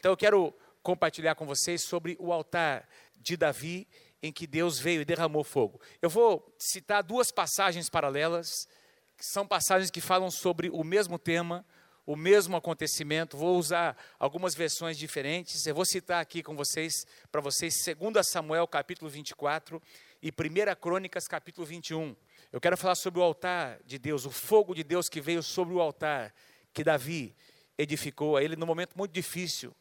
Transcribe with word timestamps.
Então 0.00 0.12
eu 0.12 0.16
quero 0.16 0.54
compartilhar 0.82 1.34
com 1.34 1.44
vocês 1.44 1.82
sobre 1.82 2.16
o 2.18 2.32
altar 2.32 2.88
de 3.18 3.36
Davi 3.36 3.86
em 4.22 4.32
que 4.32 4.46
Deus 4.46 4.78
veio 4.78 5.02
e 5.02 5.04
derramou 5.04 5.44
fogo. 5.44 5.78
Eu 6.00 6.08
vou 6.08 6.54
citar 6.58 7.02
duas 7.02 7.30
passagens 7.30 7.90
paralelas, 7.90 8.66
que 9.14 9.26
são 9.26 9.46
passagens 9.46 9.90
que 9.90 10.00
falam 10.00 10.30
sobre 10.30 10.70
o 10.70 10.82
mesmo 10.82 11.18
tema, 11.18 11.66
o 12.06 12.16
mesmo 12.16 12.56
acontecimento. 12.56 13.36
Vou 13.36 13.58
usar 13.58 13.94
algumas 14.18 14.54
versões 14.54 14.96
diferentes. 14.96 15.66
Eu 15.66 15.74
vou 15.74 15.84
citar 15.84 16.22
aqui 16.22 16.42
com 16.42 16.56
vocês, 16.56 17.06
para 17.30 17.42
vocês, 17.42 17.74
2 17.84 18.26
Samuel 18.26 18.66
capítulo 18.66 19.10
24 19.10 19.82
e 20.22 20.30
1 20.30 20.32
Crônicas 20.80 21.28
capítulo 21.28 21.66
21. 21.66 22.16
Eu 22.50 22.58
quero 22.58 22.78
falar 22.78 22.94
sobre 22.94 23.20
o 23.20 23.22
altar 23.22 23.78
de 23.84 23.98
Deus, 23.98 24.24
o 24.24 24.30
fogo 24.30 24.74
de 24.74 24.82
Deus 24.82 25.10
que 25.10 25.20
veio 25.20 25.42
sobre 25.42 25.74
o 25.74 25.80
altar 25.80 26.34
que 26.72 26.82
Davi 26.82 27.36
edificou 27.76 28.38
a 28.38 28.42
ele 28.42 28.56
num 28.56 28.66
momento 28.66 28.96
muito 28.96 29.12
difícil, 29.12 29.74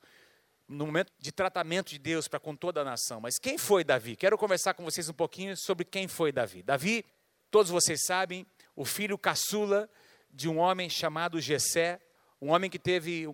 no 0.70 0.86
momento 0.86 1.12
de 1.18 1.32
tratamento 1.32 1.90
de 1.90 1.98
Deus 1.98 2.28
para 2.28 2.40
com 2.40 2.56
toda 2.56 2.82
a 2.82 2.84
nação. 2.86 3.20
Mas 3.20 3.40
quem 3.40 3.58
foi 3.58 3.84
Davi? 3.84 4.16
Quero 4.16 4.38
conversar 4.38 4.76
com 4.76 4.84
vocês 4.84 5.10
um 5.10 5.14
pouquinho 5.14 5.58
sobre 5.58 5.84
quem 5.84 6.08
foi 6.08 6.32
Davi. 6.32 6.62
Davi, 6.62 7.04
todos 7.50 7.72
vocês 7.72 8.06
sabem, 8.06 8.46
o 8.76 8.86
filho 8.86 9.18
caçula 9.18 9.90
de 10.30 10.48
um 10.48 10.60
homem 10.60 10.88
chamado 10.88 11.42
Jessé, 11.42 12.00
um 12.40 12.52
homem 12.52 12.70
que 12.70 12.78
teve 12.78 13.28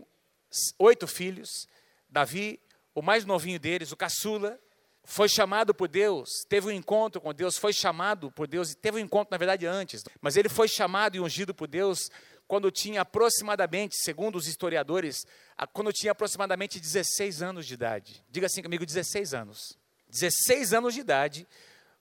oito 0.79 1.05
filhos. 1.07 1.49
Davi, 2.09 2.57
o 2.93 3.01
mais 3.01 3.25
novinho 3.25 3.59
deles, 3.59 3.91
o 3.91 3.97
caçula, 3.97 4.57
foi 5.03 5.27
chamado 5.27 5.73
por 5.73 5.87
Deus, 5.87 6.29
teve 6.49 6.67
um 6.67 6.71
encontro 6.71 7.21
com 7.21 7.33
Deus, 7.33 7.57
foi 7.57 7.71
chamado 7.71 8.31
por 8.31 8.47
Deus, 8.47 8.73
teve 8.73 8.97
um 8.97 9.01
encontro, 9.01 9.31
na 9.31 9.37
verdade, 9.37 9.67
antes, 9.67 10.03
mas 10.19 10.35
ele 10.35 10.49
foi 10.49 10.67
chamado 10.67 11.15
e 11.15 11.19
ungido 11.19 11.53
por 11.53 11.67
Deus 11.67 12.09
quando 12.47 12.69
tinha 12.71 13.01
aproximadamente, 13.01 13.95
segundo 13.97 14.35
os 14.35 14.47
historiadores, 14.47 15.25
quando 15.73 15.91
tinha 15.91 16.11
aproximadamente 16.11 16.79
16 16.79 17.41
anos 17.41 17.65
de 17.65 17.73
idade. 17.73 18.23
Diga 18.29 18.47
assim 18.47 18.61
comigo, 18.61 18.85
16 18.85 19.33
anos. 19.33 19.77
16 20.09 20.73
anos 20.73 20.93
de 20.93 20.99
idade, 20.99 21.47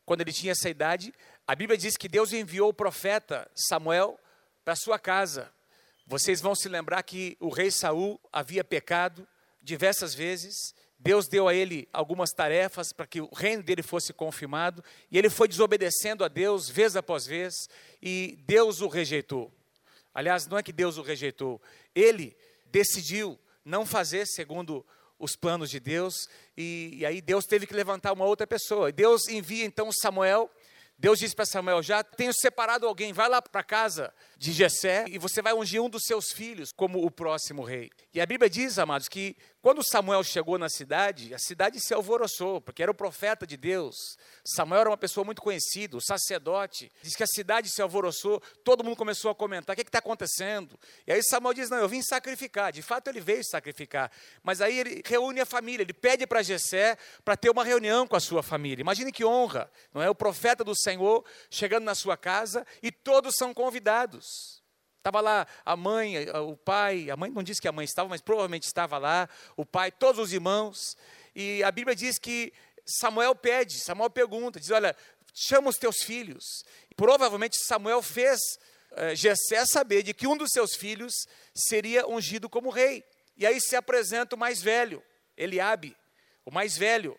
quando 0.04 0.20
ele 0.20 0.32
tinha 0.32 0.52
essa 0.52 0.68
idade, 0.68 1.12
a 1.46 1.54
Bíblia 1.54 1.78
diz 1.78 1.96
que 1.96 2.08
Deus 2.08 2.32
enviou 2.32 2.68
o 2.68 2.74
profeta 2.74 3.50
Samuel 3.54 4.18
para 4.64 4.76
sua 4.76 4.98
casa. 4.98 5.50
Vocês 6.06 6.40
vão 6.40 6.54
se 6.54 6.68
lembrar 6.68 7.02
que 7.02 7.36
o 7.40 7.48
rei 7.48 7.70
Saul 7.70 8.20
havia 8.30 8.62
pecado 8.62 9.26
diversas 9.62 10.14
vezes. 10.14 10.74
Deus 10.98 11.26
deu 11.26 11.48
a 11.48 11.54
ele 11.54 11.88
algumas 11.92 12.30
tarefas 12.30 12.92
para 12.92 13.06
que 13.06 13.20
o 13.20 13.28
reino 13.34 13.62
dele 13.62 13.82
fosse 13.82 14.12
confirmado, 14.12 14.84
e 15.10 15.18
ele 15.18 15.28
foi 15.28 15.48
desobedecendo 15.48 16.24
a 16.24 16.28
Deus 16.28 16.68
vez 16.68 16.96
após 16.96 17.26
vez, 17.26 17.68
e 18.00 18.38
Deus 18.46 18.80
o 18.80 18.88
rejeitou. 18.88 19.52
Aliás, 20.14 20.46
não 20.46 20.56
é 20.56 20.62
que 20.62 20.72
Deus 20.72 20.96
o 20.96 21.02
rejeitou, 21.02 21.60
ele 21.94 22.36
decidiu 22.66 23.38
não 23.64 23.84
fazer 23.84 24.26
segundo 24.26 24.86
os 25.18 25.36
planos 25.36 25.70
de 25.70 25.80
Deus, 25.80 26.28
e, 26.56 26.90
e 26.94 27.06
aí 27.06 27.20
Deus 27.20 27.44
teve 27.44 27.66
que 27.66 27.74
levantar 27.74 28.12
uma 28.12 28.24
outra 28.24 28.46
pessoa. 28.46 28.92
Deus 28.92 29.26
envia 29.28 29.64
então 29.64 29.90
Samuel. 29.90 30.50
Deus 30.98 31.18
disse 31.18 31.34
para 31.34 31.46
Samuel: 31.46 31.82
Já 31.82 32.02
tenho 32.04 32.32
separado 32.32 32.86
alguém, 32.86 33.12
vai 33.12 33.28
lá 33.28 33.42
para 33.42 33.62
casa 33.62 34.14
de 34.44 34.52
Jessé 34.52 35.06
e 35.08 35.16
você 35.16 35.40
vai 35.40 35.54
ungir 35.54 35.80
um 35.80 35.88
dos 35.88 36.02
seus 36.04 36.30
filhos 36.30 36.70
como 36.70 37.02
o 37.02 37.10
próximo 37.10 37.62
rei. 37.62 37.90
E 38.12 38.20
a 38.20 38.26
Bíblia 38.26 38.50
diz, 38.50 38.78
amados, 38.78 39.08
que 39.08 39.34
quando 39.62 39.82
Samuel 39.82 40.22
chegou 40.22 40.58
na 40.58 40.68
cidade, 40.68 41.32
a 41.32 41.38
cidade 41.38 41.80
se 41.80 41.94
alvoroçou, 41.94 42.60
porque 42.60 42.82
era 42.82 42.92
o 42.92 42.94
profeta 42.94 43.46
de 43.46 43.56
Deus. 43.56 43.96
Samuel 44.44 44.82
era 44.82 44.90
uma 44.90 44.96
pessoa 44.98 45.24
muito 45.24 45.40
conhecida, 45.40 45.96
o 45.96 46.00
sacerdote. 46.02 46.92
Diz 47.00 47.16
que 47.16 47.22
a 47.22 47.26
cidade 47.26 47.70
se 47.70 47.80
alvoroçou, 47.80 48.42
todo 48.62 48.84
mundo 48.84 48.96
começou 48.96 49.30
a 49.30 49.34
comentar: 49.34 49.72
o 49.72 49.76
que 49.76 49.80
está 49.80 50.00
acontecendo? 50.00 50.78
E 51.06 51.12
aí 51.14 51.22
Samuel 51.22 51.54
diz: 51.54 51.70
Não, 51.70 51.78
eu 51.78 51.88
vim 51.88 52.02
sacrificar. 52.02 52.70
De 52.70 52.82
fato, 52.82 53.08
ele 53.08 53.22
veio 53.22 53.42
sacrificar. 53.42 54.12
Mas 54.42 54.60
aí 54.60 54.78
ele 54.78 55.02
reúne 55.02 55.40
a 55.40 55.46
família, 55.46 55.82
ele 55.82 55.94
pede 55.94 56.26
para 56.26 56.42
Jessé 56.42 56.98
para 57.24 57.34
ter 57.34 57.48
uma 57.48 57.64
reunião 57.64 58.06
com 58.06 58.16
a 58.16 58.20
sua 58.20 58.42
família. 58.42 58.82
Imagine 58.82 59.10
que 59.10 59.24
honra, 59.24 59.70
não 59.94 60.02
é? 60.02 60.10
O 60.10 60.14
profeta 60.14 60.62
do 60.62 60.76
Senhor 60.76 61.24
chegando 61.48 61.84
na 61.84 61.94
sua 61.94 62.18
casa 62.18 62.66
e 62.82 62.92
todos 62.92 63.34
são 63.34 63.54
convidados. 63.54 64.33
Estava 64.98 65.20
lá 65.20 65.46
a 65.64 65.76
mãe, 65.76 66.16
o 66.30 66.56
pai, 66.56 67.10
a 67.10 67.16
mãe 67.16 67.30
não 67.30 67.42
disse 67.42 67.60
que 67.60 67.68
a 67.68 67.72
mãe 67.72 67.84
estava, 67.84 68.08
mas 68.08 68.22
provavelmente 68.22 68.62
estava 68.62 68.96
lá, 68.96 69.28
o 69.54 69.66
pai, 69.66 69.92
todos 69.92 70.18
os 70.18 70.32
irmãos. 70.32 70.96
E 71.34 71.62
a 71.62 71.70
Bíblia 71.70 71.94
diz 71.94 72.18
que 72.18 72.52
Samuel 72.86 73.34
pede, 73.34 73.80
Samuel 73.80 74.08
pergunta, 74.08 74.58
diz: 74.58 74.70
Olha, 74.70 74.96
chama 75.34 75.68
os 75.68 75.76
teus 75.76 76.02
filhos. 76.02 76.64
Provavelmente 76.96 77.58
Samuel 77.66 78.00
fez 78.00 78.38
eh, 78.92 79.14
Jessé 79.14 79.66
saber 79.66 80.02
de 80.02 80.14
que 80.14 80.26
um 80.26 80.36
dos 80.36 80.50
seus 80.52 80.74
filhos 80.74 81.12
seria 81.54 82.06
ungido 82.08 82.48
como 82.48 82.70
rei. 82.70 83.04
E 83.36 83.44
aí 83.44 83.60
se 83.60 83.74
apresenta 83.74 84.36
o 84.36 84.38
mais 84.38 84.62
velho, 84.62 85.02
Eliabe, 85.36 85.96
o 86.44 86.50
mais 86.50 86.76
velho 86.76 87.18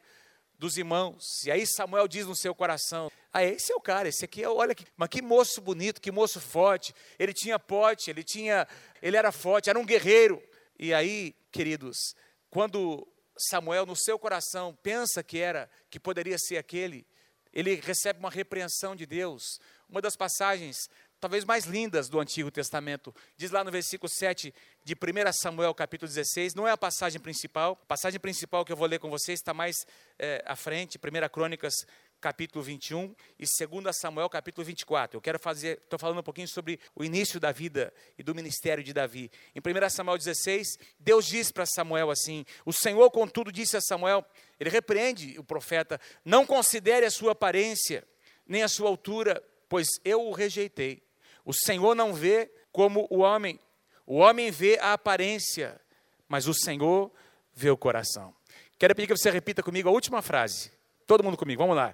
dos 0.58 0.78
irmãos. 0.78 1.44
E 1.44 1.52
aí 1.52 1.68
Samuel 1.68 2.08
diz 2.08 2.26
no 2.26 2.36
seu 2.36 2.56
coração: 2.56 3.12
ah, 3.38 3.44
esse 3.44 3.74
é 3.74 3.76
o 3.76 3.82
cara, 3.82 4.08
esse 4.08 4.24
aqui, 4.24 4.42
é, 4.42 4.48
olha 4.48 4.74
que, 4.74 4.86
mas 4.96 5.10
que 5.10 5.22
moço 5.22 5.60
bonito, 5.60 6.00
que 6.00 6.10
moço 6.10 6.40
forte. 6.40 6.96
Ele 7.20 7.34
tinha 7.34 7.60
pote, 7.60 8.10
ele 8.10 8.24
tinha, 8.24 8.66
ele 9.02 9.18
era 9.18 9.30
forte, 9.30 9.70
era 9.70 9.78
um 9.78 9.86
guerreiro. 9.86 10.42
E 10.80 10.94
aí, 10.94 11.36
queridos, 11.52 12.16
quando 12.50 13.06
Samuel 13.38 13.86
no 13.86 13.94
seu 13.94 14.18
coração 14.18 14.74
pensa 14.82 15.22
que 15.22 15.38
era, 15.38 15.70
que 15.90 16.00
poderia 16.00 16.38
ser 16.38 16.56
aquele, 16.56 17.06
ele 17.52 17.76
recebe 17.76 18.20
uma 18.20 18.30
repreensão 18.30 18.96
de 18.96 19.06
Deus. 19.06 19.60
Uma 19.90 20.02
das 20.02 20.16
passagens 20.16 20.90
talvez 21.20 21.44
mais 21.44 21.66
lindas 21.66 22.08
do 22.08 22.20
Antigo 22.20 22.52
Testamento. 22.52 23.14
Diz 23.36 23.50
lá 23.50 23.64
no 23.64 23.72
versículo 23.72 24.08
7 24.08 24.54
de 24.84 24.94
1 24.94 25.34
Samuel, 25.34 25.74
capítulo 25.74 26.08
16, 26.08 26.54
não 26.54 26.68
é 26.68 26.72
a 26.72 26.78
passagem 26.78 27.20
principal, 27.20 27.80
a 27.82 27.86
passagem 27.88 28.20
principal 28.20 28.64
que 28.64 28.72
eu 28.72 28.78
vou 28.78 28.88
ler 28.88 29.00
com 29.00 29.10
vocês 29.10 29.40
está 29.40 29.54
mais 29.54 29.88
é, 30.20 30.44
à 30.46 30.56
frente, 30.56 31.00
1 31.00 31.30
Crônicas, 31.30 31.74
capítulo 32.22 32.64
21 32.64 33.16
e 33.38 33.46
2 33.46 33.96
Samuel, 33.96 34.30
capítulo 34.30 34.66
24. 34.66 35.18
Eu 35.18 35.22
quero 35.22 35.40
fazer, 35.40 35.80
estou 35.84 36.00
falando 36.00 36.20
um 36.20 36.24
pouquinho 36.24 36.48
sobre 36.48 36.80
o 36.96 37.04
início 37.04 37.40
da 37.40 37.52
vida 37.52 37.94
e 38.18 38.24
do 38.24 38.34
ministério 38.34 38.84
de 38.84 38.94
Davi. 38.94 39.32
Em 39.56 39.60
1 39.60 39.90
Samuel 39.90 40.18
16, 40.18 40.78
Deus 41.00 41.26
diz 41.26 41.52
para 41.52 41.66
Samuel 41.66 42.10
assim: 42.10 42.46
O 42.66 42.74
Senhor, 42.74 43.10
contudo, 43.12 43.52
disse 43.52 43.78
a 43.78 43.82
Samuel, 43.82 44.26
ele 44.60 44.70
repreende 44.70 45.38
o 45.38 45.44
profeta: 45.44 46.00
Não 46.24 46.46
considere 46.46 47.06
a 47.06 47.12
sua 47.12 47.34
aparência, 47.34 48.04
nem 48.48 48.64
a 48.64 48.68
sua 48.68 48.90
altura, 48.90 49.44
pois 49.70 49.88
eu 50.04 50.22
o 50.28 50.32
rejeitei. 50.32 51.04
O 51.44 51.54
Senhor 51.54 51.96
não 51.96 52.14
vê 52.14 52.52
como 52.72 53.08
o 53.10 53.20
homem, 53.20 53.60
o 54.06 54.18
homem 54.18 54.52
vê 54.52 54.78
a 54.80 54.94
aparência, 54.94 55.80
mas 56.28 56.48
o 56.48 56.54
Senhor 56.54 57.12
vê 57.54 57.70
o 57.70 57.78
coração. 57.78 58.36
Quero 58.78 58.94
pedir 58.94 59.08
que 59.08 59.18
você 59.18 59.30
repita 59.30 59.64
comigo 59.64 59.88
a 59.88 59.92
última 59.92 60.22
frase. 60.22 60.75
Todo 61.06 61.24
mundo 61.24 61.38
comigo, 61.38 61.62
vamos 61.62 61.76
lá. 61.76 61.94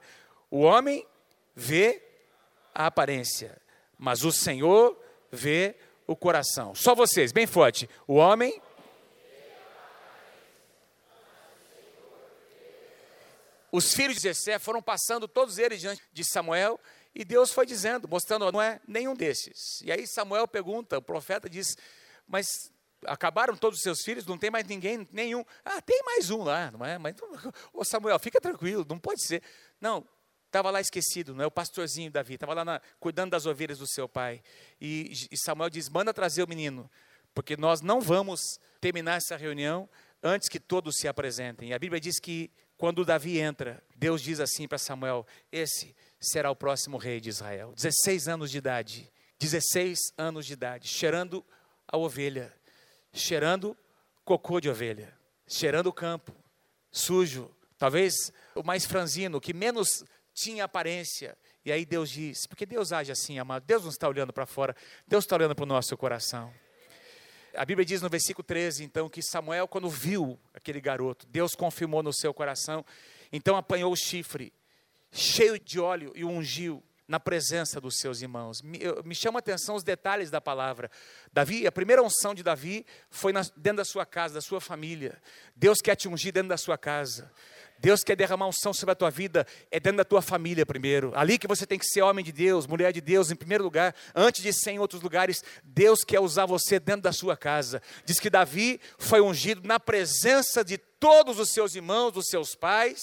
O 0.50 0.62
homem 0.62 1.06
vê 1.56 2.02
a 2.74 2.86
aparência, 2.88 3.62
mas 3.98 4.24
o 4.24 4.32
Senhor 4.32 4.98
vê 5.32 5.76
o 6.08 6.16
coração. 6.16 6.74
Só 6.76 6.96
vocês, 6.96 7.32
bem 7.32 7.48
forte. 7.48 7.90
O 8.08 8.16
homem. 8.16 8.62
Os 13.72 13.94
filhos 13.94 14.18
de 14.18 14.24
Jessé 14.24 14.60
foram 14.60 14.82
passando 14.82 15.28
todos 15.28 15.58
eles 15.58 15.80
diante 15.80 16.02
de 16.12 16.26
Samuel 16.26 16.80
e 17.14 17.26
Deus 17.26 17.52
foi 17.52 17.66
dizendo, 17.66 18.08
mostrando, 18.08 18.52
não 18.52 18.62
é 18.62 18.80
nenhum 18.88 19.16
desses. 19.16 19.82
E 19.82 19.92
aí 19.92 20.08
Samuel 20.08 20.48
pergunta, 20.48 20.98
o 20.98 21.02
profeta 21.02 21.50
diz, 21.50 21.78
mas 22.28 22.72
acabaram 23.06 23.56
todos 23.56 23.80
os 23.80 23.84
seus 23.84 24.02
filhos, 24.02 24.26
não 24.26 24.38
tem 24.38 24.50
mais 24.50 24.66
ninguém, 24.66 25.08
nenhum. 25.12 25.44
Ah, 25.64 25.82
tem 25.82 26.02
mais 26.04 26.30
um 26.30 26.44
lá, 26.44 26.72
não 26.72 26.86
é? 26.86 26.98
Mas, 26.98 27.16
ô 27.74 27.84
Samuel, 27.84 28.20
fica 28.20 28.40
tranquilo, 28.40 28.86
não 28.88 29.00
pode 29.00 29.24
ser. 29.26 29.42
Não, 29.80 30.06
estava 30.46 30.70
lá 30.70 30.82
esquecido, 30.82 31.34
não 31.34 31.44
é? 31.44 31.48
O 31.48 31.52
pastorzinho 31.52 32.12
Davi, 32.12 32.36
estava 32.36 32.54
lá 32.54 32.66
na, 32.66 32.82
cuidando 33.00 33.32
das 33.32 33.46
ovelhas 33.46 33.80
do 33.80 33.88
seu 33.88 34.08
pai. 34.08 34.44
E, 34.80 35.12
e 35.32 35.38
Samuel 35.38 35.70
diz: 35.70 35.90
manda 35.90 36.14
trazer 36.14 36.44
o 36.44 36.48
menino, 36.48 36.90
porque 37.34 37.56
nós 37.56 37.82
não 37.82 38.02
vamos 38.02 38.60
terminar 38.80 39.18
essa 39.18 39.38
reunião 39.38 39.90
antes 40.22 40.50
que 40.50 40.60
todos 40.60 40.98
se 40.98 41.08
apresentem. 41.08 41.70
E 41.70 41.74
a 41.74 41.80
Bíblia 41.80 42.00
diz 42.00 42.20
que 42.20 42.52
quando 42.78 43.06
Davi 43.06 43.40
entra, 43.40 43.84
Deus 43.96 44.22
diz 44.22 44.40
assim 44.40 44.68
para 44.68 44.78
Samuel: 44.78 45.26
esse 45.52 45.96
será 46.20 46.52
o 46.52 46.56
próximo 46.56 46.98
rei 46.98 47.20
de 47.20 47.30
Israel. 47.30 47.74
16 47.76 48.28
anos 48.28 48.52
de 48.52 48.58
idade, 48.58 49.12
16 49.40 49.98
anos 50.18 50.46
de 50.46 50.54
idade, 50.54 50.88
cheirando 50.88 51.46
a 51.88 51.98
ovelha, 51.98 52.54
cheirando 53.14 53.78
cocô 54.24 54.60
de 54.60 54.70
ovelha, 54.70 55.14
cheirando 55.48 55.88
o 55.88 55.94
campo, 55.94 56.36
sujo, 56.92 57.54
talvez 57.78 58.32
o 58.56 58.64
mais 58.64 58.86
franzino, 58.86 59.42
que 59.42 59.54
menos 59.54 60.04
tinha 60.34 60.66
aparência. 60.66 61.38
E 61.64 61.72
aí 61.72 61.86
Deus 61.86 62.10
diz, 62.10 62.48
porque 62.48 62.66
Deus 62.66 62.92
age 62.92 63.12
assim, 63.12 63.38
amado. 63.38 63.64
Deus 63.66 63.84
não 63.84 63.90
está 63.90 64.08
olhando 64.08 64.34
para 64.34 64.46
fora, 64.46 64.76
Deus 65.08 65.24
está 65.24 65.36
olhando 65.36 65.56
para 65.56 65.64
o 65.64 65.68
nosso 65.68 65.96
coração. 65.98 66.54
A 67.56 67.66
Bíblia 67.66 67.86
diz 67.86 68.02
no 68.02 68.10
versículo 68.10 68.46
13, 68.46 68.84
então, 68.84 69.10
que 69.10 69.22
Samuel, 69.22 69.68
quando 69.68 69.90
viu 69.90 70.40
aquele 70.54 70.80
garoto, 70.80 71.28
Deus 71.28 71.54
confirmou 71.54 72.02
no 72.02 72.14
seu 72.14 72.34
coração, 72.34 72.86
então 73.32 73.58
apanhou 73.58 73.92
o 73.92 73.96
chifre, 73.96 74.54
cheio 75.12 75.60
de 75.60 75.80
óleo, 75.80 76.14
e 76.16 76.24
o 76.24 76.30
ungiu 76.30 76.82
na 77.12 77.20
presença 77.20 77.82
dos 77.82 77.98
seus 77.98 78.22
irmãos. 78.22 78.62
Me, 78.62 78.82
eu, 78.82 79.04
me 79.04 79.14
chama 79.14 79.38
a 79.38 79.42
atenção 79.42 79.76
os 79.76 79.84
detalhes 79.84 80.32
da 80.32 80.40
palavra. 80.40 80.90
Davi, 81.34 81.68
a 81.68 81.72
primeira 81.72 82.02
unção 82.02 82.34
de 82.34 82.42
Davi 82.42 82.86
foi 83.10 83.34
na, 83.34 83.42
dentro 83.58 83.78
da 83.78 83.86
sua 83.86 84.06
casa, 84.06 84.36
da 84.36 84.42
sua 84.42 84.62
família. 84.62 85.22
Deus 85.54 85.82
quer 85.82 85.98
te 85.98 86.08
ungir 86.08 86.32
dentro 86.32 86.48
da 86.48 86.58
sua 86.58 86.78
casa. 86.78 87.30
Deus 87.78 88.02
quer 88.02 88.16
derramar 88.16 88.48
unção 88.48 88.74
sobre 88.74 88.94
a 88.94 88.96
tua 88.96 89.10
vida, 89.10 89.46
é 89.70 89.78
dentro 89.78 89.98
da 89.98 90.06
tua 90.06 90.22
família 90.22 90.66
primeiro. 90.66 91.12
Ali 91.14 91.38
que 91.38 91.48
você 91.48 91.66
tem 91.66 91.78
que 91.78 91.86
ser 91.86 92.02
homem 92.02 92.24
de 92.24 92.32
Deus, 92.32 92.66
mulher 92.66 92.94
de 92.94 93.02
Deus, 93.02 93.30
em 93.30 93.36
primeiro 93.36 93.64
lugar, 93.64 93.94
antes 94.16 94.42
de 94.42 94.54
ser 94.54 94.72
em 94.72 94.80
outros 94.80 95.02
lugares, 95.02 95.44
Deus 95.64 96.06
quer 96.06 96.22
usar 96.22 96.46
você 96.46 96.80
dentro 96.80 97.02
da 97.02 97.12
sua 97.12 97.36
casa. 97.36 97.82
Diz 98.06 98.22
que 98.22 98.30
Davi 98.30 98.80
foi 98.98 99.20
ungido 99.20 99.68
na 99.68 99.80
presença 99.80 100.64
de 100.64 100.78
todos 100.78 101.40
os 101.40 101.50
seus 101.50 101.76
irmãos, 101.76 102.12
dos 102.12 102.28
seus 102.28 102.56
pais, 102.56 103.02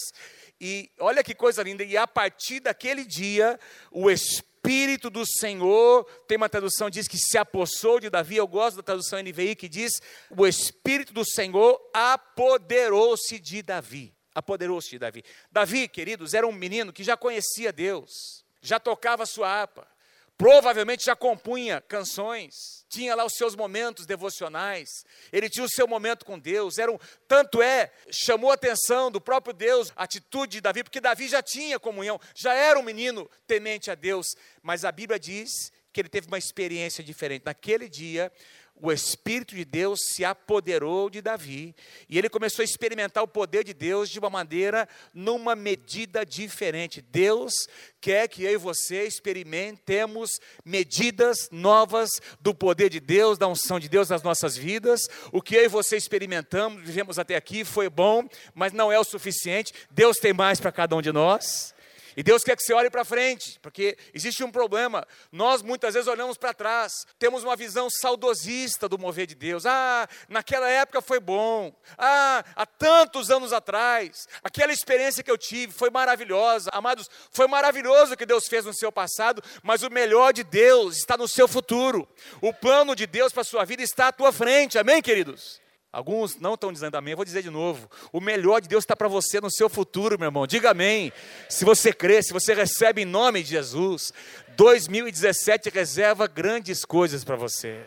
e 0.59 0.89
olha 0.99 1.23
que 1.23 1.33
coisa 1.33 1.63
linda, 1.63 1.83
e 1.83 1.95
a 1.95 2.07
partir 2.07 2.59
daquele 2.59 3.05
dia, 3.05 3.59
o 3.91 4.09
Espírito 4.09 5.09
do 5.09 5.25
Senhor, 5.25 6.03
tem 6.27 6.37
uma 6.37 6.49
tradução 6.49 6.89
diz 6.89 7.07
que 7.07 7.17
se 7.17 7.37
apossou 7.37 7.99
de 7.99 8.09
Davi, 8.09 8.35
eu 8.35 8.47
gosto 8.47 8.77
da 8.77 8.83
tradução 8.83 9.19
NVI 9.19 9.55
que 9.55 9.69
diz: 9.69 10.01
o 10.35 10.45
Espírito 10.45 11.13
do 11.13 11.25
Senhor 11.25 11.79
apoderou-se 11.93 13.39
de 13.39 13.61
Davi 13.61 14.13
apoderou-se 14.33 14.89
de 14.89 14.99
Davi. 14.99 15.23
Davi, 15.51 15.87
queridos, 15.87 16.33
era 16.33 16.47
um 16.47 16.51
menino 16.51 16.93
que 16.93 17.03
já 17.03 17.17
conhecia 17.17 17.73
Deus, 17.73 18.45
já 18.61 18.79
tocava 18.79 19.25
sua 19.25 19.49
harpa, 19.49 19.85
provavelmente 20.39 21.03
já 21.03 21.17
compunha 21.17 21.81
canções, 21.81 22.85
tinha 22.87 23.13
lá 23.13 23.25
os 23.25 23.33
seus 23.33 23.57
momentos 23.57 24.05
devocionais, 24.05 24.87
ele 25.33 25.49
tinha 25.49 25.65
o 25.65 25.69
seu 25.69 25.85
momento 25.85 26.23
com 26.23 26.39
Deus, 26.39 26.77
era 26.77 26.89
um, 26.89 26.97
tanto 27.27 27.61
é, 27.61 27.91
chamou 28.09 28.49
a 28.49 28.53
atenção 28.53 29.11
do 29.11 29.19
próprio 29.19 29.53
Deus, 29.53 29.91
a 29.97 30.05
atitude 30.05 30.53
de 30.53 30.61
Davi, 30.61 30.81
porque 30.81 31.01
Davi 31.01 31.27
já 31.27 31.43
tinha 31.43 31.77
comunhão, 31.77 32.17
já 32.33 32.53
era 32.53 32.79
um 32.79 32.83
menino 32.83 33.29
temente 33.45 33.91
a 33.91 33.95
Deus, 33.95 34.27
mas 34.63 34.85
a 34.85 34.93
Bíblia 34.93 35.19
diz 35.19 35.73
que 35.91 35.99
ele 35.99 36.07
teve 36.07 36.27
uma 36.27 36.37
experiência 36.37 37.03
diferente. 37.03 37.43
Naquele 37.45 37.89
dia, 37.89 38.31
o 38.81 38.91
Espírito 38.91 39.55
de 39.55 39.65
Deus 39.65 39.99
se 40.07 40.23
apoderou 40.23 41.09
de 41.09 41.21
Davi 41.21 41.75
e 42.07 42.17
ele 42.17 42.29
começou 42.29 42.63
a 42.63 42.65
experimentar 42.65 43.23
o 43.23 43.27
poder 43.27 43.63
de 43.63 43.73
Deus 43.73 44.09
de 44.09 44.19
uma 44.19 44.29
maneira, 44.29 44.87
numa 45.13 45.55
medida 45.55 46.25
diferente. 46.25 47.01
Deus 47.01 47.53
quer 47.99 48.27
que 48.27 48.43
eu 48.43 48.51
e 48.51 48.57
você 48.57 49.05
experimentemos 49.05 50.39
medidas 50.63 51.49
novas 51.51 52.09
do 52.39 52.53
poder 52.53 52.89
de 52.89 52.99
Deus, 52.99 53.37
da 53.37 53.47
unção 53.47 53.79
de 53.79 53.89
Deus 53.89 54.09
nas 54.09 54.23
nossas 54.23 54.55
vidas. 54.55 55.01
O 55.31 55.41
que 55.41 55.55
eu 55.55 55.65
e 55.65 55.67
você 55.67 55.97
experimentamos, 55.97 56.81
vivemos 56.81 57.19
até 57.19 57.35
aqui, 57.35 57.65
foi 57.65 57.89
bom, 57.89 58.27
mas 58.53 58.71
não 58.71 58.91
é 58.91 58.99
o 58.99 59.03
suficiente. 59.03 59.73
Deus 59.91 60.17
tem 60.17 60.33
mais 60.33 60.59
para 60.59 60.71
cada 60.71 60.95
um 60.95 61.01
de 61.01 61.11
nós. 61.11 61.73
E 62.19 62.23
Deus 62.23 62.43
quer 62.43 62.57
que 62.57 62.63
você 62.63 62.73
olhe 62.73 62.89
para 62.89 63.05
frente, 63.05 63.57
porque 63.61 63.97
existe 64.13 64.43
um 64.43 64.51
problema. 64.51 65.07
Nós 65.31 65.61
muitas 65.61 65.93
vezes 65.93 66.05
olhamos 66.05 66.37
para 66.37 66.53
trás, 66.53 67.07
temos 67.17 67.45
uma 67.45 67.55
visão 67.55 67.87
saudosista 67.89 68.89
do 68.89 68.99
mover 68.99 69.25
de 69.25 69.35
Deus. 69.35 69.65
Ah, 69.65 70.05
naquela 70.27 70.69
época 70.69 71.01
foi 71.01 71.21
bom. 71.21 71.73
Ah, 71.97 72.43
há 72.57 72.65
tantos 72.65 73.31
anos 73.31 73.53
atrás, 73.53 74.27
aquela 74.43 74.73
experiência 74.73 75.23
que 75.23 75.31
eu 75.31 75.37
tive 75.37 75.71
foi 75.71 75.89
maravilhosa. 75.89 76.69
Amados, 76.73 77.09
foi 77.31 77.47
maravilhoso 77.47 78.15
o 78.15 78.17
que 78.17 78.25
Deus 78.25 78.49
fez 78.49 78.65
no 78.65 78.73
seu 78.73 78.91
passado, 78.91 79.41
mas 79.63 79.81
o 79.81 79.89
melhor 79.89 80.33
de 80.33 80.43
Deus 80.43 80.97
está 80.97 81.15
no 81.15 81.25
seu 81.25 81.47
futuro. 81.47 82.05
O 82.41 82.53
plano 82.53 82.97
de 82.97 83.07
Deus 83.07 83.31
para 83.31 83.43
a 83.43 83.45
sua 83.45 83.63
vida 83.63 83.81
está 83.81 84.09
à 84.09 84.11
tua 84.11 84.33
frente. 84.33 84.77
Amém, 84.77 85.01
queridos? 85.01 85.61
Alguns 85.91 86.35
não 86.35 86.53
estão 86.53 86.71
dizendo 86.71 86.95
amém, 86.95 87.13
eu 87.13 87.17
vou 87.17 87.25
dizer 87.25 87.41
de 87.41 87.49
novo. 87.49 87.89
O 88.13 88.21
melhor 88.21 88.61
de 88.61 88.67
Deus 88.67 88.83
está 88.83 88.95
para 88.95 89.07
você 89.07 89.41
no 89.41 89.49
seu 89.49 89.67
futuro, 89.67 90.19
meu 90.19 90.27
irmão. 90.27 90.45
Diga 90.45 90.69
amém. 90.69 91.11
Se 91.49 91.65
você 91.65 91.91
crê, 91.91 92.21
se 92.21 92.31
você 92.31 92.53
recebe 92.53 93.01
em 93.01 93.05
nome 93.05 93.41
de 93.41 93.49
Jesus, 93.49 94.13
2017 94.55 95.69
reserva 95.69 96.27
grandes 96.27 96.85
coisas 96.85 97.23
para 97.23 97.35
você. 97.35 97.83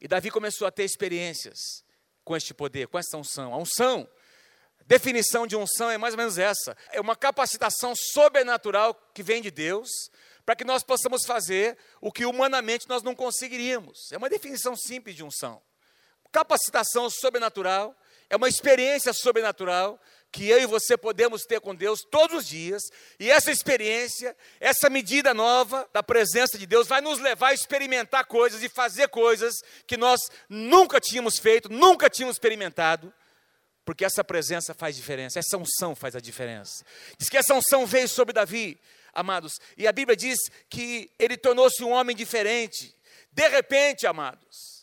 E 0.00 0.08
Davi 0.08 0.28
começou 0.28 0.66
a 0.66 0.72
ter 0.72 0.82
experiências 0.82 1.84
com 2.24 2.36
este 2.36 2.52
poder, 2.52 2.88
com 2.88 2.98
essa 2.98 3.16
unção. 3.16 3.54
A 3.54 3.58
unção, 3.58 4.08
definição 4.84 5.46
de 5.46 5.54
unção 5.54 5.88
é 5.88 5.96
mais 5.96 6.14
ou 6.14 6.18
menos 6.18 6.36
essa: 6.36 6.76
é 6.90 7.00
uma 7.00 7.14
capacitação 7.14 7.94
sobrenatural 7.94 8.92
que 9.14 9.22
vem 9.22 9.40
de 9.40 9.52
Deus 9.52 9.88
para 10.44 10.56
que 10.56 10.64
nós 10.64 10.82
possamos 10.82 11.24
fazer 11.24 11.78
o 12.00 12.10
que 12.10 12.26
humanamente 12.26 12.88
nós 12.88 13.04
não 13.04 13.14
conseguiríamos. 13.14 14.10
É 14.10 14.18
uma 14.18 14.28
definição 14.28 14.74
simples 14.74 15.14
de 15.14 15.22
unção 15.22 15.62
capacitação 16.34 17.08
sobrenatural, 17.08 17.96
é 18.28 18.34
uma 18.34 18.48
experiência 18.48 19.12
sobrenatural 19.12 20.00
que 20.32 20.48
eu 20.48 20.60
e 20.60 20.66
você 20.66 20.96
podemos 20.96 21.42
ter 21.42 21.60
com 21.60 21.72
Deus 21.72 22.00
todos 22.10 22.38
os 22.38 22.48
dias, 22.48 22.82
e 23.20 23.30
essa 23.30 23.52
experiência, 23.52 24.36
essa 24.58 24.90
medida 24.90 25.32
nova 25.32 25.88
da 25.92 26.02
presença 26.02 26.58
de 26.58 26.66
Deus 26.66 26.88
vai 26.88 27.00
nos 27.00 27.20
levar 27.20 27.50
a 27.50 27.54
experimentar 27.54 28.24
coisas 28.24 28.64
e 28.64 28.68
fazer 28.68 29.06
coisas 29.10 29.54
que 29.86 29.96
nós 29.96 30.20
nunca 30.48 31.00
tínhamos 31.00 31.38
feito, 31.38 31.68
nunca 31.68 32.10
tínhamos 32.10 32.34
experimentado, 32.34 33.14
porque 33.84 34.04
essa 34.04 34.24
presença 34.24 34.74
faz 34.74 34.96
diferença, 34.96 35.38
essa 35.38 35.56
unção 35.56 35.94
faz 35.94 36.16
a 36.16 36.20
diferença. 36.20 36.84
Diz 37.16 37.28
que 37.28 37.36
essa 37.36 37.54
unção 37.54 37.86
veio 37.86 38.08
sobre 38.08 38.32
Davi, 38.32 38.80
amados, 39.12 39.60
e 39.78 39.86
a 39.86 39.92
Bíblia 39.92 40.16
diz 40.16 40.36
que 40.68 41.12
ele 41.16 41.36
tornou-se 41.36 41.84
um 41.84 41.92
homem 41.92 42.16
diferente. 42.16 42.92
De 43.30 43.48
repente, 43.48 44.04
amados, 44.04 44.73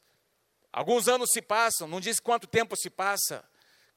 Alguns 0.71 1.07
anos 1.07 1.29
se 1.33 1.41
passam, 1.41 1.87
não 1.87 1.99
diz 1.99 2.19
quanto 2.19 2.47
tempo 2.47 2.75
se 2.77 2.89
passa, 2.89 3.43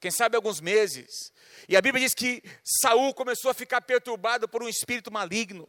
quem 0.01 0.11
sabe 0.11 0.37
alguns 0.37 0.61
meses. 0.61 1.33
E 1.69 1.77
a 1.77 1.81
Bíblia 1.81 2.05
diz 2.05 2.15
que 2.15 2.43
Saul 2.63 3.15
começou 3.15 3.51
a 3.51 3.55
ficar 3.55 3.81
perturbado 3.81 4.49
por 4.49 4.63
um 4.63 4.69
espírito 4.69 5.13
maligno. 5.13 5.69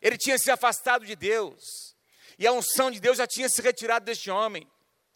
Ele 0.00 0.16
tinha 0.16 0.38
se 0.38 0.50
afastado 0.50 1.04
de 1.04 1.14
Deus. 1.14 1.94
E 2.38 2.46
a 2.46 2.52
unção 2.52 2.90
de 2.90 2.98
Deus 3.00 3.18
já 3.18 3.26
tinha 3.26 3.48
se 3.48 3.60
retirado 3.60 4.04
deste 4.04 4.30
homem. 4.30 4.66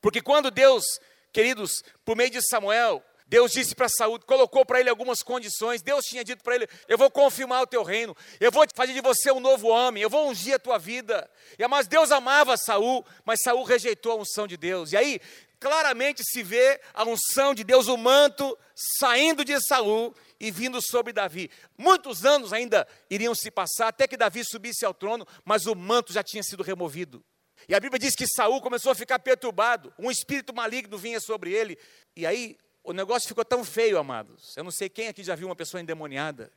Porque 0.00 0.20
quando 0.20 0.50
Deus, 0.50 0.84
queridos, 1.32 1.82
por 2.04 2.16
meio 2.16 2.30
de 2.30 2.42
Samuel, 2.42 3.02
Deus 3.32 3.50
disse 3.50 3.74
para 3.74 3.88
Saúl, 3.88 4.20
colocou 4.20 4.62
para 4.62 4.78
ele 4.78 4.90
algumas 4.90 5.22
condições. 5.22 5.80
Deus 5.80 6.04
tinha 6.04 6.22
dito 6.22 6.44
para 6.44 6.54
ele: 6.54 6.68
Eu 6.86 6.98
vou 6.98 7.10
confirmar 7.10 7.62
o 7.62 7.66
teu 7.66 7.82
reino, 7.82 8.14
eu 8.38 8.52
vou 8.52 8.62
fazer 8.74 8.92
de 8.92 9.00
você 9.00 9.32
um 9.32 9.40
novo 9.40 9.68
homem, 9.68 10.02
eu 10.02 10.10
vou 10.10 10.28
ungir 10.28 10.54
a 10.54 10.58
tua 10.58 10.76
vida. 10.76 11.30
E 11.58 11.66
mas 11.66 11.86
Deus 11.86 12.12
amava 12.12 12.58
Saul, 12.58 13.02
mas 13.24 13.40
Saul 13.42 13.62
rejeitou 13.64 14.12
a 14.12 14.16
unção 14.16 14.46
de 14.46 14.58
Deus. 14.58 14.92
E 14.92 14.98
aí 14.98 15.18
claramente 15.58 16.22
se 16.22 16.42
vê 16.42 16.78
a 16.92 17.04
unção 17.04 17.54
de 17.54 17.64
Deus, 17.64 17.88
o 17.88 17.96
manto 17.96 18.54
saindo 18.98 19.46
de 19.46 19.58
Saul 19.62 20.14
e 20.38 20.50
vindo 20.50 20.78
sobre 20.82 21.10
Davi. 21.10 21.50
Muitos 21.78 22.26
anos 22.26 22.52
ainda 22.52 22.86
iriam 23.08 23.34
se 23.34 23.50
passar 23.50 23.88
até 23.88 24.06
que 24.06 24.18
Davi 24.18 24.44
subisse 24.44 24.84
ao 24.84 24.92
trono, 24.92 25.26
mas 25.42 25.64
o 25.64 25.74
manto 25.74 26.12
já 26.12 26.22
tinha 26.22 26.42
sido 26.42 26.62
removido. 26.62 27.24
E 27.66 27.74
a 27.74 27.80
Bíblia 27.80 27.98
diz 27.98 28.14
que 28.14 28.26
Saul 28.26 28.60
começou 28.60 28.92
a 28.92 28.94
ficar 28.94 29.18
perturbado, 29.20 29.90
um 29.98 30.10
espírito 30.10 30.54
maligno 30.54 30.98
vinha 30.98 31.18
sobre 31.18 31.50
ele. 31.50 31.78
E 32.14 32.26
aí 32.26 32.58
o 32.84 32.92
negócio 32.92 33.28
ficou 33.28 33.44
tão 33.44 33.64
feio, 33.64 33.98
amados. 33.98 34.56
Eu 34.56 34.64
não 34.64 34.70
sei 34.70 34.88
quem 34.88 35.08
aqui 35.08 35.22
já 35.22 35.34
viu 35.34 35.48
uma 35.48 35.56
pessoa 35.56 35.80
endemoniada. 35.80 36.52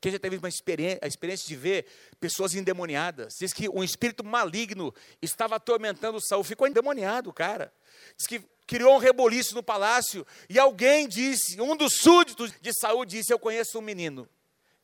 Quem 0.00 0.12
já 0.12 0.18
teve 0.18 0.36
uma 0.36 0.48
experiência, 0.48 1.00
a 1.02 1.06
experiência 1.06 1.46
de 1.46 1.56
ver 1.56 1.86
pessoas 2.20 2.54
endemoniadas. 2.54 3.34
Diz 3.38 3.52
que 3.52 3.68
um 3.68 3.82
espírito 3.82 4.24
maligno 4.24 4.94
estava 5.20 5.56
atormentando 5.56 6.20
Saul. 6.20 6.44
Ficou 6.44 6.66
endemoniado, 6.66 7.32
cara. 7.32 7.72
Diz 8.16 8.26
que 8.26 8.40
criou 8.66 8.94
um 8.94 8.98
reboliço 8.98 9.54
no 9.54 9.62
palácio. 9.62 10.26
E 10.48 10.58
alguém 10.58 11.08
disse, 11.08 11.60
um 11.60 11.76
dos 11.76 11.94
súditos 11.96 12.52
de 12.60 12.72
Saul 12.72 13.04
disse: 13.04 13.32
Eu 13.32 13.38
conheço 13.38 13.78
um 13.78 13.82
menino. 13.82 14.28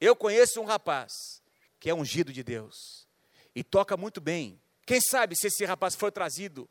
Eu 0.01 0.17
conheço 0.17 0.61
um 0.61 0.65
rapaz 0.65 1.13
que 1.79 1.89
é 1.89 1.95
ungido 1.95 2.33
de 2.33 2.43
Deus. 2.43 3.07
E 3.55 3.63
toca 3.63 3.97
muito 3.97 4.21
bem. 4.21 4.61
Quem 4.85 5.01
sabe 5.01 5.37
se 5.37 5.47
esse 5.47 5.65
rapaz 5.65 5.95
for 5.95 6.11
trazido 6.11 6.69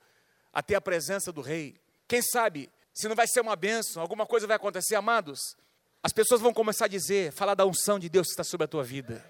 até 0.51 0.75
a 0.75 0.81
presença 0.81 1.31
do 1.31 1.39
rei? 1.39 1.75
Quem 2.07 2.21
sabe 2.21 2.69
se 2.93 3.07
não 3.07 3.15
vai 3.15 3.27
ser 3.27 3.41
uma 3.41 3.55
bênção, 3.55 4.01
alguma 4.01 4.25
coisa 4.25 4.45
vai 4.45 4.55
acontecer, 4.55 4.95
amados. 4.95 5.57
As 6.01 6.13
pessoas 6.13 6.41
vão 6.41 6.53
começar 6.53 6.85
a 6.85 6.89
dizer, 6.89 7.31
falar 7.31 7.55
da 7.55 7.65
unção 7.65 7.97
de 7.97 8.09
Deus 8.09 8.27
que 8.27 8.33
está 8.33 8.43
sobre 8.43 8.65
a 8.65 8.67
tua 8.67 8.83
vida. 8.83 9.23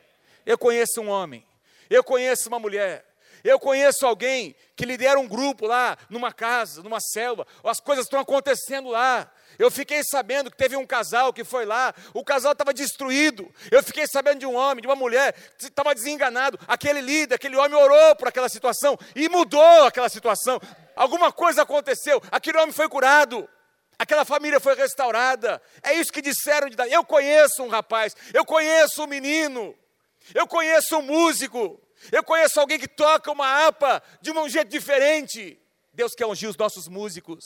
Eu 0.45 0.57
conheço 0.57 0.99
um 0.99 1.09
homem, 1.09 1.45
eu 1.89 2.03
conheço 2.03 2.49
uma 2.49 2.59
mulher, 2.59 3.05
eu 3.43 3.59
conheço 3.59 4.05
alguém 4.05 4.55
que 4.75 4.85
lidera 4.85 5.19
um 5.19 5.27
grupo 5.27 5.65
lá, 5.67 5.97
numa 6.09 6.33
casa, 6.33 6.81
numa 6.83 6.99
selva, 6.99 7.45
as 7.63 7.79
coisas 7.79 8.05
estão 8.05 8.19
acontecendo 8.19 8.89
lá. 8.89 9.31
Eu 9.57 9.69
fiquei 9.69 10.03
sabendo 10.03 10.49
que 10.49 10.57
teve 10.57 10.75
um 10.75 10.85
casal 10.85 11.31
que 11.31 11.43
foi 11.43 11.65
lá, 11.65 11.93
o 12.13 12.23
casal 12.23 12.53
estava 12.53 12.73
destruído. 12.73 13.49
Eu 13.71 13.83
fiquei 13.83 14.07
sabendo 14.07 14.39
de 14.39 14.45
um 14.45 14.55
homem, 14.55 14.81
de 14.81 14.87
uma 14.87 14.95
mulher, 14.95 15.33
que 15.57 15.65
estava 15.65 15.93
desenganado. 15.93 16.59
Aquele 16.67 17.01
líder, 17.01 17.35
aquele 17.35 17.55
homem 17.55 17.77
orou 17.77 18.15
por 18.15 18.27
aquela 18.27 18.49
situação 18.49 18.97
e 19.15 19.29
mudou 19.29 19.85
aquela 19.85 20.09
situação. 20.09 20.59
Alguma 20.95 21.31
coisa 21.31 21.61
aconteceu, 21.63 22.21
aquele 22.31 22.57
homem 22.57 22.73
foi 22.73 22.89
curado. 22.89 23.47
Aquela 23.97 24.25
família 24.25 24.59
foi 24.59 24.75
restaurada. 24.75 25.61
É 25.81 25.93
isso 25.93 26.11
que 26.11 26.21
disseram 26.21 26.67
de 26.67 26.75
Davi. 26.75 26.91
Eu 26.91 27.05
conheço 27.05 27.63
um 27.63 27.67
rapaz, 27.67 28.15
eu 28.33 28.43
conheço 28.43 29.03
um 29.03 29.07
menino, 29.07 29.75
eu 30.33 30.47
conheço 30.47 30.97
um 30.97 31.01
músico, 31.01 31.79
eu 32.11 32.23
conheço 32.23 32.59
alguém 32.59 32.79
que 32.79 32.87
toca 32.87 33.31
uma 33.31 33.47
harpa 33.47 34.01
de 34.19 34.31
um 34.31 34.49
jeito 34.49 34.69
diferente. 34.69 35.59
Deus 35.93 36.13
quer 36.15 36.25
ungir 36.25 36.49
os 36.49 36.57
nossos 36.57 36.87
músicos 36.87 37.43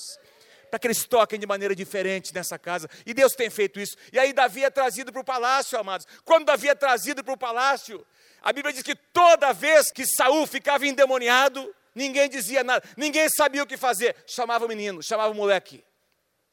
para 0.70 0.80
que 0.80 0.88
eles 0.88 1.06
toquem 1.06 1.40
de 1.40 1.46
maneira 1.46 1.76
diferente 1.76 2.34
nessa 2.34 2.58
casa. 2.58 2.90
E 3.06 3.14
Deus 3.14 3.34
tem 3.34 3.50
feito 3.50 3.80
isso. 3.80 3.96
E 4.12 4.20
aí 4.20 4.34
Davi 4.34 4.64
é 4.64 4.70
trazido 4.70 5.12
para 5.12 5.22
o 5.22 5.26
palácio, 5.26 5.78
amados. 5.78 6.08
Quando 6.24 6.46
Davi 6.46 6.70
é 6.70 6.76
trazido 6.76 7.24
para 7.24 7.34
o 7.34 7.38
palácio, 7.38 8.06
a 8.42 8.54
Bíblia 8.54 8.74
diz 8.74 8.84
que 8.84 8.96
toda 8.96 9.54
vez 9.54 9.92
que 9.92 10.06
Saul 10.06 10.46
ficava 10.46 10.86
endemoniado, 10.86 11.74
ninguém 11.94 12.30
dizia 12.30 12.64
nada, 12.64 12.88
ninguém 12.96 13.28
sabia 13.30 13.64
o 13.64 13.68
que 13.68 13.78
fazer. 13.78 14.16
Chamava 14.26 14.66
o 14.66 14.68
menino, 14.68 15.02
chamava 15.02 15.32
o 15.32 15.36
moleque. 15.36 15.84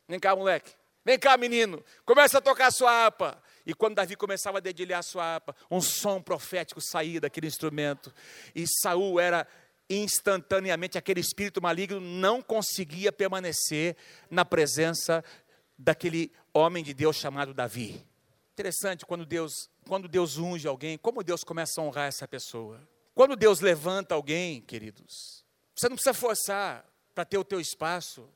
Vem 0.09 0.19
cá, 0.19 0.35
moleque. 0.35 0.73
Vem 1.05 1.19
cá, 1.19 1.37
menino. 1.37 1.85
Começa 2.05 2.39
a 2.39 2.41
tocar 2.41 2.69
a 2.69 2.71
sua 2.71 2.91
harpa. 2.91 3.43
E 3.67 3.75
quando 3.75 3.95
Davi 3.95 4.17
começava 4.17 4.59
a 4.59 4.61
dedilhar 4.61 5.01
a 5.01 5.03
sua 5.03 5.25
harpa, 5.25 5.57
um 5.71 5.81
som 5.81 6.21
profético 6.21 6.81
saía 6.81 7.21
daquele 7.21 7.47
instrumento. 7.47 8.13
E 8.55 8.65
Saul 8.67 9.21
era 9.21 9.47
instantaneamente 9.89 10.97
aquele 10.97 11.21
espírito 11.21 11.61
maligno 11.61 12.01
não 12.01 12.41
conseguia 12.41 13.13
permanecer 13.13 13.97
na 14.31 14.45
presença 14.45 15.25
daquele 15.79 16.33
homem 16.53 16.83
de 16.83 16.95
Deus 16.95 17.17
chamado 17.17 17.53
Davi. 17.53 18.07
Interessante 18.53 19.05
quando 19.05 19.27
Deus, 19.27 19.69
quando 19.87 20.09
Deus 20.09 20.39
unge 20.39 20.67
alguém, 20.67 20.97
como 20.97 21.25
Deus 21.25 21.43
começa 21.43 21.81
a 21.81 21.85
honrar 21.85 22.09
essa 22.09 22.27
pessoa. 22.27 22.81
Quando 23.15 23.37
Deus 23.37 23.61
levanta 23.61 24.15
alguém, 24.15 24.61
queridos, 24.61 25.45
você 25.75 25.89
não 25.89 25.97
precisa 25.97 26.15
forçar 26.15 26.85
para 27.15 27.25
ter 27.25 27.39
o 27.39 27.45
teu 27.45 27.61
espaço. 27.61 28.29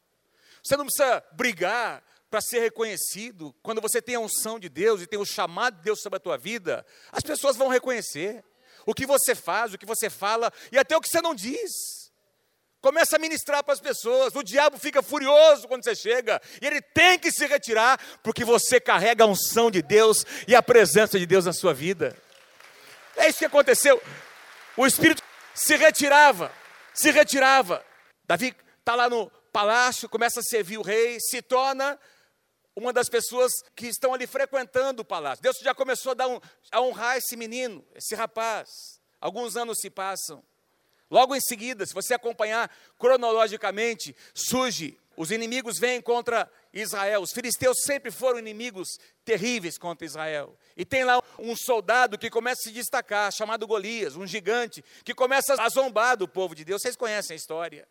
Você 0.62 0.76
não 0.76 0.84
precisa 0.84 1.24
brigar 1.32 2.02
para 2.30 2.40
ser 2.40 2.60
reconhecido. 2.60 3.54
Quando 3.62 3.80
você 3.80 4.02
tem 4.02 4.16
a 4.16 4.20
unção 4.20 4.58
de 4.58 4.68
Deus 4.68 5.00
e 5.00 5.06
tem 5.06 5.18
o 5.18 5.24
chamado 5.24 5.76
de 5.76 5.82
Deus 5.82 6.00
sobre 6.00 6.18
a 6.18 6.20
tua 6.20 6.36
vida, 6.36 6.84
as 7.10 7.22
pessoas 7.22 7.56
vão 7.56 7.68
reconhecer 7.68 8.44
o 8.88 8.94
que 8.94 9.04
você 9.04 9.34
faz, 9.34 9.74
o 9.74 9.76
que 9.76 9.84
você 9.84 10.08
fala 10.08 10.50
e 10.72 10.78
até 10.78 10.96
o 10.96 11.00
que 11.02 11.10
você 11.10 11.20
não 11.20 11.34
diz. 11.34 12.10
Começa 12.80 13.16
a 13.16 13.18
ministrar 13.18 13.62
para 13.62 13.74
as 13.74 13.80
pessoas. 13.80 14.34
O 14.34 14.42
diabo 14.42 14.78
fica 14.78 15.02
furioso 15.02 15.68
quando 15.68 15.84
você 15.84 15.94
chega. 15.94 16.40
E 16.62 16.66
ele 16.66 16.80
tem 16.80 17.18
que 17.18 17.30
se 17.30 17.44
retirar, 17.44 18.00
porque 18.22 18.46
você 18.46 18.80
carrega 18.80 19.24
a 19.24 19.26
unção 19.26 19.70
de 19.70 19.82
Deus 19.82 20.24
e 20.46 20.56
a 20.56 20.62
presença 20.62 21.18
de 21.18 21.26
Deus 21.26 21.44
na 21.44 21.52
sua 21.52 21.74
vida. 21.74 22.16
É 23.14 23.28
isso 23.28 23.40
que 23.40 23.44
aconteceu. 23.44 24.00
O 24.74 24.86
Espírito 24.86 25.22
se 25.54 25.76
retirava, 25.76 26.50
se 26.94 27.10
retirava. 27.10 27.84
Davi 28.26 28.56
está 28.78 28.94
lá 28.94 29.10
no 29.10 29.30
palácio, 29.52 30.08
começa 30.08 30.40
a 30.40 30.42
servir 30.42 30.78
o 30.78 30.82
rei, 30.82 31.18
se 31.20 31.42
torna 31.42 32.00
uma 32.78 32.92
das 32.92 33.08
pessoas 33.08 33.52
que 33.74 33.86
estão 33.88 34.14
ali 34.14 34.26
frequentando 34.26 35.02
o 35.02 35.04
palácio. 35.04 35.42
Deus 35.42 35.56
já 35.60 35.74
começou 35.74 36.14
a, 36.16 36.26
um, 36.28 36.40
a 36.70 36.80
honrar 36.80 37.16
esse 37.16 37.36
menino, 37.36 37.84
esse 37.94 38.14
rapaz. 38.14 38.68
Alguns 39.20 39.56
anos 39.56 39.78
se 39.80 39.90
passam. 39.90 40.42
Logo 41.10 41.34
em 41.34 41.40
seguida, 41.40 41.84
se 41.84 41.92
você 41.92 42.14
acompanhar 42.14 42.70
cronologicamente, 42.96 44.14
surge, 44.32 44.96
os 45.16 45.32
inimigos 45.32 45.78
vêm 45.78 46.00
contra 46.00 46.48
Israel. 46.72 47.22
Os 47.22 47.32
filisteus 47.32 47.78
sempre 47.82 48.12
foram 48.12 48.38
inimigos 48.38 48.88
terríveis 49.24 49.76
contra 49.76 50.06
Israel. 50.06 50.56
E 50.76 50.84
tem 50.84 51.02
lá 51.02 51.20
um 51.36 51.56
soldado 51.56 52.16
que 52.16 52.30
começa 52.30 52.60
a 52.60 52.64
se 52.64 52.72
destacar, 52.72 53.32
chamado 53.32 53.66
Golias, 53.66 54.14
um 54.14 54.26
gigante, 54.26 54.84
que 55.02 55.14
começa 55.14 55.60
a 55.60 55.68
zombar 55.68 56.16
do 56.16 56.28
povo 56.28 56.54
de 56.54 56.64
Deus. 56.64 56.82
Vocês 56.82 56.94
conhecem 56.94 57.34
a 57.34 57.36
história. 57.36 57.88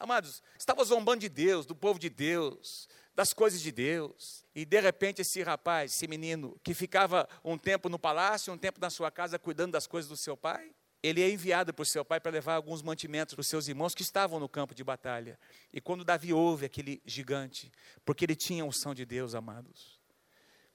Amados, 0.00 0.42
estava 0.58 0.82
zombando 0.84 1.20
de 1.20 1.28
Deus, 1.28 1.66
do 1.66 1.74
povo 1.74 1.98
de 1.98 2.08
Deus 2.08 2.88
das 3.18 3.32
coisas 3.32 3.60
de 3.60 3.72
Deus. 3.72 4.44
E 4.54 4.64
de 4.64 4.80
repente 4.80 5.22
esse 5.22 5.42
rapaz, 5.42 5.92
esse 5.92 6.06
menino, 6.06 6.56
que 6.62 6.72
ficava 6.72 7.28
um 7.44 7.58
tempo 7.58 7.88
no 7.88 7.98
palácio, 7.98 8.52
um 8.52 8.56
tempo 8.56 8.80
na 8.80 8.90
sua 8.90 9.10
casa 9.10 9.40
cuidando 9.40 9.72
das 9.72 9.88
coisas 9.88 10.08
do 10.08 10.16
seu 10.16 10.36
pai, 10.36 10.70
ele 11.02 11.20
é 11.20 11.28
enviado 11.28 11.74
por 11.74 11.84
seu 11.84 12.04
pai 12.04 12.20
para 12.20 12.30
levar 12.30 12.54
alguns 12.54 12.80
mantimentos 12.80 13.34
para 13.34 13.40
os 13.40 13.48
seus 13.48 13.66
irmãos 13.66 13.92
que 13.92 14.02
estavam 14.02 14.38
no 14.38 14.48
campo 14.48 14.72
de 14.72 14.84
batalha. 14.84 15.36
E 15.72 15.80
quando 15.80 16.04
Davi 16.04 16.32
ouve 16.32 16.66
aquele 16.66 17.02
gigante, 17.04 17.72
porque 18.04 18.24
ele 18.24 18.36
tinha 18.36 18.64
unção 18.64 18.94
de 18.94 19.04
Deus, 19.04 19.34
amados. 19.34 19.98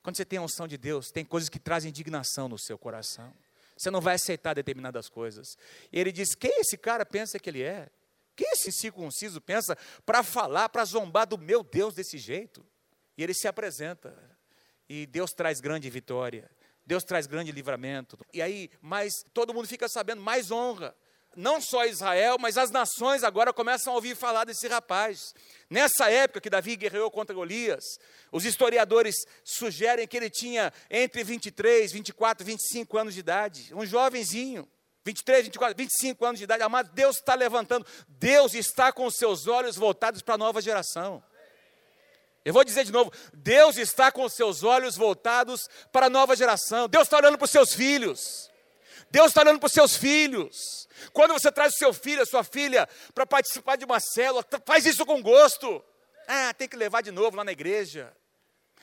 Quando 0.01 0.17
você 0.17 0.25
tem 0.25 0.37
a 0.37 0.41
unção 0.41 0.67
de 0.67 0.77
Deus, 0.77 1.11
tem 1.11 1.23
coisas 1.23 1.47
que 1.47 1.59
trazem 1.59 1.91
indignação 1.91 2.49
no 2.49 2.57
seu 2.57 2.77
coração. 2.77 3.33
Você 3.77 3.89
não 3.89 4.01
vai 4.01 4.15
aceitar 4.15 4.53
determinadas 4.53 5.07
coisas. 5.07 5.57
E 5.93 5.97
ele 5.97 6.11
diz: 6.11 6.35
Quem 6.35 6.59
esse 6.59 6.77
cara 6.77 7.05
pensa 7.05 7.39
que 7.39 7.49
ele 7.49 7.61
é? 7.61 7.89
Que 8.35 8.45
esse 8.45 8.71
circunciso 8.71 9.39
pensa 9.39 9.77
para 10.05 10.23
falar, 10.23 10.69
para 10.69 10.85
zombar 10.85 11.27
do 11.27 11.37
meu 11.37 11.63
Deus 11.63 11.93
desse 11.93 12.17
jeito? 12.17 12.65
E 13.17 13.23
ele 13.23 13.33
se 13.33 13.47
apresenta. 13.47 14.15
E 14.89 15.05
Deus 15.05 15.31
traz 15.31 15.59
grande 15.59 15.89
vitória. 15.89 16.49
Deus 16.85 17.03
traz 17.03 17.27
grande 17.27 17.51
livramento. 17.51 18.17
E 18.33 18.41
aí, 18.41 18.69
mais 18.81 19.13
todo 19.33 19.53
mundo 19.53 19.67
fica 19.67 19.87
sabendo, 19.87 20.21
mais 20.21 20.51
honra. 20.51 20.95
Não 21.35 21.59
só 21.59 21.85
Israel, 21.85 22.37
mas 22.39 22.57
as 22.57 22.69
nações 22.69 23.23
agora 23.23 23.51
começam 23.51 23.91
a 23.91 23.95
ouvir 23.95 24.15
falar 24.15 24.45
desse 24.45 24.67
rapaz. 24.67 25.33
Nessa 25.67 26.11
época 26.11 26.41
que 26.41 26.49
Davi 26.49 26.75
guerreou 26.75 27.09
contra 27.09 27.33
Golias, 27.33 27.83
os 28.31 28.45
historiadores 28.45 29.15
sugerem 29.43 30.07
que 30.07 30.15
ele 30.15 30.29
tinha 30.29 30.71
entre 30.91 31.23
23, 31.23 31.91
24, 31.91 32.45
25 32.45 32.97
anos 32.97 33.13
de 33.15 33.21
idade, 33.21 33.73
um 33.73 33.85
jovenzinho. 33.85 34.67
23, 35.05 35.45
24, 35.45 35.77
25 35.77 36.25
anos 36.25 36.39
de 36.39 36.45
idade, 36.45 36.63
amado, 36.63 36.89
Deus 36.93 37.17
está 37.17 37.35
levantando, 37.35 37.85
Deus 38.07 38.53
está 38.53 38.91
com 38.91 39.09
seus 39.11 39.47
olhos 39.47 39.75
voltados 39.75 40.21
para 40.21 40.35
a 40.35 40.37
nova 40.37 40.61
geração. 40.61 41.23
Eu 42.45 42.53
vou 42.53 42.63
dizer 42.63 42.83
de 42.83 42.91
novo: 42.91 43.11
Deus 43.33 43.77
está 43.77 44.11
com 44.11 44.27
seus 44.27 44.63
olhos 44.63 44.95
voltados 44.95 45.67
para 45.91 46.07
a 46.07 46.09
nova 46.09 46.35
geração. 46.35 46.87
Deus 46.87 47.03
está 47.03 47.17
olhando 47.17 47.37
para 47.37 47.45
os 47.45 47.51
seus 47.51 47.73
filhos. 47.73 48.51
Deus 49.09 49.27
está 49.27 49.41
olhando 49.41 49.59
para 49.59 49.67
os 49.67 49.73
seus 49.73 49.95
filhos. 49.95 50.87
Quando 51.11 51.33
você 51.33 51.51
traz 51.51 51.73
o 51.73 51.77
seu 51.77 51.93
filho, 51.93 52.21
a 52.21 52.25
sua 52.25 52.43
filha, 52.43 52.87
para 53.13 53.25
participar 53.25 53.75
de 53.75 53.85
uma 53.85 53.99
célula, 53.99 54.45
faz 54.65 54.85
isso 54.85 55.05
com 55.05 55.21
gosto. 55.21 55.83
Ah, 56.27 56.53
tem 56.53 56.67
que 56.67 56.75
levar 56.75 57.01
de 57.01 57.11
novo 57.11 57.37
lá 57.37 57.43
na 57.43 57.51
igreja. 57.51 58.15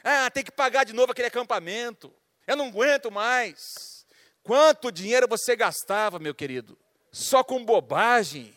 Ah, 0.05 0.31
tem 0.31 0.45
que 0.45 0.53
pagar 0.53 0.85
de 0.85 0.93
novo 0.93 1.13
aquele 1.13 1.29
acampamento. 1.29 2.15
Eu 2.47 2.57
não 2.57 2.69
aguento 2.69 3.11
mais. 3.11 4.00
Quanto 4.43 4.91
dinheiro 4.91 5.29
você 5.29 5.55
gastava, 5.55 6.19
meu 6.19 6.35
querido? 6.35 6.79
Só 7.13 7.45
com 7.45 7.65
bobagem. 7.65 8.55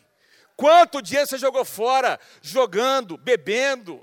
Quanto 0.56 1.02
dinheiro 1.02 1.28
você 1.28 1.38
jogou 1.38 1.66
fora, 1.66 2.20
jogando, 2.42 3.18
bebendo, 3.18 4.02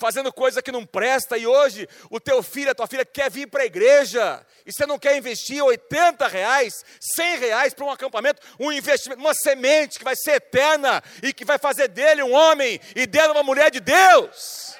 fazendo 0.00 0.32
coisa 0.32 0.62
que 0.62 0.72
não 0.72 0.86
presta, 0.86 1.36
e 1.36 1.46
hoje 1.46 1.86
o 2.10 2.18
teu 2.18 2.42
filho, 2.42 2.70
a 2.70 2.74
tua 2.74 2.86
filha 2.86 3.04
quer 3.04 3.30
vir 3.30 3.46
para 3.46 3.62
a 3.62 3.66
igreja, 3.66 4.44
e 4.64 4.72
você 4.72 4.86
não 4.86 4.98
quer 4.98 5.16
investir 5.16 5.62
80 5.62 6.26
reais, 6.26 6.82
100 6.98 7.38
reais 7.38 7.74
para 7.74 7.84
um 7.84 7.90
acampamento, 7.90 8.40
um 8.58 8.72
investimento, 8.72 9.20
uma 9.20 9.34
semente 9.34 9.98
que 9.98 10.04
vai 10.04 10.16
ser 10.16 10.32
eterna 10.32 11.02
e 11.22 11.34
que 11.34 11.44
vai 11.44 11.58
fazer 11.58 11.88
dele 11.88 12.22
um 12.22 12.32
homem 12.32 12.80
e 12.96 13.06
dela 13.06 13.34
uma 13.34 13.42
mulher 13.42 13.70
de 13.70 13.78
Deus. 13.78 14.74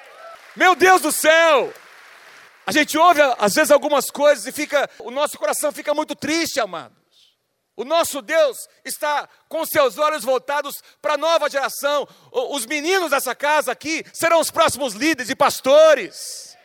Meu 0.55 0.75
Deus 0.75 1.01
do 1.01 1.11
céu! 1.11 1.71
A 2.65 2.71
gente 2.71 2.97
ouve 2.97 3.21
às 3.37 3.53
vezes 3.53 3.71
algumas 3.71 4.09
coisas 4.09 4.45
e 4.45 4.51
fica, 4.51 4.89
o 4.99 5.11
nosso 5.11 5.37
coração 5.37 5.71
fica 5.71 5.93
muito 5.93 6.15
triste, 6.15 6.59
amados. 6.59 7.01
O 7.75 7.83
nosso 7.83 8.21
Deus 8.21 8.57
está 8.83 9.27
com 9.47 9.65
seus 9.65 9.97
olhos 9.97 10.23
voltados 10.23 10.83
para 11.01 11.13
a 11.13 11.17
nova 11.17 11.49
geração. 11.49 12.07
Os 12.31 12.65
meninos 12.65 13.09
dessa 13.09 13.33
casa 13.33 13.71
aqui 13.71 14.03
serão 14.13 14.39
os 14.39 14.51
próximos 14.51 14.93
líderes 14.93 15.29
e 15.29 15.35
pastores. 15.35 16.55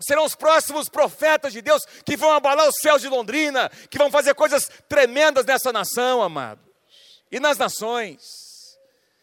Serão 0.00 0.24
os 0.24 0.34
próximos 0.34 0.88
profetas 0.88 1.52
de 1.52 1.62
Deus 1.62 1.84
que 2.04 2.16
vão 2.16 2.32
abalar 2.32 2.68
os 2.68 2.76
céus 2.80 3.00
de 3.00 3.08
Londrina, 3.08 3.70
que 3.88 3.98
vão 3.98 4.10
fazer 4.10 4.34
coisas 4.34 4.68
tremendas 4.88 5.44
nessa 5.44 5.72
nação, 5.72 6.20
amados. 6.20 6.64
E 7.30 7.38
nas 7.38 7.56
nações. 7.56 8.20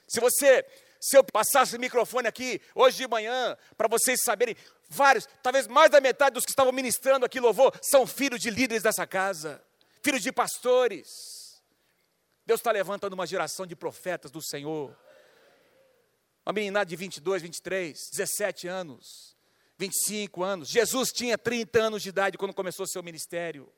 Se 0.08 0.20
você, 0.20 0.66
se 1.02 1.18
eu 1.18 1.24
passasse 1.24 1.76
o 1.76 1.80
microfone 1.80 2.28
aqui 2.28 2.62
hoje 2.76 2.98
de 2.98 3.08
manhã, 3.08 3.58
para 3.76 3.88
vocês 3.88 4.22
saberem 4.24 4.56
vários, 4.88 5.28
talvez 5.42 5.66
mais 5.66 5.90
da 5.90 6.00
metade 6.00 6.36
dos 6.36 6.46
que 6.46 6.52
estavam 6.52 6.72
ministrando 6.72 7.26
aqui 7.26 7.40
louvor, 7.40 7.76
são 7.82 8.06
filhos 8.06 8.40
de 8.40 8.52
líderes 8.52 8.84
dessa 8.84 9.08
casa, 9.08 9.64
filhos 10.04 10.22
de 10.22 10.32
pastores. 10.32 11.08
Deus 12.46 12.60
está 12.60 12.72
levantando 12.72 13.14
uma 13.14 13.26
geração 13.26 13.66
de 13.66 13.76
profetas 13.76 14.30
do 14.30 14.44
Senhor. 14.44 14.96
Uma 16.46 16.54
meninada 16.54 16.86
de 16.86 16.96
22, 16.96 17.42
23, 17.42 18.10
17 18.12 18.68
anos, 18.68 19.36
25 19.80 20.44
anos. 20.44 20.70
Jesus 20.70 21.12
tinha 21.12 21.36
30 21.36 21.80
anos 21.80 22.04
de 22.04 22.10
idade 22.10 22.38
quando 22.38 22.54
começou 22.54 22.86
seu 22.86 23.02
ministério. 23.02 23.72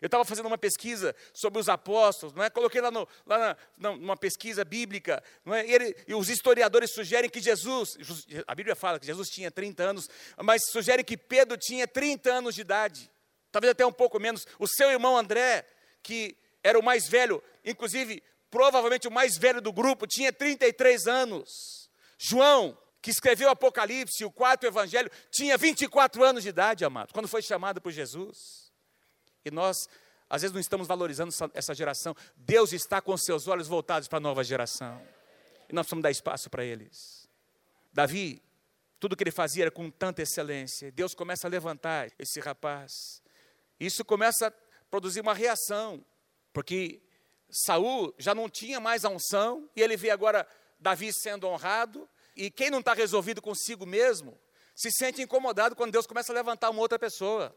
Eu 0.00 0.06
estava 0.06 0.24
fazendo 0.24 0.46
uma 0.46 0.58
pesquisa 0.58 1.14
sobre 1.32 1.60
os 1.60 1.68
apóstolos, 1.68 2.34
não 2.34 2.42
é? 2.42 2.50
Coloquei 2.50 2.80
lá, 2.80 2.90
no, 2.90 3.06
lá 3.26 3.56
na, 3.78 3.92
numa 3.96 4.16
pesquisa 4.16 4.64
bíblica, 4.64 5.22
não 5.44 5.54
é? 5.54 5.66
E, 5.66 5.72
ele, 5.72 5.96
e, 6.06 6.14
os 6.14 6.28
historiadores 6.28 6.92
sugerem 6.92 7.30
que 7.30 7.40
Jesus, 7.40 7.96
a 8.46 8.54
Bíblia 8.54 8.74
fala 8.74 8.98
que 8.98 9.06
Jesus 9.06 9.28
tinha 9.28 9.50
30 9.50 9.82
anos, 9.82 10.08
mas 10.42 10.62
sugerem 10.70 11.04
que 11.04 11.16
Pedro 11.16 11.56
tinha 11.56 11.86
30 11.86 12.32
anos 12.32 12.54
de 12.54 12.60
idade, 12.60 13.10
talvez 13.50 13.70
até 13.70 13.84
um 13.84 13.92
pouco 13.92 14.18
menos. 14.18 14.46
O 14.58 14.66
seu 14.66 14.90
irmão 14.90 15.16
André, 15.16 15.66
que 16.02 16.36
era 16.62 16.78
o 16.78 16.82
mais 16.82 17.08
velho, 17.08 17.42
inclusive 17.64 18.22
provavelmente 18.50 19.08
o 19.08 19.10
mais 19.10 19.36
velho 19.38 19.60
do 19.60 19.72
grupo, 19.72 20.06
tinha 20.06 20.32
33 20.32 21.06
anos. 21.06 21.90
João, 22.18 22.78
que 23.02 23.10
escreveu 23.10 23.48
o 23.48 23.50
Apocalipse, 23.50 24.24
o 24.24 24.30
quarto 24.30 24.64
evangelho, 24.64 25.10
tinha 25.30 25.58
24 25.58 26.22
anos 26.22 26.44
de 26.44 26.50
idade, 26.50 26.84
amado, 26.84 27.12
quando 27.12 27.26
foi 27.26 27.42
chamado 27.42 27.80
por 27.80 27.90
Jesus. 27.90 28.71
E 29.44 29.50
nós, 29.50 29.88
às 30.28 30.42
vezes, 30.42 30.52
não 30.52 30.60
estamos 30.60 30.86
valorizando 30.86 31.32
essa 31.54 31.74
geração. 31.74 32.14
Deus 32.36 32.72
está 32.72 33.00
com 33.00 33.16
seus 33.16 33.48
olhos 33.48 33.68
voltados 33.68 34.08
para 34.08 34.18
a 34.18 34.20
nova 34.20 34.42
geração. 34.44 35.00
E 35.68 35.74
nós 35.74 35.86
precisamos 35.86 36.02
dar 36.02 36.10
espaço 36.10 36.50
para 36.50 36.64
eles. 36.64 37.28
Davi 37.92 38.42
Tudo 39.00 39.16
que 39.16 39.24
ele 39.24 39.32
fazia 39.32 39.64
era 39.64 39.70
com 39.70 39.90
tanta 39.90 40.22
excelência. 40.22 40.92
Deus 40.92 41.12
começa 41.12 41.48
a 41.48 41.50
levantar 41.50 42.10
esse 42.18 42.38
rapaz. 42.38 43.20
Isso 43.80 44.04
começa 44.04 44.46
a 44.46 44.52
produzir 44.88 45.20
uma 45.20 45.34
reação, 45.34 46.04
porque 46.52 47.02
Saul 47.50 48.14
já 48.16 48.32
não 48.32 48.48
tinha 48.48 48.78
mais 48.78 49.04
a 49.04 49.08
unção 49.08 49.68
e 49.74 49.82
ele 49.82 49.96
vê 49.96 50.10
agora 50.10 50.46
Davi 50.78 51.12
sendo 51.12 51.48
honrado. 51.48 52.08
E 52.36 52.48
quem 52.48 52.70
não 52.70 52.78
está 52.78 52.94
resolvido 52.94 53.42
consigo 53.42 53.84
mesmo 53.84 54.38
se 54.74 54.90
sente 54.92 55.20
incomodado 55.20 55.74
quando 55.74 55.92
Deus 55.92 56.06
começa 56.06 56.32
a 56.32 56.34
levantar 56.34 56.70
uma 56.70 56.80
outra 56.80 56.98
pessoa. 56.98 57.54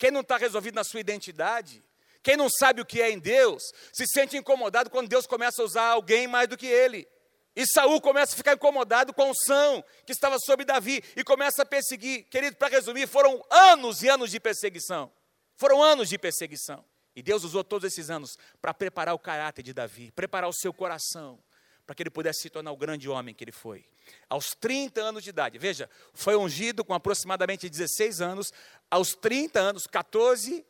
Quem 0.00 0.10
não 0.10 0.22
está 0.22 0.38
resolvido 0.38 0.74
na 0.74 0.82
sua 0.82 0.98
identidade, 0.98 1.84
quem 2.22 2.34
não 2.34 2.48
sabe 2.48 2.80
o 2.80 2.86
que 2.86 3.02
é 3.02 3.10
em 3.10 3.18
Deus, 3.18 3.62
se 3.92 4.06
sente 4.06 4.34
incomodado 4.34 4.88
quando 4.88 5.10
Deus 5.10 5.26
começa 5.26 5.60
a 5.60 5.64
usar 5.66 5.88
alguém 5.88 6.26
mais 6.26 6.48
do 6.48 6.56
que 6.56 6.66
ele. 6.66 7.06
E 7.54 7.66
Saul 7.66 8.00
começa 8.00 8.32
a 8.32 8.36
ficar 8.36 8.54
incomodado 8.54 9.12
com 9.12 9.30
unção 9.30 9.84
que 10.06 10.12
estava 10.12 10.38
sobre 10.38 10.64
Davi 10.64 11.04
e 11.14 11.22
começa 11.22 11.60
a 11.60 11.66
perseguir. 11.66 12.24
Querido, 12.30 12.56
para 12.56 12.68
resumir, 12.68 13.06
foram 13.06 13.44
anos 13.50 14.02
e 14.02 14.08
anos 14.08 14.30
de 14.30 14.40
perseguição. 14.40 15.12
Foram 15.54 15.82
anos 15.82 16.08
de 16.08 16.16
perseguição. 16.16 16.82
E 17.14 17.22
Deus 17.22 17.44
usou 17.44 17.62
todos 17.62 17.92
esses 17.92 18.08
anos 18.08 18.38
para 18.62 18.72
preparar 18.72 19.14
o 19.14 19.18
caráter 19.18 19.62
de 19.62 19.74
Davi, 19.74 20.10
preparar 20.12 20.48
o 20.48 20.54
seu 20.54 20.72
coração, 20.72 21.38
para 21.86 21.94
que 21.94 22.02
ele 22.02 22.10
pudesse 22.10 22.42
se 22.42 22.50
tornar 22.50 22.72
o 22.72 22.76
grande 22.76 23.08
homem 23.08 23.34
que 23.34 23.44
ele 23.44 23.52
foi. 23.52 23.84
Aos 24.28 24.54
30 24.54 25.00
anos 25.00 25.24
de 25.24 25.30
idade, 25.30 25.58
veja, 25.58 25.88
foi 26.12 26.36
ungido 26.36 26.84
com 26.84 26.94
aproximadamente 26.94 27.68
16 27.68 28.20
anos, 28.20 28.52
aos 28.90 29.14
30 29.14 29.58
anos, 29.58 29.86
14, 29.86 30.64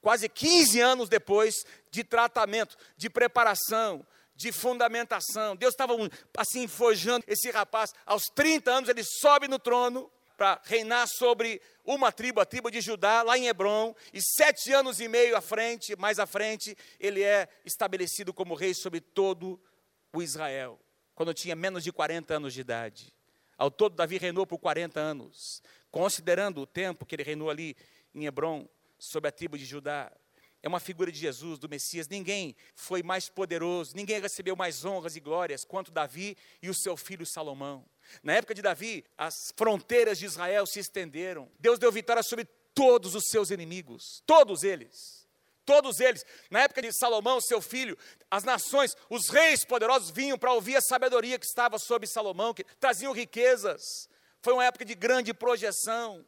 quase 0.00 0.28
15 0.28 0.80
anos 0.80 1.08
depois 1.08 1.54
de 1.90 2.04
tratamento, 2.04 2.76
de 2.96 3.10
preparação, 3.10 4.06
de 4.34 4.52
fundamentação. 4.52 5.56
Deus 5.56 5.74
estava 5.74 5.94
assim 6.36 6.68
forjando 6.68 7.24
esse 7.26 7.50
rapaz. 7.50 7.92
Aos 8.06 8.24
30 8.34 8.70
anos 8.70 8.88
ele 8.88 9.02
sobe 9.02 9.48
no 9.48 9.58
trono 9.58 10.10
para 10.36 10.60
reinar 10.64 11.08
sobre 11.08 11.60
uma 11.84 12.12
tribo, 12.12 12.40
a 12.40 12.46
tribo 12.46 12.70
de 12.70 12.80
Judá, 12.80 13.22
lá 13.22 13.36
em 13.36 13.48
Hebron, 13.48 13.92
e 14.14 14.20
sete 14.22 14.72
anos 14.72 15.00
e 15.00 15.08
meio 15.08 15.36
à 15.36 15.40
frente, 15.40 15.96
mais 15.98 16.20
à 16.20 16.26
frente, 16.26 16.78
ele 17.00 17.24
é 17.24 17.48
estabelecido 17.64 18.32
como 18.32 18.54
rei 18.54 18.72
sobre 18.72 19.00
todo 19.00 19.60
o 20.12 20.22
Israel, 20.22 20.78
quando 21.14 21.34
tinha 21.34 21.54
menos 21.54 21.82
de 21.84 21.92
40 21.92 22.34
anos 22.34 22.54
de 22.54 22.60
idade. 22.60 23.14
Ao 23.56 23.70
todo, 23.70 23.96
Davi 23.96 24.18
reinou 24.18 24.46
por 24.46 24.58
40 24.58 25.00
anos, 25.00 25.62
considerando 25.90 26.60
o 26.60 26.66
tempo 26.66 27.04
que 27.04 27.14
ele 27.14 27.22
reinou 27.22 27.50
ali 27.50 27.76
em 28.14 28.26
Hebron, 28.26 28.68
sobre 28.98 29.28
a 29.28 29.32
tribo 29.32 29.56
de 29.56 29.64
Judá 29.64 30.12
é 30.62 30.68
uma 30.68 30.80
figura 30.80 31.10
de 31.12 31.18
Jesus, 31.18 31.58
do 31.58 31.68
Messias. 31.68 32.08
Ninguém 32.08 32.56
foi 32.74 33.02
mais 33.02 33.28
poderoso, 33.28 33.94
ninguém 33.94 34.20
recebeu 34.20 34.56
mais 34.56 34.84
honras 34.84 35.14
e 35.14 35.20
glórias 35.20 35.64
quanto 35.64 35.92
Davi 35.92 36.36
e 36.60 36.68
o 36.68 36.74
seu 36.74 36.96
filho 36.96 37.24
Salomão. 37.24 37.84
Na 38.22 38.34
época 38.34 38.54
de 38.54 38.62
Davi, 38.62 39.04
as 39.16 39.52
fronteiras 39.56 40.18
de 40.18 40.26
Israel 40.26 40.66
se 40.66 40.80
estenderam. 40.80 41.48
Deus 41.60 41.78
deu 41.78 41.92
vitória 41.92 42.22
sobre 42.22 42.44
todos 42.74 43.14
os 43.14 43.28
seus 43.28 43.50
inimigos, 43.50 44.22
todos 44.26 44.64
eles. 44.64 45.27
Todos 45.68 46.00
eles. 46.00 46.24
Na 46.50 46.60
época 46.60 46.80
de 46.80 46.90
Salomão, 46.90 47.42
seu 47.42 47.60
filho, 47.60 47.94
as 48.30 48.42
nações, 48.42 48.96
os 49.10 49.28
reis 49.28 49.66
poderosos 49.66 50.08
vinham 50.08 50.38
para 50.38 50.54
ouvir 50.54 50.76
a 50.76 50.80
sabedoria 50.80 51.38
que 51.38 51.44
estava 51.44 51.78
sobre 51.78 52.08
Salomão, 52.08 52.54
que 52.54 52.64
traziam 52.80 53.12
riquezas. 53.12 54.08
Foi 54.40 54.54
uma 54.54 54.64
época 54.64 54.82
de 54.82 54.94
grande 54.94 55.34
projeção. 55.34 56.24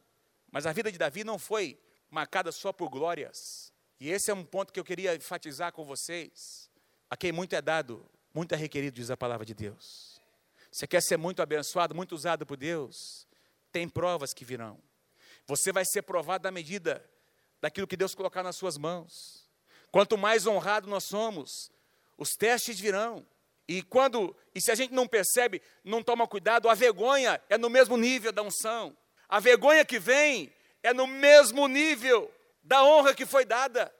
Mas 0.51 0.67
a 0.67 0.71
vida 0.71 0.91
de 0.91 0.97
Davi 0.99 1.23
não 1.23 1.39
foi 1.39 1.79
marcada 2.07 2.51
só 2.51 2.71
por 2.71 2.87
glórias. 2.87 3.73
E 3.99 4.11
esse 4.11 4.29
é 4.29 4.33
um 4.35 4.45
ponto 4.45 4.71
que 4.71 4.79
eu 4.79 4.83
queria 4.83 5.15
enfatizar 5.15 5.73
com 5.73 5.83
vocês. 5.83 6.69
A 7.09 7.17
quem 7.17 7.31
muito 7.31 7.55
é 7.55 7.63
dado, 7.63 8.07
muito 8.31 8.53
é 8.53 8.55
requerido, 8.55 8.97
diz 8.97 9.09
a 9.09 9.17
palavra 9.17 9.43
de 9.43 9.55
Deus. 9.55 10.21
Você 10.71 10.85
quer 10.85 11.01
ser 11.01 11.17
muito 11.17 11.41
abençoado, 11.41 11.95
muito 11.95 12.13
usado 12.13 12.45
por 12.45 12.57
Deus? 12.57 13.27
Tem 13.71 13.89
provas 13.89 14.35
que 14.35 14.45
virão. 14.45 14.77
Você 15.47 15.71
vai 15.71 15.83
ser 15.83 16.03
provado 16.03 16.47
à 16.47 16.51
medida 16.51 17.03
daquilo 17.61 17.87
que 17.87 17.95
Deus 17.95 18.15
colocar 18.15 18.43
nas 18.43 18.55
suas 18.55 18.77
mãos. 18.77 19.47
Quanto 19.91 20.17
mais 20.17 20.47
honrado 20.47 20.89
nós 20.89 21.03
somos, 21.03 21.71
os 22.17 22.31
testes 22.31 22.79
virão. 22.79 23.25
E 23.67 23.81
quando, 23.81 24.35
e 24.53 24.59
se 24.59 24.71
a 24.71 24.75
gente 24.75 24.93
não 24.93 25.07
percebe, 25.07 25.61
não 25.83 26.03
toma 26.03 26.27
cuidado, 26.27 26.67
a 26.67 26.73
vergonha 26.73 27.41
é 27.47 27.57
no 27.57 27.69
mesmo 27.69 27.95
nível 27.95 28.31
da 28.31 28.41
unção. 28.41 28.97
A 29.29 29.39
vergonha 29.39 29.85
que 29.85 29.99
vem 29.99 30.51
é 30.83 30.93
no 30.93 31.07
mesmo 31.07 31.67
nível 31.67 32.33
da 32.63 32.83
honra 32.83 33.13
que 33.13 33.25
foi 33.25 33.45
dada, 33.45 33.93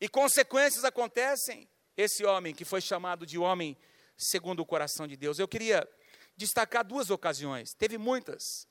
e 0.00 0.08
consequências 0.08 0.84
acontecem. 0.84 1.68
Esse 1.96 2.24
homem 2.24 2.54
que 2.54 2.64
foi 2.64 2.80
chamado 2.80 3.24
de 3.24 3.38
homem 3.38 3.76
segundo 4.16 4.60
o 4.60 4.66
coração 4.66 5.06
de 5.06 5.16
Deus. 5.16 5.38
Eu 5.38 5.48
queria 5.48 5.88
destacar 6.36 6.84
duas 6.84 7.08
ocasiões, 7.10 7.72
teve 7.72 7.96
muitas, 7.96 8.68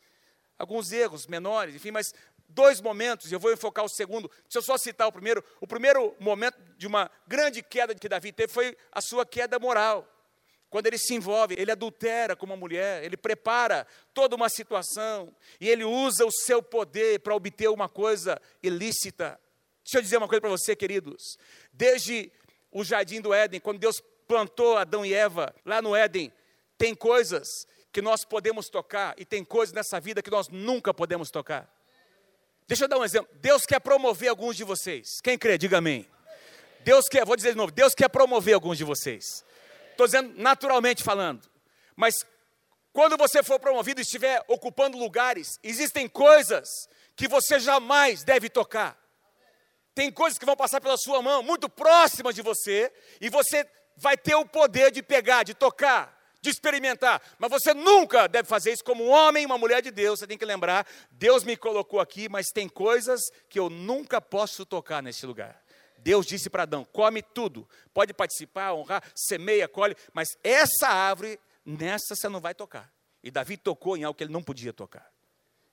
alguns 0.58 0.92
erros 0.92 1.26
menores, 1.26 1.74
enfim, 1.74 1.92
mas 1.92 2.14
dois 2.48 2.82
momentos, 2.82 3.32
eu 3.32 3.40
vou 3.40 3.52
enfocar 3.52 3.84
o 3.84 3.90
segundo. 3.90 4.30
Deixa 4.44 4.58
eu 4.58 4.62
só 4.62 4.78
citar 4.78 5.08
o 5.08 5.12
primeiro. 5.12 5.44
O 5.60 5.68
primeiro 5.68 6.16
momento 6.20 6.58
de 6.78 6.88
uma 6.88 7.10
grande 7.28 7.62
queda 7.62 7.94
que 7.96 8.10
Davi 8.10 8.32
teve 8.32 8.52
foi 8.52 8.78
a 8.92 9.02
sua 9.02 9.26
queda 9.26 9.60
moral. 9.60 10.12
Quando 10.70 10.88
ele 10.88 10.98
se 10.98 11.14
envolve, 11.14 11.56
ele 11.58 11.72
adultera 11.72 12.36
com 12.36 12.46
uma 12.46 12.58
mulher, 12.58 13.04
ele 13.04 13.16
prepara 13.16 13.88
toda 14.14 14.36
uma 14.36 14.50
situação 14.50 15.34
e 15.60 15.70
ele 15.70 15.84
usa 15.84 16.26
o 16.26 16.32
seu 16.32 16.62
poder 16.62 17.20
para 17.20 17.36
obter 17.36 17.70
uma 17.70 17.88
coisa 17.88 18.42
ilícita. 18.62 19.40
Deixa 19.84 20.00
eu 20.00 20.02
dizer 20.02 20.18
uma 20.18 20.28
coisa 20.28 20.42
para 20.42 20.50
você, 20.50 20.76
queridos. 20.76 21.38
Desde 21.72 22.32
o 22.72 22.84
jardim 22.84 23.22
do 23.22 23.34
Éden, 23.34 23.60
quando 23.60 23.80
Deus 23.80 24.02
plantou 24.28 24.78
Adão 24.78 25.06
e 25.06 25.14
Eva 25.14 25.54
lá 25.64 25.82
no 25.82 25.96
Éden, 25.96 26.34
tem 26.78 26.94
coisas 26.94 27.48
que 27.94 28.02
nós 28.02 28.26
podemos 28.26 28.68
tocar 28.68 29.16
e 29.18 29.24
tem 29.24 29.46
coisas 29.46 29.74
nessa 29.74 30.00
vida 30.00 30.22
que 30.22 30.32
nós 30.32 30.50
nunca 30.50 30.94
podemos 30.94 31.32
tocar. 31.32 31.74
Deixa 32.68 32.86
eu 32.86 32.88
dar 32.88 32.98
um 32.98 33.04
exemplo. 33.06 33.30
Deus 33.42 33.66
quer 33.66 33.80
promover 33.80 34.30
alguns 34.30 34.56
de 34.56 34.64
vocês. 34.64 35.20
Quem 35.24 35.38
crê, 35.38 35.58
diga 35.58 35.78
amém. 35.78 36.08
Deus 36.82 37.08
quer, 37.08 37.26
vou 37.26 37.36
dizer 37.36 37.52
de 37.52 37.58
novo, 37.58 37.72
Deus 37.72 37.96
quer 37.96 38.10
promover 38.10 38.54
alguns 38.54 38.78
de 38.78 38.84
vocês. 38.84 39.44
Estou 39.92 40.06
dizendo 40.06 40.34
naturalmente 40.38 41.04
falando. 41.04 41.50
Mas 41.96 42.16
quando 42.94 43.18
você 43.18 43.42
for 43.44 43.60
promovido 43.60 44.00
e 44.00 44.04
estiver 44.04 44.44
ocupando 44.48 44.98
lugares, 44.98 45.60
existem 45.64 46.08
coisas 46.08 46.70
que 47.16 47.28
você 47.28 47.60
jamais 47.60 48.24
deve 48.24 48.50
tocar. 48.50 48.98
Tem 49.94 50.12
coisas 50.12 50.38
que 50.38 50.46
vão 50.46 50.56
passar 50.56 50.80
pela 50.82 50.98
sua 50.98 51.22
mão, 51.22 51.42
muito 51.42 51.70
próximas 51.70 52.36
de 52.36 52.42
você, 52.42 52.92
e 53.20 53.30
você 53.30 53.66
vai 53.98 54.18
ter 54.18 54.36
o 54.36 54.46
poder 54.46 54.92
de 54.92 55.02
pegar, 55.02 55.44
de 55.44 55.54
tocar, 55.54 56.15
de 56.46 56.52
experimentar. 56.52 57.22
Mas 57.38 57.50
você 57.50 57.74
nunca 57.74 58.28
deve 58.28 58.48
fazer 58.48 58.72
isso 58.72 58.84
como 58.84 59.04
um 59.04 59.10
homem, 59.10 59.46
uma 59.46 59.58
mulher 59.58 59.82
de 59.82 59.92
Deus. 59.92 60.20
Você 60.20 60.28
tem 60.28 60.38
que 60.38 60.46
lembrar: 60.46 60.88
Deus 61.12 61.44
me 61.44 61.58
colocou 61.58 62.00
aqui, 62.00 62.30
mas 62.30 62.48
tem 62.48 62.70
coisas 62.70 63.22
que 63.50 63.60
eu 63.60 63.70
nunca 63.70 64.22
posso 64.22 64.66
tocar 64.66 65.04
nesse 65.04 65.26
lugar. 65.26 65.62
Deus 65.98 66.26
disse 66.26 66.50
para 66.50 66.64
Adão: 66.64 66.86
come 66.86 67.22
tudo, 67.22 67.68
pode 67.94 68.14
participar, 68.14 68.74
honrar, 68.74 69.04
semeia, 69.14 69.68
colhe, 69.68 69.96
mas 70.14 70.38
essa 70.44 70.88
árvore, 70.88 71.40
nessa 71.66 72.16
você 72.16 72.30
não 72.30 72.40
vai 72.40 72.54
tocar. 72.54 72.94
E 73.24 73.32
Davi 73.32 73.58
tocou 73.58 73.98
em 73.98 74.04
algo 74.04 74.16
que 74.16 74.24
ele 74.24 74.32
não 74.32 74.44
podia 74.44 74.72
tocar. 74.72 75.12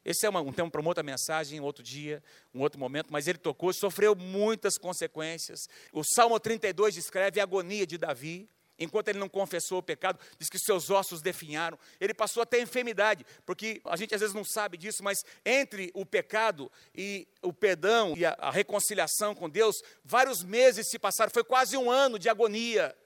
Esse 0.04 0.26
é 0.26 0.28
uma, 0.28 0.40
um 0.40 0.52
tema 0.52 0.68
para 0.68 0.80
uma 0.80 0.90
outra 0.90 1.02
mensagem, 1.02 1.60
outro 1.60 1.82
dia, 1.82 2.22
um 2.52 2.60
outro 2.60 2.80
momento, 2.80 3.12
mas 3.12 3.28
ele 3.28 3.38
tocou, 3.38 3.72
sofreu 3.72 4.16
muitas 4.16 4.76
consequências. 4.76 5.68
O 5.92 6.02
Salmo 6.02 6.40
32 6.40 6.94
descreve 6.94 7.38
a 7.38 7.44
agonia 7.44 7.86
de 7.86 7.96
Davi, 7.96 8.48
enquanto 8.82 9.08
ele 9.08 9.18
não 9.18 9.28
confessou 9.28 9.78
o 9.78 9.82
pecado, 9.82 10.18
diz 10.38 10.48
que 10.48 10.58
seus 10.58 10.90
ossos 10.90 11.22
definharam. 11.22 11.78
Ele 12.00 12.14
passou 12.14 12.42
até 12.42 12.60
enfermidade, 12.60 13.24
porque 13.46 13.80
a 13.84 13.96
gente 13.96 14.14
às 14.14 14.20
vezes 14.20 14.34
não 14.34 14.44
sabe 14.44 14.76
disso, 14.76 15.02
mas 15.02 15.18
entre 15.44 15.90
o 15.94 16.04
pecado 16.04 16.70
e 16.94 17.26
o 17.40 17.52
perdão 17.52 18.14
e 18.16 18.24
a, 18.24 18.36
a 18.38 18.50
reconciliação 18.50 19.34
com 19.34 19.48
Deus, 19.48 19.76
vários 20.04 20.42
meses 20.42 20.88
se 20.88 20.98
passaram, 20.98 21.30
foi 21.32 21.44
quase 21.44 21.76
um 21.76 21.90
ano 21.90 22.18
de 22.18 22.28
agonia. 22.28 22.96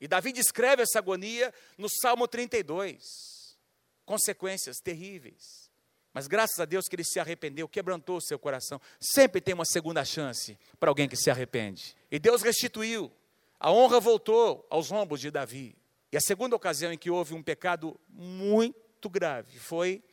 E 0.00 0.08
Davi 0.08 0.32
descreve 0.32 0.82
essa 0.82 0.98
agonia 0.98 1.52
no 1.78 1.88
Salmo 1.88 2.28
32. 2.28 3.02
Consequências 4.04 4.76
terríveis. 4.78 5.64
Mas 6.12 6.28
graças 6.28 6.60
a 6.60 6.64
Deus 6.64 6.86
que 6.86 6.94
ele 6.94 7.04
se 7.04 7.18
arrependeu, 7.18 7.68
quebrantou 7.68 8.18
o 8.18 8.20
seu 8.20 8.38
coração. 8.38 8.80
Sempre 9.00 9.40
tem 9.40 9.52
uma 9.52 9.64
segunda 9.64 10.04
chance 10.04 10.56
para 10.78 10.88
alguém 10.88 11.08
que 11.08 11.16
se 11.16 11.28
arrepende. 11.28 11.96
E 12.08 12.20
Deus 12.20 12.40
restituiu. 12.40 13.10
A 13.64 13.70
honra 13.72 13.98
voltou 13.98 14.66
aos 14.68 14.92
ombros 14.92 15.22
de 15.22 15.30
Davi. 15.30 15.74
E 16.12 16.18
a 16.18 16.20
segunda 16.20 16.54
ocasião 16.54 16.92
em 16.92 16.98
que 16.98 17.10
houve 17.10 17.32
um 17.32 17.42
pecado 17.42 17.98
muito 18.10 19.08
grave 19.08 19.58
foi 19.58 20.04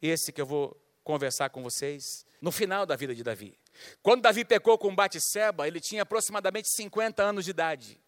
esse 0.00 0.32
que 0.32 0.40
eu 0.40 0.46
vou 0.46 0.80
conversar 1.02 1.50
com 1.50 1.60
vocês 1.60 2.24
no 2.40 2.52
final 2.52 2.86
da 2.86 2.94
vida 2.94 3.12
de 3.12 3.24
Davi. 3.24 3.58
Quando 4.00 4.22
Davi 4.22 4.44
pecou 4.44 4.78
com 4.78 4.94
Batseba, 4.94 5.66
ele 5.66 5.80
tinha 5.80 6.02
aproximadamente 6.02 6.68
50 6.76 7.20
anos 7.20 7.44
de 7.44 7.50
idade. 7.50 8.00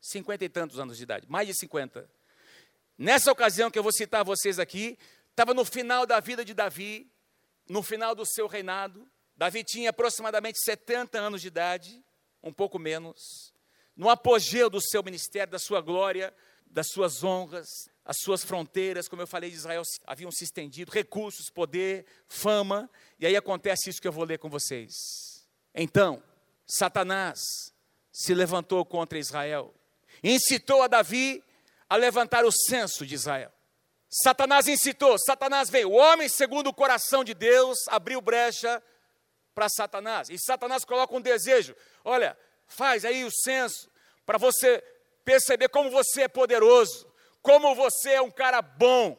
50 0.00 0.44
e 0.44 0.48
tantos 0.48 0.80
anos 0.80 0.96
de 0.96 1.04
idade, 1.04 1.28
mais 1.30 1.46
de 1.46 1.54
50. 1.54 2.10
Nessa 2.98 3.30
ocasião 3.30 3.70
que 3.70 3.78
eu 3.78 3.82
vou 3.84 3.92
citar 3.92 4.24
vocês 4.24 4.58
aqui, 4.58 4.98
Estava 5.32 5.54
no 5.54 5.64
final 5.64 6.04
da 6.04 6.20
vida 6.20 6.44
de 6.44 6.52
Davi, 6.52 7.10
no 7.66 7.82
final 7.82 8.14
do 8.14 8.24
seu 8.26 8.46
reinado. 8.46 9.10
Davi 9.34 9.64
tinha 9.64 9.88
aproximadamente 9.88 10.58
70 10.62 11.18
anos 11.18 11.40
de 11.40 11.48
idade, 11.48 12.04
um 12.42 12.52
pouco 12.52 12.78
menos. 12.78 13.51
No 13.96 14.08
apogeu 14.08 14.70
do 14.70 14.80
seu 14.80 15.02
ministério, 15.02 15.52
da 15.52 15.58
sua 15.58 15.80
glória, 15.80 16.34
das 16.66 16.88
suas 16.88 17.22
honras. 17.22 17.68
as 18.04 18.16
suas 18.18 18.44
fronteiras, 18.44 19.08
como 19.08 19.22
eu 19.22 19.26
falei 19.26 19.48
de 19.50 19.56
Israel, 19.56 19.82
haviam 20.06 20.30
se 20.30 20.44
estendido, 20.44 20.90
recursos, 20.90 21.48
poder, 21.50 22.04
fama, 22.28 22.90
e 23.18 23.26
aí 23.26 23.36
acontece 23.36 23.90
isso 23.90 24.02
que 24.02 24.08
eu 24.08 24.12
vou 24.12 24.24
ler 24.24 24.38
com 24.38 24.50
vocês. 24.50 24.92
Então, 25.74 26.22
Satanás 26.66 27.38
se 28.12 28.34
levantou 28.34 28.84
contra 28.84 29.18
Israel, 29.18 29.72
incitou 30.22 30.82
a 30.82 30.88
Davi 30.88 31.42
a 31.88 31.96
levantar 31.96 32.44
o 32.44 32.50
censo 32.50 33.06
de 33.06 33.14
Israel. 33.14 33.52
Satanás 34.10 34.66
incitou, 34.66 35.16
Satanás 35.18 35.70
veio, 35.70 35.90
o 35.90 35.94
homem 35.94 36.28
segundo 36.28 36.66
o 36.66 36.74
coração 36.74 37.24
de 37.24 37.32
Deus 37.34 37.78
abriu 37.88 38.20
brecha 38.20 38.82
para 39.54 39.68
Satanás, 39.68 40.28
e 40.28 40.38
Satanás 40.38 40.84
coloca 40.84 41.14
um 41.14 41.20
desejo: 41.20 41.74
olha, 42.04 42.36
faz 42.72 43.04
aí 43.04 43.24
o 43.24 43.30
censo, 43.30 43.90
para 44.24 44.38
você 44.38 44.82
perceber 45.24 45.68
como 45.68 45.90
você 45.90 46.22
é 46.22 46.28
poderoso, 46.28 47.06
como 47.40 47.74
você 47.74 48.12
é 48.12 48.22
um 48.22 48.30
cara 48.30 48.62
bom, 48.62 49.16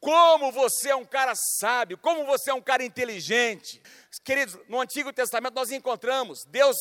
como 0.00 0.50
você 0.50 0.90
é 0.90 0.96
um 0.96 1.04
cara 1.04 1.32
sábio, 1.60 1.98
como 1.98 2.24
você 2.24 2.50
é 2.50 2.54
um 2.54 2.60
cara 2.60 2.82
inteligente. 2.82 3.82
Queridos, 4.24 4.58
no 4.68 4.80
Antigo 4.80 5.12
Testamento 5.12 5.54
nós 5.54 5.70
encontramos, 5.70 6.44
Deus 6.48 6.76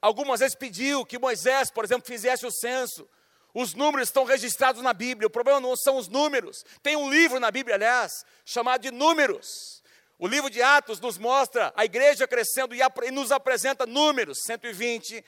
algumas 0.00 0.40
vezes 0.40 0.54
pediu 0.54 1.04
que 1.04 1.18
Moisés, 1.18 1.70
por 1.70 1.84
exemplo, 1.84 2.06
fizesse 2.06 2.46
o 2.46 2.50
censo. 2.50 3.08
Os 3.54 3.72
números 3.72 4.08
estão 4.08 4.24
registrados 4.24 4.82
na 4.82 4.92
Bíblia, 4.92 5.26
o 5.26 5.30
problema 5.30 5.58
não 5.58 5.74
são 5.74 5.96
os 5.96 6.08
números. 6.08 6.62
Tem 6.82 6.94
um 6.94 7.08
livro 7.08 7.40
na 7.40 7.50
Bíblia, 7.50 7.76
aliás, 7.76 8.24
chamado 8.44 8.82
de 8.82 8.90
Números. 8.90 9.82
O 10.18 10.26
livro 10.26 10.48
de 10.48 10.62
Atos 10.62 11.00
nos 11.00 11.18
mostra 11.18 11.72
a 11.76 11.84
igreja 11.84 12.26
crescendo 12.26 12.74
e 12.74 13.10
nos 13.10 13.32
apresenta 13.32 13.86
números: 13.86 14.42
120, 14.44 15.24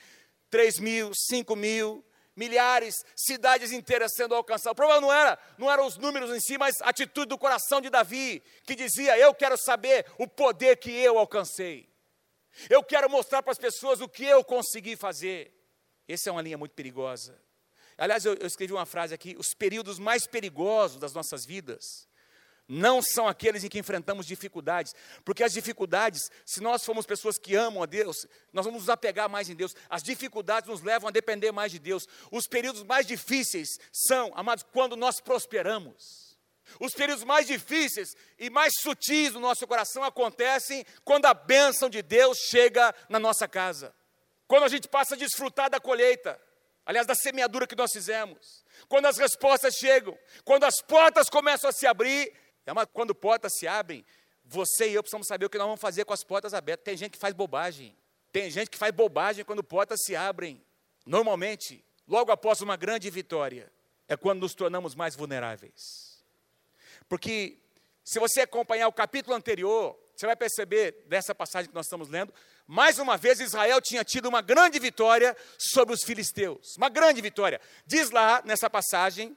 3 0.49 0.79
mil, 0.79 1.11
5 1.13 1.55
mil, 1.55 2.05
milhares, 2.35 3.03
cidades 3.15 3.71
inteiras 3.71 4.13
sendo 4.15 4.33
alcançadas. 4.33 4.71
O 4.71 4.75
problema 4.75 5.01
não 5.01 5.13
era, 5.13 5.37
não 5.57 5.71
eram 5.71 5.85
os 5.85 5.97
números 5.97 6.31
em 6.31 6.39
si, 6.39 6.57
mas 6.57 6.81
a 6.81 6.89
atitude 6.89 7.27
do 7.27 7.37
coração 7.37 7.79
de 7.79 7.89
Davi, 7.89 8.41
que 8.65 8.75
dizia: 8.75 9.17
Eu 9.17 9.33
quero 9.33 9.57
saber 9.57 10.05
o 10.17 10.27
poder 10.27 10.77
que 10.77 10.91
eu 10.91 11.17
alcancei. 11.17 11.89
Eu 12.69 12.83
quero 12.83 13.09
mostrar 13.09 13.43
para 13.43 13.51
as 13.51 13.59
pessoas 13.59 14.01
o 14.01 14.09
que 14.09 14.25
eu 14.25 14.43
consegui 14.43 14.95
fazer. 14.95 15.53
Essa 16.07 16.29
é 16.29 16.31
uma 16.31 16.41
linha 16.41 16.57
muito 16.57 16.73
perigosa. 16.73 17.39
Aliás, 17.97 18.25
eu, 18.25 18.33
eu 18.35 18.47
escrevi 18.47 18.73
uma 18.73 18.85
frase 18.85 19.13
aqui: 19.13 19.35
os 19.37 19.53
períodos 19.53 19.99
mais 19.99 20.25
perigosos 20.25 20.97
das 20.97 21.13
nossas 21.13 21.45
vidas 21.45 22.08
não 22.69 23.01
são 23.01 23.27
aqueles 23.27 23.63
em 23.63 23.67
que 23.67 23.79
enfrentamos 23.79 24.27
dificuldades, 24.27 24.93
porque 25.25 25.43
as 25.43 25.51
dificuldades, 25.51 26.29
se 26.45 26.61
nós 26.61 26.85
formos 26.85 27.07
pessoas 27.07 27.39
que 27.39 27.55
amam 27.55 27.81
a 27.81 27.87
Deus, 27.87 28.27
nós 28.53 28.63
vamos 28.63 28.81
nos 28.81 28.89
apegar 28.89 29.27
mais 29.27 29.49
em 29.49 29.55
Deus. 29.55 29.75
As 29.89 30.03
dificuldades 30.03 30.69
nos 30.69 30.83
levam 30.83 31.09
a 31.09 31.11
depender 31.11 31.51
mais 31.51 31.71
de 31.71 31.79
Deus. 31.79 32.07
Os 32.31 32.45
períodos 32.45 32.83
mais 32.83 33.07
difíceis 33.07 33.79
são, 33.91 34.31
amados, 34.35 34.63
quando 34.71 34.95
nós 34.95 35.19
prosperamos. 35.19 36.37
Os 36.79 36.93
períodos 36.93 37.23
mais 37.23 37.47
difíceis 37.47 38.15
e 38.37 38.51
mais 38.51 38.73
sutis 38.79 39.33
do 39.33 39.39
nosso 39.39 39.65
coração 39.65 40.03
acontecem 40.03 40.85
quando 41.03 41.25
a 41.25 41.33
bênção 41.33 41.89
de 41.89 42.03
Deus 42.03 42.37
chega 42.37 42.93
na 43.09 43.17
nossa 43.17 43.47
casa. 43.47 43.95
Quando 44.47 44.65
a 44.65 44.69
gente 44.69 44.87
passa 44.87 45.15
a 45.15 45.17
desfrutar 45.17 45.71
da 45.71 45.79
colheita, 45.79 46.39
aliás, 46.85 47.07
da 47.07 47.15
semeadura 47.15 47.65
que 47.65 47.75
nós 47.75 47.91
fizemos. 47.91 48.63
Quando 48.87 49.07
as 49.07 49.17
respostas 49.17 49.73
chegam, 49.73 50.17
quando 50.43 50.65
as 50.65 50.81
portas 50.81 51.29
começam 51.29 51.69
a 51.69 51.73
se 51.73 51.87
abrir 51.87 52.31
é 52.69 52.71
uma, 52.71 52.85
quando 52.85 53.15
portas 53.15 53.53
se 53.57 53.67
abrem, 53.67 54.05
você 54.45 54.89
e 54.89 54.93
eu 54.93 55.01
precisamos 55.01 55.27
saber 55.27 55.45
o 55.45 55.49
que 55.49 55.57
nós 55.57 55.65
vamos 55.65 55.81
fazer 55.81 56.05
com 56.05 56.13
as 56.13 56.23
portas 56.23 56.53
abertas. 56.53 56.83
Tem 56.83 56.95
gente 56.95 57.13
que 57.13 57.17
faz 57.17 57.33
bobagem. 57.33 57.95
Tem 58.31 58.49
gente 58.51 58.69
que 58.69 58.77
faz 58.77 58.93
bobagem 58.93 59.43
quando 59.43 59.63
portas 59.63 59.99
se 60.03 60.15
abrem. 60.15 60.63
Normalmente, 61.03 61.83
logo 62.07 62.31
após 62.31 62.61
uma 62.61 62.75
grande 62.75 63.09
vitória, 63.09 63.71
é 64.07 64.15
quando 64.15 64.41
nos 64.41 64.53
tornamos 64.53 64.93
mais 64.93 65.15
vulneráveis. 65.15 66.23
Porque 67.07 67.57
se 68.03 68.19
você 68.19 68.41
acompanhar 68.41 68.87
o 68.87 68.93
capítulo 68.93 69.35
anterior, 69.35 69.99
você 70.15 70.27
vai 70.27 70.35
perceber 70.35 71.05
dessa 71.07 71.33
passagem 71.33 71.69
que 71.69 71.75
nós 71.75 71.87
estamos 71.87 72.07
lendo, 72.07 72.31
mais 72.67 72.99
uma 72.99 73.17
vez 73.17 73.39
Israel 73.39 73.81
tinha 73.81 74.03
tido 74.03 74.29
uma 74.29 74.43
grande 74.43 74.77
vitória 74.77 75.35
sobre 75.57 75.95
os 75.95 76.03
filisteus. 76.03 76.75
Uma 76.77 76.89
grande 76.89 77.19
vitória. 77.19 77.59
Diz 77.85 78.11
lá 78.11 78.43
nessa 78.45 78.69
passagem, 78.69 79.35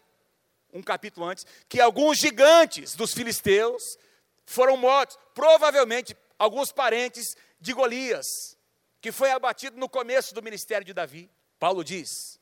um 0.72 0.82
capítulo 0.82 1.26
antes, 1.26 1.46
que 1.68 1.80
alguns 1.80 2.18
gigantes 2.18 2.94
dos 2.94 3.12
filisteus 3.12 3.98
foram 4.46 4.76
mortos, 4.76 5.18
provavelmente 5.34 6.16
alguns 6.38 6.72
parentes 6.72 7.36
de 7.60 7.72
Golias, 7.72 8.56
que 9.00 9.12
foi 9.12 9.30
abatido 9.30 9.76
no 9.76 9.88
começo 9.88 10.34
do 10.34 10.42
ministério 10.42 10.84
de 10.84 10.92
Davi. 10.92 11.30
Paulo 11.58 11.84
diz, 11.84 12.40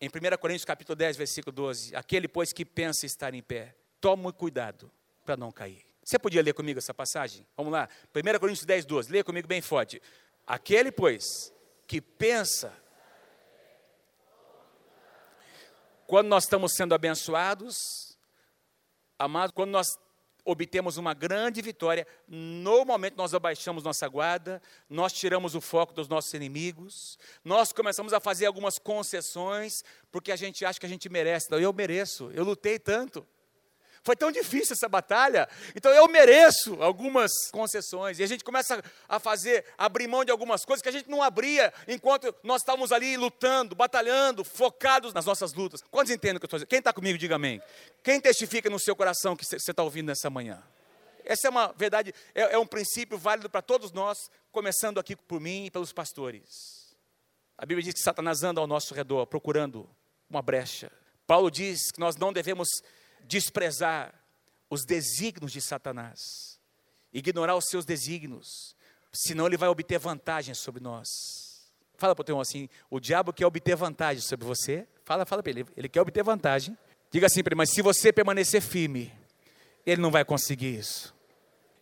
em 0.00 0.08
1 0.08 0.36
Coríntios 0.38 0.64
capítulo 0.64 0.96
10, 0.96 1.16
versículo 1.16 1.52
12, 1.52 1.94
aquele 1.94 2.28
pois 2.28 2.52
que 2.52 2.64
pensa 2.64 3.06
estar 3.06 3.34
em 3.34 3.42
pé, 3.42 3.74
tome 4.00 4.32
cuidado 4.32 4.90
para 5.24 5.36
não 5.36 5.52
cair. 5.52 5.84
Você 6.02 6.18
podia 6.18 6.42
ler 6.42 6.54
comigo 6.54 6.78
essa 6.78 6.94
passagem? 6.94 7.46
Vamos 7.56 7.72
lá, 7.72 7.88
1 8.14 8.38
Coríntios 8.38 8.64
10, 8.64 8.84
12, 8.84 9.10
leia 9.10 9.24
comigo 9.24 9.48
bem 9.48 9.60
forte. 9.60 10.00
Aquele 10.46 10.92
pois 10.92 11.52
que 11.86 12.00
pensa 12.00 12.72
Quando 16.06 16.28
nós 16.28 16.44
estamos 16.44 16.72
sendo 16.74 16.94
abençoados, 16.94 18.16
amados, 19.18 19.52
quando 19.52 19.70
nós 19.70 19.98
obtemos 20.44 20.96
uma 20.96 21.12
grande 21.12 21.60
vitória, 21.60 22.06
normalmente 22.28 23.16
nós 23.16 23.34
abaixamos 23.34 23.82
nossa 23.82 24.06
guarda, 24.06 24.62
nós 24.88 25.12
tiramos 25.12 25.56
o 25.56 25.60
foco 25.60 25.92
dos 25.92 26.06
nossos 26.06 26.32
inimigos, 26.32 27.18
nós 27.44 27.72
começamos 27.72 28.12
a 28.12 28.20
fazer 28.20 28.46
algumas 28.46 28.78
concessões, 28.78 29.82
porque 30.12 30.30
a 30.30 30.36
gente 30.36 30.64
acha 30.64 30.78
que 30.78 30.86
a 30.86 30.88
gente 30.88 31.08
merece. 31.08 31.48
Eu 31.52 31.72
mereço, 31.72 32.30
eu 32.32 32.44
lutei 32.44 32.78
tanto. 32.78 33.26
Foi 34.06 34.14
tão 34.14 34.30
difícil 34.30 34.74
essa 34.74 34.88
batalha, 34.88 35.48
então 35.74 35.90
eu 35.90 36.06
mereço 36.06 36.80
algumas 36.80 37.32
concessões. 37.50 38.20
E 38.20 38.22
a 38.22 38.26
gente 38.28 38.44
começa 38.44 38.80
a 39.08 39.18
fazer, 39.18 39.64
abrir 39.76 40.06
mão 40.06 40.24
de 40.24 40.30
algumas 40.30 40.64
coisas 40.64 40.80
que 40.80 40.88
a 40.88 40.92
gente 40.92 41.10
não 41.10 41.20
abria 41.20 41.74
enquanto 41.88 42.32
nós 42.44 42.62
estávamos 42.62 42.92
ali 42.92 43.16
lutando, 43.16 43.74
batalhando, 43.74 44.44
focados 44.44 45.12
nas 45.12 45.26
nossas 45.26 45.54
lutas. 45.54 45.82
Quantos 45.90 46.12
entendem 46.12 46.36
o 46.36 46.38
que 46.38 46.44
eu 46.44 46.46
estou 46.46 46.58
dizendo? 46.58 46.68
Quem 46.68 46.78
está 46.78 46.92
comigo, 46.92 47.18
diga 47.18 47.34
amém. 47.34 47.60
Quem 48.00 48.20
testifica 48.20 48.70
no 48.70 48.78
seu 48.78 48.94
coração 48.94 49.34
que 49.34 49.44
você 49.44 49.56
está 49.56 49.82
ouvindo 49.82 50.06
nessa 50.06 50.30
manhã? 50.30 50.62
Essa 51.24 51.48
é 51.48 51.50
uma 51.50 51.74
verdade, 51.76 52.14
é, 52.32 52.54
é 52.54 52.58
um 52.58 52.66
princípio 52.66 53.18
válido 53.18 53.50
para 53.50 53.60
todos 53.60 53.90
nós, 53.90 54.30
começando 54.52 55.00
aqui 55.00 55.16
por 55.16 55.40
mim 55.40 55.64
e 55.64 55.70
pelos 55.72 55.92
pastores. 55.92 56.94
A 57.58 57.66
Bíblia 57.66 57.82
diz 57.82 57.94
que 57.94 58.00
Satanás 58.00 58.44
anda 58.44 58.60
ao 58.60 58.68
nosso 58.68 58.94
redor 58.94 59.26
procurando 59.26 59.90
uma 60.30 60.42
brecha. 60.42 60.92
Paulo 61.26 61.50
diz 61.50 61.90
que 61.90 61.98
nós 61.98 62.14
não 62.14 62.32
devemos 62.32 62.68
desprezar 63.26 64.14
os 64.70 64.84
desígnios 64.84 65.52
de 65.52 65.60
Satanás, 65.60 66.60
ignorar 67.12 67.56
os 67.56 67.66
seus 67.68 67.84
desígnios, 67.84 68.76
senão 69.12 69.46
ele 69.46 69.56
vai 69.56 69.68
obter 69.68 69.98
vantagem 69.98 70.54
sobre 70.54 70.82
nós. 70.82 71.06
Fala 71.96 72.14
para 72.14 72.22
o 72.22 72.24
teu 72.24 72.32
irmão 72.34 72.42
assim: 72.42 72.68
o 72.90 73.00
diabo 73.00 73.32
quer 73.32 73.46
obter 73.46 73.74
vantagem 73.74 74.22
sobre 74.22 74.46
você. 74.46 74.86
Fala, 75.04 75.24
fala 75.24 75.42
para 75.42 75.50
ele, 75.50 75.66
ele 75.76 75.88
quer 75.88 76.00
obter 76.00 76.22
vantagem. 76.22 76.76
Diga 77.10 77.26
assim 77.26 77.42
para 77.42 77.52
ele, 77.52 77.58
mas 77.58 77.70
se 77.70 77.80
você 77.80 78.12
permanecer 78.12 78.60
firme, 78.60 79.12
ele 79.84 80.00
não 80.00 80.10
vai 80.10 80.24
conseguir 80.24 80.76
isso. 80.76 81.14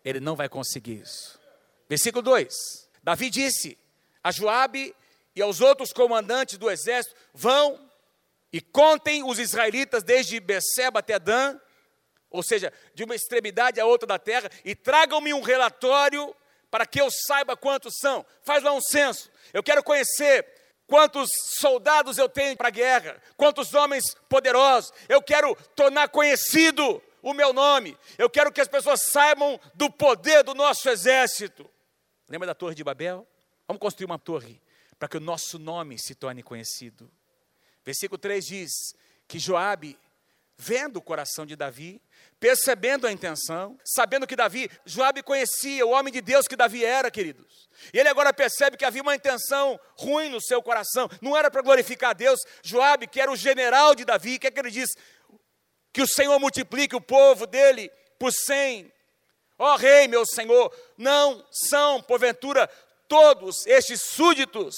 Ele 0.04 0.20
não 0.20 0.36
vai 0.36 0.48
conseguir 0.48 1.00
isso. 1.00 1.40
Versículo 1.88 2.22
2: 2.22 2.88
Davi 3.02 3.30
disse 3.30 3.78
a 4.22 4.30
Joabe 4.30 4.94
e 5.34 5.42
aos 5.42 5.60
outros 5.60 5.92
comandantes 5.92 6.58
do 6.58 6.70
exército: 6.70 7.16
vão 7.32 7.83
e 8.54 8.60
contem 8.60 9.24
os 9.24 9.40
israelitas 9.40 10.04
desde 10.04 10.38
Beceba 10.38 11.00
até 11.00 11.18
Dan, 11.18 11.58
ou 12.30 12.40
seja, 12.40 12.72
de 12.94 13.02
uma 13.02 13.16
extremidade 13.16 13.80
à 13.80 13.84
outra 13.84 14.06
da 14.06 14.16
terra, 14.16 14.48
e 14.64 14.76
tragam-me 14.76 15.34
um 15.34 15.40
relatório 15.40 16.32
para 16.70 16.86
que 16.86 17.00
eu 17.00 17.08
saiba 17.10 17.56
quantos 17.56 17.94
são. 17.98 18.24
Faz 18.44 18.62
lá 18.62 18.72
um 18.72 18.80
censo. 18.80 19.28
Eu 19.52 19.60
quero 19.60 19.82
conhecer 19.82 20.46
quantos 20.86 21.30
soldados 21.58 22.16
eu 22.16 22.28
tenho 22.28 22.56
para 22.56 22.68
a 22.68 22.70
guerra, 22.70 23.20
quantos 23.36 23.74
homens 23.74 24.14
poderosos. 24.28 24.92
Eu 25.08 25.20
quero 25.20 25.56
tornar 25.74 26.08
conhecido 26.10 27.02
o 27.22 27.34
meu 27.34 27.52
nome. 27.52 27.98
Eu 28.16 28.30
quero 28.30 28.52
que 28.52 28.60
as 28.60 28.68
pessoas 28.68 29.02
saibam 29.02 29.58
do 29.74 29.90
poder 29.90 30.44
do 30.44 30.54
nosso 30.54 30.88
exército. 30.88 31.68
Lembra 32.28 32.46
da 32.46 32.54
Torre 32.54 32.76
de 32.76 32.84
Babel? 32.84 33.26
Vamos 33.66 33.80
construir 33.80 34.06
uma 34.06 34.18
torre 34.18 34.62
para 34.96 35.08
que 35.08 35.16
o 35.16 35.20
nosso 35.20 35.58
nome 35.58 35.98
se 35.98 36.14
torne 36.14 36.40
conhecido. 36.40 37.10
Versículo 37.84 38.18
3 38.18 38.44
diz 38.44 38.72
que 39.28 39.38
Joabe, 39.38 39.98
vendo 40.56 40.96
o 40.96 41.02
coração 41.02 41.44
de 41.44 41.56
Davi, 41.56 42.00
percebendo 42.40 43.06
a 43.06 43.12
intenção, 43.12 43.78
sabendo 43.84 44.26
que 44.26 44.36
Davi, 44.36 44.70
Joabe 44.84 45.22
conhecia 45.22 45.86
o 45.86 45.90
homem 45.90 46.12
de 46.12 46.20
Deus 46.20 46.46
que 46.46 46.56
Davi 46.56 46.84
era, 46.84 47.10
queridos. 47.10 47.68
E 47.92 47.98
ele 47.98 48.08
agora 48.08 48.32
percebe 48.32 48.76
que 48.76 48.84
havia 48.84 49.02
uma 49.02 49.14
intenção 49.14 49.78
ruim 49.96 50.28
no 50.28 50.40
seu 50.40 50.62
coração, 50.62 51.08
não 51.20 51.36
era 51.36 51.50
para 51.50 51.62
glorificar 51.62 52.10
a 52.10 52.14
Deus. 52.14 52.40
Joabe, 52.62 53.06
que 53.06 53.20
era 53.20 53.30
o 53.30 53.36
general 53.36 53.94
de 53.94 54.04
Davi, 54.04 54.38
que 54.38 54.46
é 54.46 54.50
que 54.50 54.60
ele 54.60 54.70
diz? 54.70 54.90
Que 55.92 56.02
o 56.02 56.08
Senhor 56.08 56.38
multiplique 56.38 56.96
o 56.96 57.00
povo 57.00 57.46
dele 57.46 57.90
por 58.18 58.32
cem. 58.32 58.92
Ó 59.58 59.72
oh, 59.72 59.76
rei, 59.76 60.08
meu 60.08 60.26
Senhor, 60.26 60.74
não 60.98 61.44
são, 61.50 62.02
porventura, 62.02 62.68
todos 63.08 63.66
estes 63.66 64.02
súditos 64.02 64.74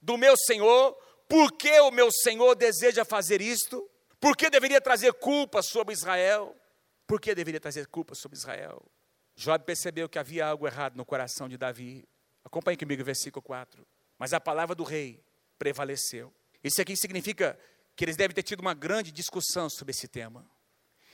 do 0.00 0.16
meu 0.16 0.36
Senhor, 0.36 0.96
por 1.28 1.52
que 1.52 1.80
o 1.80 1.90
meu 1.90 2.10
Senhor 2.10 2.54
deseja 2.54 3.04
fazer 3.04 3.40
isto? 3.40 3.88
Por 4.20 4.36
que 4.36 4.48
deveria 4.48 4.80
trazer 4.80 5.12
culpa 5.14 5.62
sobre 5.62 5.92
Israel? 5.92 6.56
Por 7.06 7.20
que 7.20 7.34
deveria 7.34 7.60
trazer 7.60 7.86
culpa 7.86 8.14
sobre 8.14 8.36
Israel? 8.36 8.82
Job 9.36 9.64
percebeu 9.64 10.08
que 10.08 10.18
havia 10.18 10.46
algo 10.46 10.66
errado 10.66 10.96
no 10.96 11.04
coração 11.04 11.48
de 11.48 11.56
Davi. 11.56 12.08
Acompanhe 12.44 12.76
comigo 12.76 13.02
o 13.02 13.04
versículo 13.04 13.42
4. 13.42 13.86
Mas 14.18 14.32
a 14.32 14.40
palavra 14.40 14.74
do 14.74 14.84
rei 14.84 15.22
prevaleceu. 15.58 16.32
Isso 16.62 16.80
aqui 16.80 16.96
significa 16.96 17.58
que 17.96 18.04
eles 18.04 18.16
devem 18.16 18.34
ter 18.34 18.42
tido 18.42 18.60
uma 18.60 18.74
grande 18.74 19.10
discussão 19.10 19.68
sobre 19.68 19.90
esse 19.90 20.08
tema. 20.08 20.48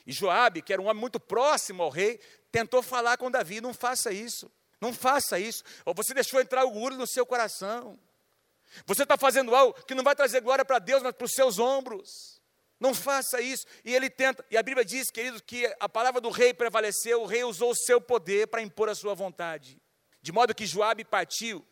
E 0.07 0.12
Joabe, 0.12 0.62
que 0.62 0.73
era 0.73 0.81
um 0.81 0.87
homem 0.87 1.01
muito 1.01 1.20
próximo 1.20 1.83
ao 1.83 1.90
rei, 1.90 2.18
tentou 2.51 2.83
falar 2.83 3.16
com 3.16 3.31
Davi: 3.31 3.61
não 3.61 3.75
faça 3.75 4.12
isso, 4.12 4.51
não 4.81 4.92
faça 4.92 5.38
isso. 5.38 5.62
Ou 5.85 5.94
você 5.94 6.14
deixou 6.14 6.40
entrar 6.40 6.64
o 6.64 6.68
orgulho 6.68 6.96
no 6.96 7.07
seu 7.07 7.27
coração. 7.27 7.99
Você 8.87 9.02
está 9.02 9.16
fazendo 9.16 9.54
algo 9.54 9.74
que 9.85 9.94
não 9.94 10.04
vai 10.04 10.14
trazer 10.14 10.40
glória 10.40 10.64
para 10.64 10.78
Deus, 10.78 11.02
mas 11.02 11.12
para 11.12 11.24
os 11.24 11.33
seus 11.33 11.59
ombros. 11.59 12.40
Não 12.78 12.94
faça 12.94 13.40
isso. 13.40 13.66
E 13.85 13.94
ele 13.94 14.09
tenta, 14.09 14.44
e 14.50 14.56
a 14.56 14.62
Bíblia 14.62 14.85
diz, 14.85 15.11
queridos, 15.11 15.42
que 15.42 15.66
a 15.78 15.88
palavra 15.88 16.20
do 16.20 16.30
rei 16.30 16.54
prevaleceu, 16.54 17.22
o 17.22 17.26
rei 17.26 17.44
usou 17.44 17.72
o 17.72 17.76
seu 17.76 18.00
poder 18.00 18.46
para 18.46 18.62
impor 18.62 18.88
a 18.88 18.94
sua 18.94 19.14
vontade. 19.14 19.80
De 20.22 20.33
modo 20.33 20.54
que 20.54 20.66
Joabe 20.66 21.04
partiu, 21.04 21.66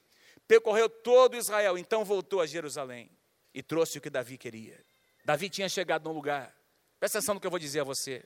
percorreu 0.47 0.89
todo 0.89 1.37
Israel, 1.37 1.79
então 1.79 2.05
voltou 2.05 2.41
a 2.41 2.47
Jerusalém 2.47 3.11
e 3.55 3.63
trouxe 3.63 3.99
o 3.99 4.01
que 4.01 4.11
Davi 4.11 4.37
queria. 4.37 4.79
Davi 5.25 5.49
tinha 5.49 5.69
chegado 5.69 6.05
num 6.05 6.15
lugar, 6.15 6.55
presta 6.99 7.19
atenção 7.19 7.35
no 7.35 7.41
que 7.41 7.47
eu 7.47 7.51
vou 7.51 7.59
dizer 7.59 7.81
a 7.81 7.85
você. 7.85 8.25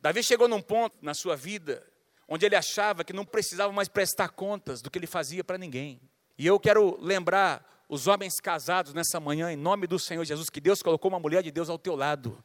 Davi 0.00 0.22
chegou 0.22 0.48
num 0.48 0.62
ponto 0.62 0.96
na 1.02 1.14
sua 1.14 1.36
vida 1.36 1.86
onde 2.28 2.44
ele 2.44 2.54
achava 2.54 3.02
que 3.02 3.12
não 3.12 3.24
precisava 3.24 3.72
mais 3.72 3.88
prestar 3.88 4.28
contas 4.28 4.82
do 4.82 4.90
que 4.90 4.98
ele 4.98 5.06
fazia 5.06 5.42
para 5.42 5.56
ninguém. 5.56 6.00
E 6.36 6.46
eu 6.46 6.60
quero 6.60 6.98
lembrar 7.00 7.77
os 7.88 8.06
homens 8.06 8.38
casados 8.38 8.92
nessa 8.92 9.18
manhã, 9.18 9.50
em 9.50 9.56
nome 9.56 9.86
do 9.86 9.98
Senhor 9.98 10.24
Jesus, 10.24 10.50
que 10.50 10.60
Deus 10.60 10.82
colocou 10.82 11.10
uma 11.10 11.18
mulher 11.18 11.42
de 11.42 11.50
Deus 11.50 11.70
ao 11.70 11.78
teu 11.78 11.96
lado. 11.96 12.44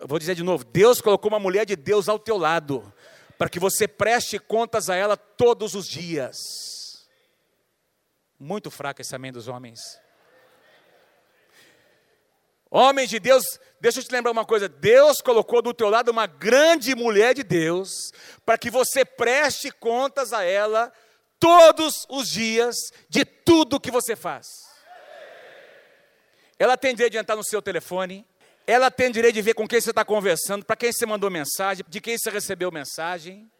Eu 0.00 0.08
vou 0.08 0.18
dizer 0.18 0.34
de 0.34 0.42
novo: 0.42 0.64
Deus 0.64 1.00
colocou 1.00 1.30
uma 1.30 1.38
mulher 1.38 1.64
de 1.64 1.76
Deus 1.76 2.08
ao 2.08 2.18
teu 2.18 2.36
lado, 2.36 2.92
para 3.38 3.48
que 3.48 3.60
você 3.60 3.86
preste 3.86 4.38
contas 4.38 4.90
a 4.90 4.96
ela 4.96 5.16
todos 5.16 5.74
os 5.74 5.86
dias. 5.86 7.08
Muito 8.38 8.70
fraco 8.70 9.00
esse 9.00 9.14
amém 9.14 9.30
dos 9.30 9.46
homens. 9.46 10.00
Homens 12.68 13.10
de 13.10 13.20
Deus, 13.20 13.44
deixa 13.80 14.00
eu 14.00 14.04
te 14.04 14.10
lembrar 14.10 14.32
uma 14.32 14.44
coisa: 14.44 14.68
Deus 14.68 15.20
colocou 15.20 15.62
do 15.62 15.72
teu 15.72 15.88
lado 15.88 16.10
uma 16.10 16.26
grande 16.26 16.92
mulher 16.96 17.34
de 17.34 17.44
Deus, 17.44 18.12
para 18.44 18.58
que 18.58 18.70
você 18.70 19.04
preste 19.04 19.70
contas 19.70 20.32
a 20.32 20.42
ela 20.42 20.92
todos 21.38 22.04
os 22.08 22.28
dias 22.28 22.74
de 23.08 23.24
tudo 23.24 23.78
que 23.78 23.90
você 23.90 24.16
faz. 24.16 24.71
Ela 26.62 26.76
tem 26.76 26.94
direito 26.94 27.14
de 27.14 27.18
entrar 27.18 27.34
no 27.34 27.42
seu 27.42 27.60
telefone, 27.60 28.24
ela 28.64 28.88
tem 28.88 29.10
direito 29.10 29.34
de 29.34 29.42
ver 29.42 29.52
com 29.52 29.66
quem 29.66 29.80
você 29.80 29.90
está 29.90 30.04
conversando, 30.04 30.64
para 30.64 30.76
quem 30.76 30.92
você 30.92 31.04
mandou 31.04 31.28
mensagem, 31.28 31.84
de 31.88 32.00
quem 32.00 32.16
você 32.16 32.30
recebeu 32.30 32.70
mensagem. 32.70 33.50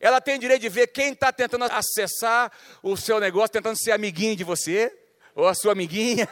Ela 0.00 0.22
tem 0.22 0.38
direito 0.38 0.62
de 0.62 0.70
ver 0.70 0.86
quem 0.86 1.12
está 1.12 1.30
tentando 1.30 1.66
acessar 1.66 2.50
o 2.82 2.96
seu 2.96 3.20
negócio, 3.20 3.50
tentando 3.50 3.76
ser 3.76 3.92
amiguinho 3.92 4.34
de 4.34 4.42
você, 4.42 4.90
ou 5.34 5.46
a 5.46 5.52
sua 5.52 5.72
amiguinha. 5.72 6.26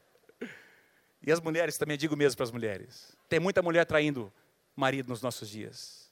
e 1.20 1.30
as 1.30 1.38
mulheres 1.38 1.76
também, 1.76 1.98
digo 1.98 2.16
mesmo 2.16 2.38
para 2.38 2.44
as 2.44 2.50
mulheres. 2.50 3.14
Tem 3.28 3.38
muita 3.38 3.60
mulher 3.60 3.84
traindo 3.84 4.32
marido 4.74 5.10
nos 5.10 5.20
nossos 5.20 5.50
dias. 5.50 6.10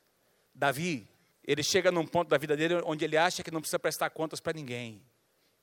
Davi, 0.55 1.09
ele 1.46 1.62
chega 1.62 1.90
num 1.90 2.07
ponto 2.07 2.29
da 2.29 2.37
vida 2.37 2.55
dele 2.55 2.83
onde 2.85 3.07
ele 3.07 3.16
acha 3.16 3.42
que 3.42 3.51
não 3.51 3.62
precisa 3.62 3.79
prestar 3.79 4.11
contas 4.11 4.38
para 4.38 4.53
ninguém. 4.53 5.03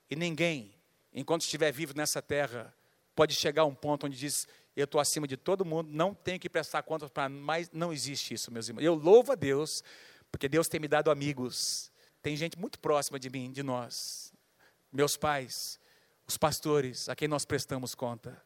E 0.10 0.16
ninguém, 0.16 0.74
enquanto 1.14 1.42
estiver 1.42 1.72
vivo 1.72 1.94
nessa 1.96 2.24
terra, 2.24 2.74
pode 3.18 3.34
chegar 3.34 3.64
a 3.64 3.66
um 3.66 3.74
ponto 3.74 4.06
onde 4.06 4.16
diz: 4.16 4.48
Eu 4.76 4.86
estou 4.86 5.02
acima 5.02 5.28
de 5.28 5.36
todo 5.36 5.66
mundo, 5.66 5.90
não 5.92 6.14
tenho 6.14 6.40
que 6.40 6.48
prestar 6.48 6.84
contas 6.84 7.10
para 7.10 7.28
mais. 7.28 7.72
Não 7.72 7.92
existe 7.92 8.36
isso, 8.36 8.54
meus 8.54 8.70
irmãos. 8.70 8.84
Eu 8.84 8.94
louvo 8.94 9.32
a 9.32 9.36
Deus, 9.36 9.84
porque 10.32 10.48
Deus 10.48 10.68
tem 10.68 10.80
me 10.80 10.88
dado 10.88 11.10
amigos. 11.10 11.92
Tem 12.22 12.38
gente 12.38 12.60
muito 12.60 12.80
próxima 12.80 13.20
de 13.20 13.28
mim, 13.28 13.52
de 13.52 13.64
nós. 13.64 14.32
Meus 14.92 15.18
pais, 15.18 15.80
os 16.28 16.38
pastores, 16.38 17.10
a 17.10 17.16
quem 17.16 17.28
nós 17.28 17.44
prestamos 17.44 17.96
conta. 17.96 18.40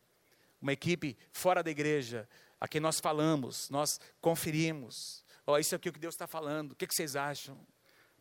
Uma 0.61 0.71
equipe 0.71 1.17
fora 1.33 1.61
da 1.61 1.69
igreja, 1.69 2.29
a 2.59 2.67
quem 2.67 2.79
nós 2.79 2.99
falamos, 2.99 3.69
nós 3.69 3.99
conferimos. 4.21 5.25
Ó, 5.45 5.53
oh, 5.53 5.57
isso 5.57 5.75
é 5.75 5.77
o 5.77 5.79
que 5.79 5.91
Deus 5.91 6.13
está 6.13 6.27
falando. 6.27 6.71
O 6.71 6.75
que 6.75 6.85
vocês 6.85 7.17
acham? 7.17 7.59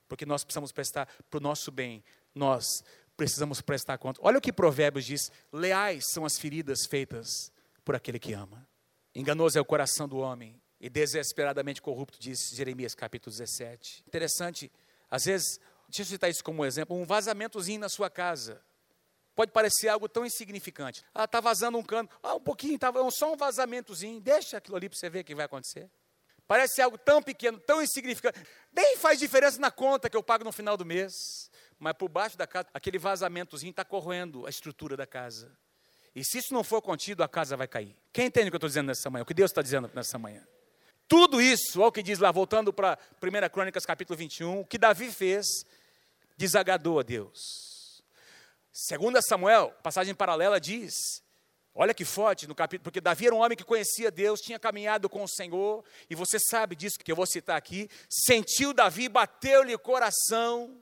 Porque 0.09 0.27
nós 0.27 0.43
precisamos 0.43 0.73
prestar 0.73 1.07
para 1.29 1.39
o 1.39 1.41
nosso 1.41 1.71
bem. 1.71 2.03
Nós 2.35 2.83
precisamos 3.21 3.61
prestar 3.61 3.99
conta. 3.99 4.19
Olha 4.25 4.39
o 4.39 4.41
que 4.41 4.51
Provérbios 4.51 5.05
diz: 5.05 5.31
leais 5.53 6.05
são 6.11 6.25
as 6.25 6.39
feridas 6.39 6.87
feitas 6.87 7.53
por 7.85 7.95
aquele 7.95 8.19
que 8.19 8.33
ama. 8.33 8.67
Enganoso 9.15 9.59
é 9.59 9.61
o 9.61 9.65
coração 9.65 10.09
do 10.09 10.17
homem 10.17 10.59
e 10.81 10.89
desesperadamente 10.89 11.83
corrupto, 11.83 12.19
diz 12.19 12.49
Jeremias 12.55 12.95
capítulo 12.95 13.31
17. 13.31 14.05
Interessante, 14.07 14.73
às 15.11 15.27
vezes, 15.27 15.61
deixa 15.87 16.01
eu 16.01 16.07
citar 16.07 16.31
isso 16.31 16.43
como 16.43 16.63
um 16.63 16.65
exemplo, 16.65 16.97
um 16.97 17.05
vazamentozinho 17.05 17.79
na 17.79 17.91
sua 17.91 18.09
casa. 18.09 18.63
Pode 19.35 19.53
parecer 19.53 19.89
algo 19.89 20.09
tão 20.09 20.25
insignificante. 20.25 21.05
Ah, 21.15 21.25
está 21.25 21.41
vazando 21.41 21.77
um 21.77 21.83
cano. 21.83 22.09
Ah, 22.23 22.37
um 22.37 22.41
pouquinho, 22.41 22.79
tá, 22.79 22.91
só 23.11 23.35
um 23.35 23.37
vazamentozinho. 23.37 24.19
Deixa 24.19 24.57
aquilo 24.57 24.79
ali 24.79 24.89
para 24.89 24.99
você 24.99 25.11
ver 25.11 25.21
o 25.21 25.25
que 25.25 25.35
vai 25.35 25.45
acontecer. 25.45 25.91
Parece 26.49 26.81
algo 26.81 26.97
tão 26.97 27.23
pequeno, 27.23 27.61
tão 27.61 27.83
insignificante. 27.83 28.41
Nem 28.73 28.97
faz 28.97 29.19
diferença 29.19 29.61
na 29.61 29.71
conta 29.71 30.09
que 30.09 30.17
eu 30.17 30.23
pago 30.23 30.43
no 30.43 30.53
final 30.53 30.75
do 30.75 30.87
mês 30.87 31.50
mas 31.81 31.95
por 31.95 32.11
baixo 32.11 32.37
da 32.37 32.47
casa, 32.47 32.69
aquele 32.75 32.99
vazamentozinho 32.99 33.71
está 33.71 33.85
corroendo 33.85 34.47
a 34.47 34.51
estrutura 34.51 34.97
da 34.97 35.07
casa. 35.07 35.51
E 36.15 36.23
se 36.23 36.39
isso 36.39 36.53
não 36.53 36.63
for 36.63 36.83
contido, 36.83 37.23
a 37.23 37.29
casa 37.29 37.57
vai 37.57 37.67
cair. 37.67 37.97
Quem 38.13 38.27
entende 38.27 38.49
o 38.49 38.51
que 38.51 38.57
eu 38.57 38.59
estou 38.59 38.69
dizendo 38.69 38.89
nessa 38.89 39.09
manhã? 39.09 39.23
O 39.23 39.27
que 39.27 39.33
Deus 39.33 39.51
está 39.51 39.63
dizendo 39.63 39.91
nessa 39.95 40.19
manhã? 40.19 40.47
Tudo 41.09 41.41
isso, 41.41 41.81
olha 41.81 41.89
o 41.89 41.93
que 41.93 42.03
diz 42.03 42.19
lá, 42.19 42.31
voltando 42.31 42.73
para 42.73 42.99
1 43.21 43.49
Crônicas 43.49 43.85
capítulo 43.85 44.17
21, 44.17 44.61
o 44.61 44.65
que 44.65 44.79
Davi 44.79 45.11
fez, 45.11 45.47
desagradou 46.37 47.01
a 47.01 47.03
Deus. 47.03 48.05
Segunda 48.71 49.21
Samuel, 49.23 49.75
passagem 49.83 50.15
paralela, 50.15 50.61
diz, 50.61 50.95
olha 51.75 51.95
que 51.95 52.05
forte 52.05 52.47
no 52.47 52.55
capítulo, 52.55 52.85
porque 52.85 53.01
Davi 53.01 53.27
era 53.27 53.35
um 53.35 53.41
homem 53.41 53.57
que 53.57 53.65
conhecia 53.65 54.11
Deus, 54.11 54.41
tinha 54.41 54.59
caminhado 54.59 55.09
com 55.09 55.25
o 55.25 55.29
Senhor, 55.29 55.85
e 56.09 56.15
você 56.15 56.39
sabe 56.39 56.77
disso 56.77 56.99
que 56.99 57.11
eu 57.11 57.17
vou 57.17 57.27
citar 57.27 57.57
aqui, 57.57 57.89
sentiu 58.09 58.73
Davi, 58.73 59.09
bateu-lhe 59.09 59.75
o 59.75 59.79
coração, 59.79 60.81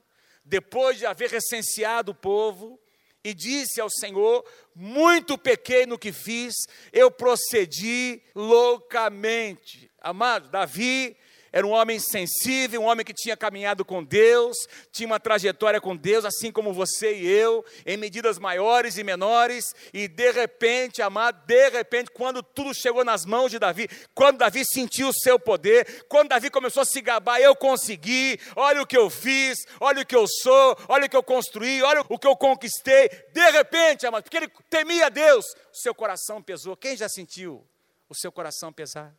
depois 0.49 0.97
de 0.97 1.05
haver 1.05 1.29
recenseado 1.29 2.11
o 2.11 2.15
povo, 2.15 2.79
e 3.23 3.33
disse 3.33 3.79
ao 3.79 3.89
Senhor: 3.89 4.43
Muito 4.75 5.37
pequei 5.37 5.85
no 5.85 5.97
que 5.99 6.11
fiz, 6.11 6.55
eu 6.91 7.11
procedi 7.11 8.21
loucamente. 8.33 9.89
Amado, 10.01 10.49
Davi 10.49 11.15
era 11.51 11.65
um 11.65 11.71
homem 11.71 11.99
sensível, 11.99 12.81
um 12.81 12.85
homem 12.85 13.05
que 13.05 13.13
tinha 13.13 13.35
caminhado 13.35 13.83
com 13.83 14.03
Deus, 14.03 14.55
tinha 14.91 15.07
uma 15.07 15.19
trajetória 15.19 15.81
com 15.81 15.95
Deus, 15.95 16.25
assim 16.25 16.51
como 16.51 16.73
você 16.73 17.15
e 17.15 17.27
eu, 17.27 17.65
em 17.85 17.97
medidas 17.97 18.37
maiores 18.37 18.97
e 18.97 19.03
menores, 19.03 19.73
e 19.93 20.07
de 20.07 20.31
repente, 20.31 21.01
amado, 21.01 21.45
de 21.45 21.69
repente, 21.69 22.11
quando 22.11 22.43
tudo 22.43 22.73
chegou 22.73 23.03
nas 23.03 23.25
mãos 23.25 23.51
de 23.51 23.59
Davi, 23.59 23.89
quando 24.13 24.37
Davi 24.37 24.63
sentiu 24.65 25.09
o 25.09 25.13
seu 25.13 25.39
poder, 25.39 26.05
quando 26.07 26.29
Davi 26.29 26.49
começou 26.49 26.81
a 26.81 26.85
se 26.85 27.01
gabar, 27.01 27.39
eu 27.39 27.55
consegui, 27.55 28.39
olha 28.55 28.81
o 28.81 28.87
que 28.87 28.97
eu 28.97 29.09
fiz, 29.09 29.57
olha 29.79 30.01
o 30.01 30.05
que 30.05 30.15
eu 30.15 30.27
sou, 30.27 30.77
olha 30.87 31.05
o 31.05 31.09
que 31.09 31.17
eu 31.17 31.23
construí, 31.23 31.81
olha 31.81 32.03
o 32.07 32.19
que 32.19 32.27
eu 32.27 32.35
conquistei, 32.35 33.09
de 33.31 33.51
repente, 33.51 34.05
amado, 34.05 34.23
porque 34.23 34.37
ele 34.37 34.51
temia 34.69 35.09
Deus, 35.09 35.45
o 35.73 35.77
seu 35.77 35.93
coração 35.93 36.41
pesou. 36.41 36.75
Quem 36.75 36.95
já 36.95 37.09
sentiu 37.09 37.65
o 38.07 38.15
seu 38.15 38.31
coração 38.31 38.71
pesar? 38.73 39.13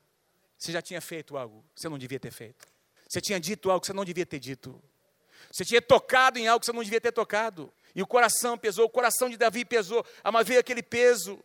Você 0.61 0.73
já 0.73 0.83
tinha 0.83 1.01
feito 1.01 1.38
algo 1.38 1.64
que 1.75 1.81
você 1.81 1.88
não 1.88 1.96
devia 1.96 2.20
ter 2.20 2.31
feito. 2.31 2.68
Você 3.09 3.18
tinha 3.18 3.40
dito 3.40 3.70
algo 3.70 3.81
que 3.81 3.87
você 3.87 3.94
não 3.94 4.05
devia 4.05 4.27
ter 4.27 4.38
dito. 4.38 4.81
Você 5.51 5.64
tinha 5.64 5.81
tocado 5.81 6.38
em 6.38 6.46
algo 6.46 6.61
que 6.61 6.66
você 6.66 6.73
não 6.73 6.85
devia 6.85 7.01
ter 7.01 7.12
tocado. 7.12 7.73
E 7.94 8.03
o 8.03 8.07
coração 8.07 8.59
pesou, 8.59 8.85
o 8.85 8.90
coração 8.90 9.31
de 9.31 9.38
Davi 9.38 9.64
pesou. 9.64 10.05
Ah, 10.23 10.31
mas 10.31 10.46
veio 10.46 10.61
aquele 10.61 10.83
peso. 10.83 11.42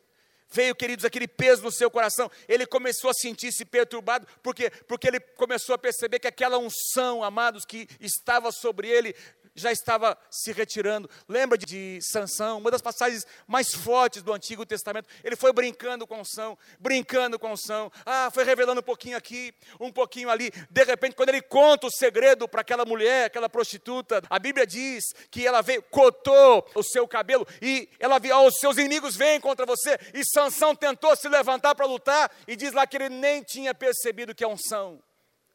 Veio, 0.51 0.75
queridos, 0.75 1.06
aquele 1.06 1.30
peso 1.30 1.63
no 1.63 1.71
seu 1.71 1.89
coração. 1.89 2.30
Ele 2.45 2.65
começou 2.65 3.10
a 3.10 3.13
sentir-se 3.13 3.63
perturbado, 3.63 4.28
porque 4.43 4.69
porque 4.69 5.08
ele 5.08 5.19
começou 5.19 5.73
a 5.73 5.78
perceber 5.78 6.19
que 6.19 6.28
aquela 6.28 6.58
unção, 6.58 7.23
amados, 7.23 7.63
que 7.63 7.88
estava 8.01 8.51
sobre 8.51 8.89
ele, 8.89 9.15
já 9.56 9.72
estava 9.72 10.18
se 10.30 10.52
retirando. 10.52 11.10
Lembra 11.28 11.58
de, 11.58 12.00
Sansão, 12.02 12.60
uma 12.60 12.70
das 12.70 12.82
passagens 12.82 13.26
mais 13.48 13.74
fortes 13.74 14.22
do 14.22 14.34
Antigo 14.34 14.65
Testamento. 14.65 15.08
Ele 15.24 15.36
foi 15.36 15.54
brincando 15.54 16.06
com 16.06 16.24
São, 16.26 16.58
brincando 16.78 17.39
com 17.39 17.56
São. 17.56 17.91
Ah, 18.06 18.30
foi 18.32 18.44
revelando 18.44 18.82
um 18.82 18.84
pouquinho 18.84 19.18
aqui, 19.18 19.54
um 19.80 19.91
pouquinho 19.91 20.30
ali. 20.30 20.52
De 20.70 20.84
repente, 20.84 21.15
quando 21.15 21.30
ele 21.30 21.41
conta 21.41 21.88
o 21.88 21.91
segredo 21.91 22.48
para 22.48 22.62
aquela 22.62 22.86
mulher, 22.86 23.26
aquela 23.26 23.50
prostituta, 23.50 24.22
a 24.30 24.38
Bíblia 24.38 24.68
diz 24.68 25.06
que 25.32 25.48
ela 25.48 25.62
veio, 25.62 25.82
cotou 25.84 26.70
o 26.76 26.84
seu 26.84 27.08
cabelo 27.08 27.48
e 27.62 27.89
ela 27.98 28.20
viu, 28.20 28.36
oh, 28.36 28.48
os 28.48 28.60
seus 28.60 28.78
inimigos 28.78 29.15
vêm 29.15 29.39
contra 29.39 29.65
você. 29.65 29.98
E 30.13 30.26
Sansão 30.26 30.76
tentou 30.76 31.15
se 31.15 31.30
levantar 31.30 31.74
para 31.76 31.86
lutar 31.86 32.30
e 32.46 32.56
diz 32.58 32.74
lá 32.74 32.86
que 32.86 32.98
ele 32.98 33.10
nem 33.10 33.41
tinha 33.41 33.74
percebido 33.74 34.36
que 34.36 34.44
a 34.44 34.48
unção 34.48 35.02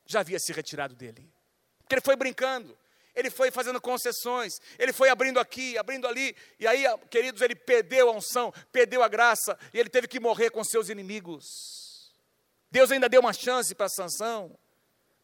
já 0.07 0.21
havia 0.21 0.39
se 0.39 0.53
retirado 0.53 0.95
dele. 0.95 1.31
Porque 1.81 1.97
ele 1.97 2.03
foi 2.03 2.17
brincando 2.17 2.77
ele 3.21 3.31
foi 3.31 3.51
fazendo 3.51 3.81
concessões, 3.81 4.61
ele 4.79 4.93
foi 4.93 5.09
abrindo 5.09 5.39
aqui, 5.39 5.79
abrindo 5.79 6.09
ali, 6.09 6.35
e 6.59 6.67
aí, 6.67 6.85
queridos, 7.09 7.41
ele 7.41 7.55
perdeu 7.55 8.09
a 8.09 8.13
unção, 8.13 8.53
perdeu 8.73 9.03
a 9.03 9.09
graça, 9.09 9.57
e 9.73 9.79
ele 9.79 9.89
teve 9.89 10.09
que 10.09 10.19
morrer 10.19 10.51
com 10.51 10.65
seus 10.65 10.89
inimigos. 10.89 12.13
Deus 12.71 12.91
ainda 12.91 13.09
deu 13.09 13.21
uma 13.21 13.33
chance 13.33 13.75
para 13.75 13.89
Sansão, 13.89 14.59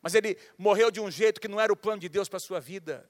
mas 0.02 0.14
ele 0.14 0.38
morreu 0.56 0.90
de 0.90 1.00
um 1.00 1.10
jeito 1.10 1.40
que 1.40 1.48
não 1.48 1.60
era 1.60 1.72
o 1.72 1.76
plano 1.76 2.00
de 2.00 2.08
Deus 2.08 2.28
para 2.28 2.36
a 2.36 2.40
sua 2.40 2.60
vida. 2.60 3.08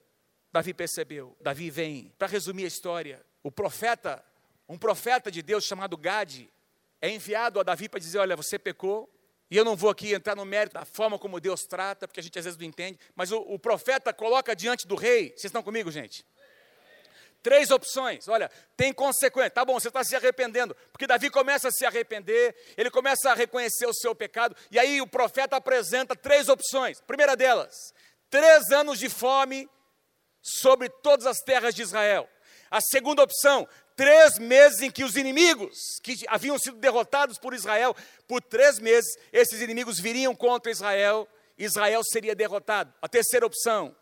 Davi 0.51 0.73
percebeu. 0.73 1.35
Davi 1.39 1.69
vem, 1.69 2.13
para 2.17 2.27
resumir 2.27 2.63
a 2.63 2.67
história, 2.67 3.23
o 3.43 3.51
profeta, 3.51 4.23
um 4.67 4.77
profeta 4.77 5.29
de 5.29 5.41
Deus 5.41 5.63
chamado 5.63 5.95
Gade, 5.97 6.51
é 7.01 7.09
enviado 7.09 7.59
a 7.59 7.63
Davi 7.63 7.87
para 7.87 7.99
dizer: 7.99 8.17
Olha, 8.17 8.35
você 8.35 8.57
pecou, 8.57 9.09
e 9.49 9.57
eu 9.57 9.63
não 9.63 9.75
vou 9.75 9.89
aqui 9.89 10.13
entrar 10.13 10.35
no 10.35 10.45
mérito 10.45 10.73
da 10.73 10.85
forma 10.85 11.17
como 11.17 11.39
Deus 11.39 11.61
trata, 11.61 12.07
porque 12.07 12.19
a 12.19 12.23
gente 12.23 12.37
às 12.37 12.45
vezes 12.45 12.59
não 12.59 12.65
entende, 12.65 12.99
mas 13.15 13.31
o, 13.31 13.39
o 13.39 13.57
profeta 13.57 14.11
coloca 14.13 14.55
diante 14.55 14.87
do 14.87 14.95
rei, 14.95 15.29
vocês 15.29 15.45
estão 15.45 15.63
comigo, 15.63 15.91
gente? 15.91 16.25
Três 17.41 17.71
opções, 17.71 18.27
olha, 18.27 18.51
tem 18.75 18.91
consequência, 18.91 19.51
tá 19.51 19.63
bom, 19.63 19.79
você 19.79 19.87
está 19.87 20.03
se 20.03 20.15
arrependendo, 20.15 20.75
porque 20.91 21.07
Davi 21.07 21.29
começa 21.29 21.69
a 21.69 21.71
se 21.71 21.85
arrepender, 21.85 22.55
ele 22.75 22.89
começa 22.89 23.31
a 23.31 23.33
reconhecer 23.33 23.85
o 23.85 23.93
seu 23.93 24.13
pecado, 24.13 24.55
e 24.69 24.77
aí 24.77 24.99
o 25.01 25.07
profeta 25.07 25.55
apresenta 25.55 26.15
três 26.15 26.49
opções. 26.49 26.99
Primeira 26.99 27.35
delas, 27.35 27.73
três 28.29 28.69
anos 28.71 28.99
de 28.99 29.07
fome 29.07 29.69
sobre 30.41 30.89
todas 30.89 31.25
as 31.25 31.37
terras 31.37 31.73
de 31.73 31.83
Israel. 31.83 32.27
A 32.69 32.81
segunda 32.81 33.23
opção, 33.23 33.67
três 33.97 34.37
meses 34.37 34.79
em 34.81 34.91
que 34.91 35.03
os 35.03 35.17
inimigos 35.17 35.99
que 36.03 36.23
haviam 36.27 36.57
sido 36.59 36.77
derrotados 36.77 37.39
por 37.39 37.53
Israel, 37.53 37.95
por 38.27 38.41
três 38.41 38.77
meses, 38.77 39.17
esses 39.33 39.59
inimigos 39.59 39.99
viriam 39.99 40.35
contra 40.35 40.71
Israel, 40.71 41.27
Israel 41.57 42.03
seria 42.03 42.35
derrotado. 42.35 42.93
A 43.01 43.09
terceira 43.09 43.45
opção, 43.45 43.93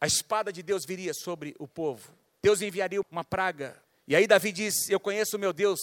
a 0.00 0.06
espada 0.06 0.52
de 0.52 0.62
Deus 0.62 0.86
viria 0.86 1.12
sobre 1.12 1.56
o 1.58 1.66
povo. 1.66 2.16
Deus 2.40 2.62
enviaria 2.62 3.00
uma 3.10 3.24
praga. 3.24 3.76
E 4.06 4.14
aí 4.14 4.28
Davi 4.28 4.52
diz: 4.52 4.88
Eu 4.88 5.00
conheço 5.00 5.36
o 5.36 5.40
meu 5.40 5.52
Deus, 5.52 5.80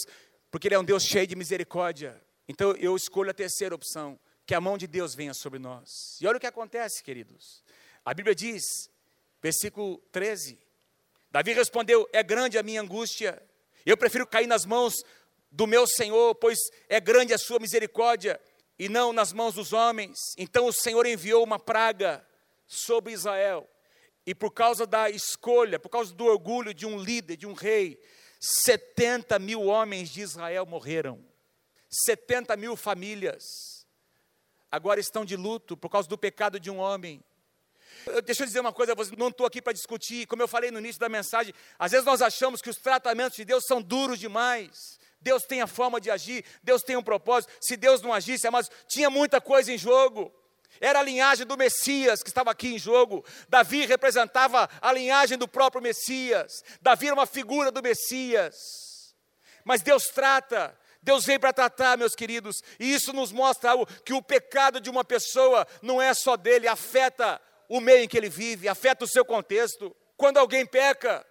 porque 0.50 0.70
Ele 0.70 0.76
é 0.76 0.80
um 0.80 0.86
Deus 0.86 1.04
cheio 1.04 1.28
de 1.28 1.36
misericórdia. 1.36 2.20
Então 2.48 2.72
eu 2.78 2.96
escolho 2.96 3.30
a 3.30 3.34
terceira 3.34 3.76
opção, 3.76 4.18
que 4.46 4.56
a 4.56 4.62
mão 4.62 4.78
de 4.78 4.88
Deus 4.88 5.14
venha 5.14 5.34
sobre 5.34 5.60
nós. 5.60 6.18
E 6.22 6.26
olha 6.26 6.38
o 6.38 6.40
que 6.40 6.48
acontece, 6.48 7.04
queridos. 7.04 7.62
A 8.06 8.14
Bíblia 8.14 8.34
diz, 8.34 8.90
versículo 9.42 9.98
13: 10.14 10.58
Davi 11.34 11.52
respondeu: 11.52 12.08
É 12.14 12.22
grande 12.22 12.60
a 12.60 12.64
minha 12.64 12.80
angústia, 12.80 13.42
eu 13.84 13.98
prefiro 13.98 14.28
cair 14.28 14.46
nas 14.46 14.66
mãos 14.66 15.04
do 15.52 15.66
meu 15.66 15.88
Senhor, 15.88 16.36
pois 16.36 16.60
é 16.88 17.00
grande 17.00 17.34
a 17.34 17.40
sua 17.40 17.58
misericórdia, 17.58 18.40
e 18.78 18.88
não 18.88 19.12
nas 19.12 19.34
mãos 19.34 19.56
dos 19.56 19.74
homens. 19.74 20.16
Então 20.38 20.68
o 20.68 20.72
Senhor 20.72 21.08
enviou 21.08 21.44
uma 21.44 21.58
praga 21.58 22.24
sobre 22.68 23.14
Israel, 23.14 23.68
e 24.28 24.36
por 24.36 24.52
causa 24.52 24.86
da 24.86 25.10
escolha, 25.10 25.80
por 25.80 25.90
causa 25.90 26.14
do 26.14 26.26
orgulho 26.26 26.72
de 26.72 26.86
um 26.86 27.00
líder, 27.00 27.36
de 27.36 27.48
um 27.48 27.54
rei, 27.54 28.00
70 28.40 29.40
mil 29.40 29.64
homens 29.64 30.10
de 30.10 30.22
Israel 30.22 30.68
morreram, 30.68 31.26
70 31.90 32.56
mil 32.56 32.76
famílias 32.76 33.74
agora 34.70 35.00
estão 35.00 35.26
de 35.26 35.36
luto 35.36 35.76
por 35.76 35.90
causa 35.90 36.08
do 36.08 36.18
pecado 36.18 36.60
de 36.60 36.70
um 36.70 36.78
homem. 36.78 37.24
Deixa 38.26 38.44
eu 38.44 38.48
dizer 38.48 38.60
uma 38.60 38.74
coisa, 38.74 38.94
não 39.18 39.30
estou 39.30 39.46
aqui 39.46 39.62
para 39.62 39.74
discutir, 39.74 40.28
como 40.28 40.42
eu 40.42 40.48
falei 40.48 40.72
no 40.72 40.80
início 40.80 41.00
da 41.00 41.10
mensagem, 41.10 41.54
às 41.78 41.92
vezes 41.92 42.06
nós 42.06 42.22
achamos 42.22 42.62
que 42.62 42.70
os 42.70 42.78
tratamentos 42.78 43.36
de 43.36 43.46
Deus 43.46 43.66
são 43.66 43.82
duros 43.82 44.20
demais. 44.20 45.00
Deus 45.22 45.44
tem 45.44 45.62
a 45.62 45.68
forma 45.68 46.02
de 46.02 46.12
agir, 46.12 46.44
Deus 46.62 46.82
tem 46.82 46.98
um 46.98 47.04
propósito. 47.04 47.54
Se 47.62 47.78
Deus 47.78 48.02
não 48.02 48.14
agisse, 48.14 48.50
mas 48.50 48.70
tinha 48.88 49.10
muita 49.10 49.40
coisa 49.40 49.72
em 49.72 49.78
jogo. 49.78 50.34
Era 50.82 51.00
a 51.00 51.04
linhagem 51.04 51.46
do 51.46 51.58
Messias 51.58 52.22
que 52.22 52.30
estava 52.30 52.52
aqui 52.52 52.74
em 52.74 52.80
jogo. 52.80 53.24
Davi 53.48 53.86
representava 53.86 54.70
a 54.82 54.92
linhagem 54.92 55.38
do 55.38 55.48
próprio 55.48 55.82
Messias. 55.82 56.64
Davi 56.82 57.08
era 57.08 57.16
uma 57.16 57.26
figura 57.26 57.72
do 57.72 57.82
Messias. 57.82 58.56
Mas 59.64 59.82
Deus 59.82 60.04
trata, 60.06 60.78
Deus 61.02 61.26
vem 61.26 61.40
para 61.40 61.54
tratar, 61.54 61.98
meus 61.98 62.16
queridos, 62.16 62.62
e 62.80 62.94
isso 62.94 63.14
nos 63.14 63.32
mostra 63.32 63.72
algo, 63.72 63.86
que 64.04 64.14
o 64.14 64.22
pecado 64.22 64.82
de 64.82 64.90
uma 64.90 65.06
pessoa 65.06 65.66
não 65.82 66.02
é 66.02 66.14
só 66.14 66.36
dele, 66.36 66.68
afeta 66.68 67.40
o 67.76 67.82
meio 67.82 68.04
em 68.04 68.08
que 68.08 68.16
ele 68.16 68.30
vive, 68.30 68.68
afeta 68.68 69.04
o 69.04 69.08
seu 69.08 69.26
contexto. 69.26 69.96
Quando 70.16 70.38
alguém 70.38 70.64
peca, 70.64 71.26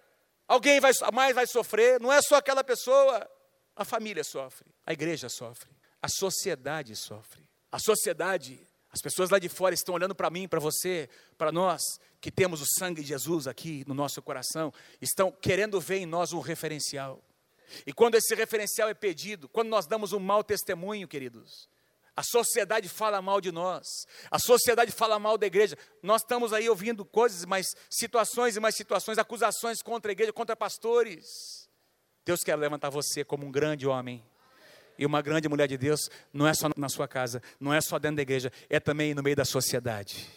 alguém 0.45 0.77
vai, 0.81 0.91
mais 1.13 1.33
vai 1.33 1.47
sofrer, 1.47 2.01
não 2.01 2.11
é 2.11 2.21
só 2.21 2.35
aquela 2.35 2.65
pessoa. 2.65 3.25
A 3.73 3.85
família 3.85 4.25
sofre, 4.25 4.69
a 4.85 4.91
igreja 4.91 5.29
sofre, 5.29 5.71
a 6.01 6.09
sociedade 6.09 6.97
sofre. 6.97 7.47
A 7.71 7.79
sociedade, 7.79 8.59
as 8.91 9.01
pessoas 9.01 9.29
lá 9.29 9.39
de 9.39 9.47
fora 9.47 9.73
estão 9.73 9.95
olhando 9.95 10.13
para 10.13 10.29
mim, 10.29 10.45
para 10.45 10.59
você, 10.59 11.09
para 11.37 11.49
nós, 11.49 11.81
que 12.19 12.29
temos 12.29 12.61
o 12.61 12.65
sangue 12.77 13.01
de 13.01 13.07
Jesus 13.07 13.47
aqui 13.47 13.85
no 13.87 13.93
nosso 13.93 14.21
coração, 14.21 14.73
estão 15.01 15.31
querendo 15.31 15.79
ver 15.79 15.99
em 15.99 16.05
nós 16.05 16.33
um 16.33 16.41
referencial. 16.41 17.23
E 17.87 17.93
quando 17.93 18.15
esse 18.15 18.35
referencial 18.35 18.89
é 18.89 18.93
pedido, 18.93 19.47
quando 19.47 19.69
nós 19.69 19.87
damos 19.87 20.11
um 20.11 20.19
mau 20.19 20.43
testemunho, 20.43 21.07
queridos, 21.07 21.69
a 22.15 22.23
sociedade 22.23 22.87
fala 22.87 23.21
mal 23.21 23.41
de 23.41 23.51
nós. 23.51 23.87
A 24.29 24.37
sociedade 24.37 24.91
fala 24.91 25.17
mal 25.17 25.37
da 25.37 25.47
igreja. 25.47 25.77
Nós 26.01 26.21
estamos 26.21 26.53
aí 26.53 26.69
ouvindo 26.69 27.03
coisas, 27.03 27.43
mais 27.45 27.67
situações 27.89 28.55
e 28.55 28.59
mais 28.59 28.75
situações, 28.75 29.17
acusações 29.17 29.81
contra 29.81 30.11
a 30.11 30.13
igreja, 30.13 30.31
contra 30.31 30.55
pastores. 30.55 31.67
Deus 32.23 32.41
quer 32.41 32.55
levantar 32.55 32.89
você 32.89 33.23
como 33.23 33.45
um 33.45 33.51
grande 33.51 33.87
homem 33.87 34.23
e 34.97 35.05
uma 35.05 35.21
grande 35.21 35.49
mulher 35.49 35.67
de 35.67 35.77
Deus, 35.77 36.07
não 36.31 36.47
é 36.47 36.53
só 36.53 36.69
na 36.77 36.87
sua 36.87 37.07
casa, 37.07 37.41
não 37.59 37.73
é 37.73 37.81
só 37.81 37.97
dentro 37.97 38.17
da 38.17 38.21
igreja, 38.21 38.51
é 38.69 38.79
também 38.79 39.15
no 39.15 39.23
meio 39.23 39.35
da 39.35 39.43
sociedade. 39.43 40.29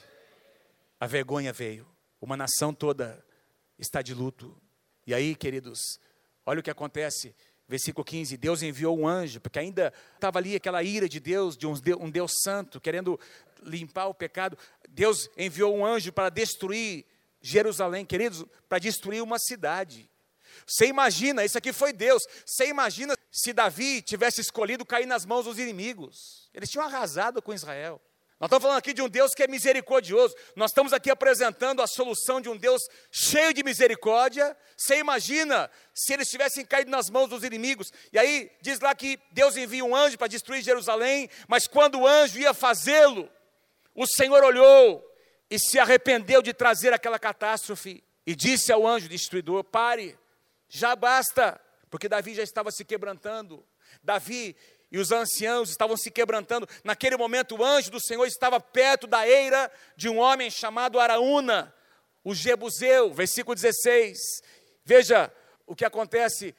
A 0.99 1.07
vergonha 1.07 1.53
veio, 1.53 1.87
uma 2.21 2.37
nação 2.39 2.73
toda 2.73 3.23
está 3.79 4.01
de 4.01 4.15
luto. 4.15 4.57
E 5.07 5.13
aí, 5.13 5.37
queridos, 5.37 6.01
olha 6.47 6.61
o 6.61 6.63
que 6.63 6.71
acontece 6.71 7.35
Versículo 7.69 8.05
15: 8.05 8.37
Deus 8.37 8.63
enviou 8.63 8.99
um 8.99 9.09
anjo, 9.09 9.41
porque 9.41 9.59
ainda 9.59 9.93
estava 10.15 10.39
ali 10.39 10.55
aquela 10.55 10.83
ira 10.83 11.09
de 11.09 11.19
Deus, 11.19 11.57
de 11.57 11.67
um 11.67 12.11
Deus, 12.11 12.33
santo, 12.43 12.81
querendo 12.81 13.19
limpar 13.63 14.07
o 14.07 14.15
pecado. 14.15 14.57
Deus 14.89 15.29
enviou 15.37 15.77
um 15.77 15.85
anjo 15.85 16.13
para 16.13 16.29
destruir 16.29 17.05
Jerusalém, 17.41 18.05
queridos, 18.05 18.45
para 18.69 18.79
destruir 18.79 19.23
uma 19.23 19.39
cidade. 19.39 20.09
Você 20.67 20.87
imagina, 20.87 21.45
isso 21.45 21.59
aqui 21.59 21.73
foi 21.73 21.93
Deus. 21.93 22.23
Você 22.45 22.69
imagina 22.69 23.17
se 23.31 23.53
Davi 23.53 24.01
tivesse 24.01 24.41
escolhido 24.41 24.87
cair 24.87 25.07
nas 25.07 25.27
mãos 25.27 25.45
dos 25.45 25.59
inimigos. 25.59 26.49
Eles 26.55 26.71
tinham 26.71 26.85
arrasado 26.85 27.43
com 27.43 27.53
Israel. 27.53 28.01
Nós 28.39 28.49
estamos 28.49 28.65
falando 28.65 28.79
aqui 28.79 28.93
de 28.93 29.01
um 29.01 29.09
Deus 29.09 29.33
que 29.35 29.43
é 29.43 29.49
misericordioso. 29.49 30.35
Nós 30.55 30.71
estamos 30.71 30.93
aqui 30.93 31.11
apresentando 31.11 31.81
a 31.81 31.87
solução 31.87 32.39
de 32.39 32.51
um 32.51 32.57
Deus 32.57 32.83
cheio 33.11 33.55
de 33.55 33.65
misericórdia. 33.65 34.55
Você 34.77 34.99
imagina 34.99 35.71
se 35.95 36.13
eles 36.13 36.29
tivessem 36.29 36.63
caído 36.63 36.91
nas 36.91 37.09
mãos 37.09 37.29
dos 37.29 37.43
inimigos. 37.45 37.91
E 38.13 38.19
aí 38.19 38.51
diz 38.61 38.79
lá 38.81 38.95
que 38.95 39.19
Deus 39.33 39.57
envia 39.57 39.83
um 39.83 39.97
anjo 39.97 40.19
para 40.19 40.27
destruir 40.27 40.63
Jerusalém, 40.63 41.31
mas 41.49 41.67
quando 41.67 42.01
o 42.01 42.07
anjo 42.07 42.39
ia 42.39 42.53
fazê-lo, 42.53 43.27
o 43.95 44.07
Senhor 44.07 44.45
olhou 44.45 45.03
e 45.51 45.59
se 45.59 45.79
arrependeu 45.79 46.43
de 46.43 46.53
trazer 46.53 46.93
aquela 46.93 47.19
catástrofe 47.19 48.05
e 48.27 48.37
disse 48.37 48.71
ao 48.71 48.87
anjo 48.87 49.09
destruidor: 49.09 49.65
"Pare, 49.65 50.19
já 50.69 50.95
basta", 50.95 51.59
porque 51.89 52.07
Davi 52.07 52.35
já 52.35 52.43
estava 52.43 52.71
se 52.71 52.85
quebrantando. 52.85 53.65
Davi 54.03 54.55
e 54.91 54.99
os 54.99 55.11
anciãos 55.11 55.71
estavam 55.71 55.97
se 55.97 56.11
quebrantando. 56.11 56.69
Naquele 56.85 57.17
momento, 57.17 57.57
o 57.57 57.65
anjo 57.65 57.91
do 57.91 58.01
Senhor 58.01 58.25
estava 58.27 58.61
perto 58.61 59.07
da 59.07 59.27
eira 59.27 59.71
de 59.97 60.09
um 60.09 60.19
homem 60.19 60.51
chamado 60.51 61.01
Araúna, 61.01 61.75
o 62.23 62.35
Jebuseu, 62.35 63.13
versículo 63.13 63.55
16. 63.55 64.19
Veja 64.85 65.33
o 65.67 65.75
que 65.75 65.85
acontece, 65.85 66.55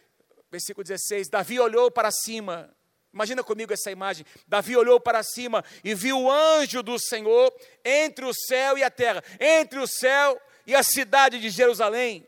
versículo 0.51 0.83
16. 0.83 1.29
Davi 1.29 1.59
olhou 1.59 1.89
para 1.89 2.11
cima. 2.11 2.73
Imagina 3.13 3.43
comigo 3.43 3.73
essa 3.73 3.89
imagem. 3.89 4.25
Davi 4.47 4.75
olhou 4.75 4.99
para 4.99 5.23
cima 5.23 5.63
e 5.83 5.95
viu 5.95 6.19
o 6.19 6.31
anjo 6.31 6.83
do 6.83 6.99
Senhor 6.99 7.53
entre 7.83 8.25
o 8.25 8.33
céu 8.33 8.77
e 8.77 8.83
a 8.83 8.91
terra, 8.91 9.23
entre 9.39 9.79
o 9.79 9.87
céu 9.87 10.39
e 10.65 10.75
a 10.75 10.83
cidade 10.83 11.39
de 11.39 11.49
Jerusalém, 11.49 12.27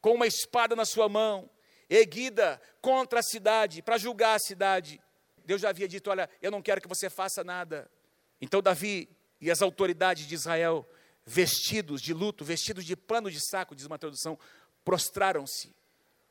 com 0.00 0.14
uma 0.14 0.26
espada 0.26 0.76
na 0.76 0.84
sua 0.84 1.08
mão, 1.08 1.50
erguida 1.90 2.60
contra 2.80 3.20
a 3.20 3.22
cidade, 3.22 3.82
para 3.82 3.98
julgar 3.98 4.36
a 4.36 4.38
cidade. 4.38 5.00
Deus 5.48 5.62
já 5.62 5.70
havia 5.70 5.88
dito: 5.88 6.10
Olha, 6.10 6.28
eu 6.42 6.50
não 6.50 6.60
quero 6.60 6.78
que 6.78 6.86
você 6.86 7.08
faça 7.08 7.42
nada. 7.42 7.90
Então, 8.38 8.60
Davi 8.60 9.08
e 9.40 9.50
as 9.50 9.62
autoridades 9.62 10.26
de 10.26 10.34
Israel, 10.34 10.86
vestidos 11.24 12.02
de 12.02 12.12
luto, 12.12 12.44
vestidos 12.44 12.84
de 12.84 12.94
pano 12.94 13.30
de 13.30 13.40
saco, 13.40 13.74
diz 13.74 13.86
uma 13.86 13.98
tradução, 13.98 14.38
prostraram-se, 14.84 15.74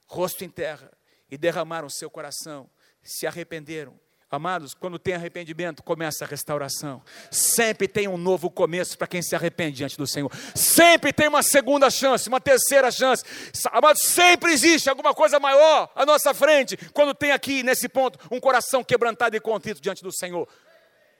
rosto 0.06 0.44
em 0.44 0.50
terra, 0.50 0.96
e 1.32 1.36
derramaram 1.36 1.90
seu 1.90 2.12
coração, 2.12 2.70
se 3.02 3.26
arrependeram 3.26 4.00
Amados, 4.30 4.74
quando 4.74 5.00
tem 5.00 5.14
arrependimento, 5.14 5.82
começa 5.82 6.26
a 6.26 6.28
restauração. 6.28 7.02
Sempre 7.32 7.88
tem 7.88 8.10
um 8.10 8.18
novo 8.18 8.52
começo 8.52 8.98
para 8.98 9.08
quem 9.08 9.22
se 9.22 9.34
arrepende 9.34 9.78
diante 9.78 9.98
do 9.98 10.06
Senhor. 10.06 10.30
Sempre 10.54 11.14
tem 11.14 11.30
uma 11.30 11.42
segunda 11.42 11.90
chance, 11.90 12.28
uma 12.28 12.42
terceira 12.42 12.92
chance. 12.92 13.24
Amados, 13.72 14.02
sempre 14.04 14.52
existe 14.52 14.90
alguma 14.90 15.14
coisa 15.14 15.40
maior 15.40 15.90
à 15.96 16.06
nossa 16.06 16.34
frente 16.34 16.76
quando 16.92 17.14
tem 17.14 17.32
aqui, 17.32 17.64
nesse 17.64 17.88
ponto, 17.88 18.20
um 18.30 18.40
coração 18.40 18.84
quebrantado 18.84 19.38
e 19.38 19.40
contrito 19.40 19.80
diante 19.80 20.04
do 20.04 20.12
Senhor. 20.12 20.46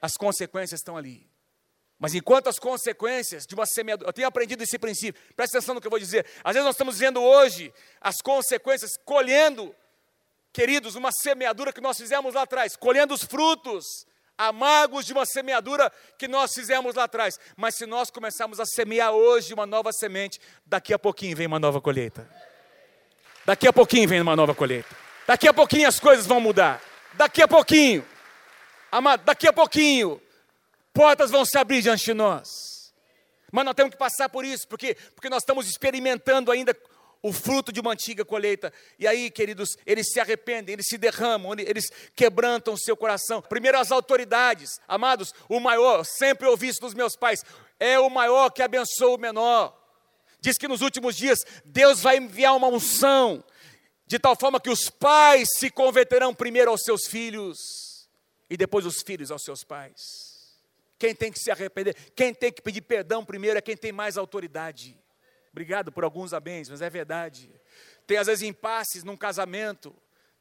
As 0.02 0.16
consequências 0.16 0.82
estão 0.82 0.98
ali. 0.98 1.26
Mas 1.98 2.14
enquanto 2.14 2.50
as 2.50 2.60
consequências 2.60 3.48
de 3.48 3.56
uma 3.56 3.66
semeadura, 3.66 4.10
eu 4.10 4.14
tenho 4.14 4.28
aprendido 4.28 4.64
esse 4.64 4.78
princípio, 4.78 5.20
presta 5.34 5.58
atenção 5.58 5.74
no 5.74 5.80
que 5.80 5.88
eu 5.88 5.92
vou 5.92 6.00
dizer. 6.00 6.26
Às 6.44 6.54
vezes 6.54 6.66
nós 6.66 6.76
estamos 6.76 7.00
vendo 7.00 7.22
hoje 7.22 7.74
as 8.02 8.18
consequências, 8.18 8.92
colhendo 9.06 9.74
queridos, 10.54 10.96
uma 10.96 11.12
semeadura 11.12 11.72
que 11.72 11.82
nós 11.82 11.98
fizemos 11.98 12.34
lá 12.34 12.44
atrás, 12.44 12.76
colhendo 12.76 13.14
os 13.14 13.24
frutos 13.24 14.06
amargos 14.38 15.06
de 15.06 15.14
uma 15.14 15.26
semeadura 15.26 15.92
que 16.18 16.28
nós 16.28 16.54
fizemos 16.54 16.94
lá 16.96 17.06
atrás. 17.06 17.40
Mas 17.56 17.76
se 17.76 17.86
nós 17.86 18.12
começarmos 18.12 18.60
a 18.60 18.66
semear 18.66 19.12
hoje 19.12 19.54
uma 19.54 19.66
nova 19.66 19.92
semente, 19.92 20.40
daqui 20.66 20.94
a 20.94 21.00
pouquinho 21.00 21.36
vem 21.36 21.48
uma 21.48 21.60
nova 21.60 21.82
colheita. 21.82 22.30
Daqui 23.46 23.68
a 23.68 23.74
pouquinho 23.74 24.08
vem 24.08 24.22
uma 24.22 24.36
nova 24.36 24.54
colheita. 24.54 24.96
Daqui 25.26 25.48
a 25.48 25.54
pouquinho 25.54 25.88
as 25.88 26.00
coisas 26.00 26.26
vão 26.26 26.40
mudar. 26.40 26.82
Daqui 27.14 27.42
a 27.42 27.48
pouquinho, 27.48 28.06
amado, 28.92 29.24
daqui 29.24 29.48
a 29.48 29.54
pouquinho, 29.54 30.22
portas 30.94 31.32
vão 31.32 31.44
se 31.44 31.58
abrir 31.58 31.82
diante 31.82 32.06
de 32.06 32.14
nós. 32.14 32.94
Mas 33.52 33.66
nós 33.66 33.74
temos 33.74 33.92
que 33.92 33.98
passar 33.98 34.30
por 34.30 34.46
isso, 34.46 34.68
porque, 34.68 34.96
porque 35.16 35.30
nós 35.30 35.42
estamos 35.42 35.68
experimentando 35.68 36.52
ainda 36.52 36.76
o 37.22 37.34
fruto 37.34 37.72
de 37.72 37.80
uma 37.80 37.92
antiga 37.92 38.24
colheita. 38.24 38.72
E 38.98 39.08
aí, 39.08 39.30
queridos, 39.30 39.78
eles 39.86 40.12
se 40.12 40.20
arrependem, 40.20 40.74
eles 40.74 40.88
se 40.88 40.98
derramam, 40.98 41.54
eles 41.54 41.90
quebrantam 42.16 42.74
o 42.74 42.78
seu 42.78 42.96
coração. 42.96 43.42
Primeiro, 43.42 43.80
as 43.80 43.92
autoridades, 43.92 44.80
amados, 44.88 45.34
o 45.50 45.60
maior, 45.60 46.04
sempre 46.06 46.48
ouvi 46.48 46.68
isso 46.70 46.82
dos 46.82 46.94
meus 46.94 47.16
pais, 47.16 47.44
é 47.80 48.00
o 48.00 48.10
maior 48.10 48.50
que 48.50 48.62
abençoa 48.62 49.16
o 49.16 49.20
menor. 49.20 49.78
Diz 50.40 50.58
que 50.58 50.68
nos 50.68 50.82
últimos 50.82 51.16
dias 51.16 51.40
Deus 51.66 52.02
vai 52.02 52.18
enviar 52.18 52.56
uma 52.56 52.68
unção, 52.68 53.44
de 54.06 54.18
tal 54.20 54.36
forma 54.36 54.60
que 54.60 54.70
os 54.70 54.90
pais 54.90 55.50
se 55.58 55.70
converterão 55.70 56.34
primeiro 56.34 56.72
aos 56.72 56.84
seus 56.84 57.08
filhos 57.08 57.58
e 58.50 58.56
depois 58.56 58.86
os 58.86 59.02
filhos 59.02 59.32
aos 59.32 59.44
seus 59.44 59.64
pais. 59.64 60.38
Quem 60.98 61.14
tem 61.14 61.32
que 61.32 61.40
se 61.40 61.52
arrepender, 61.52 61.96
quem 62.16 62.34
tem 62.34 62.52
que 62.52 62.62
pedir 62.62 62.82
perdão 62.82 63.24
primeiro 63.24 63.58
é 63.58 63.62
quem 63.62 63.78
tem 63.78 63.92
mais 63.92 64.18
autoridade. 64.18 64.98
Obrigado 65.52 65.92
por 65.92 66.04
alguns 66.04 66.34
amém, 66.34 66.64
mas 66.70 66.82
é 66.82 66.90
verdade. 66.90 67.50
Tem 68.06 68.18
às 68.18 68.28
vezes 68.28 68.48
impasses 68.48 69.04
num 69.04 69.18
casamento. 69.18 69.96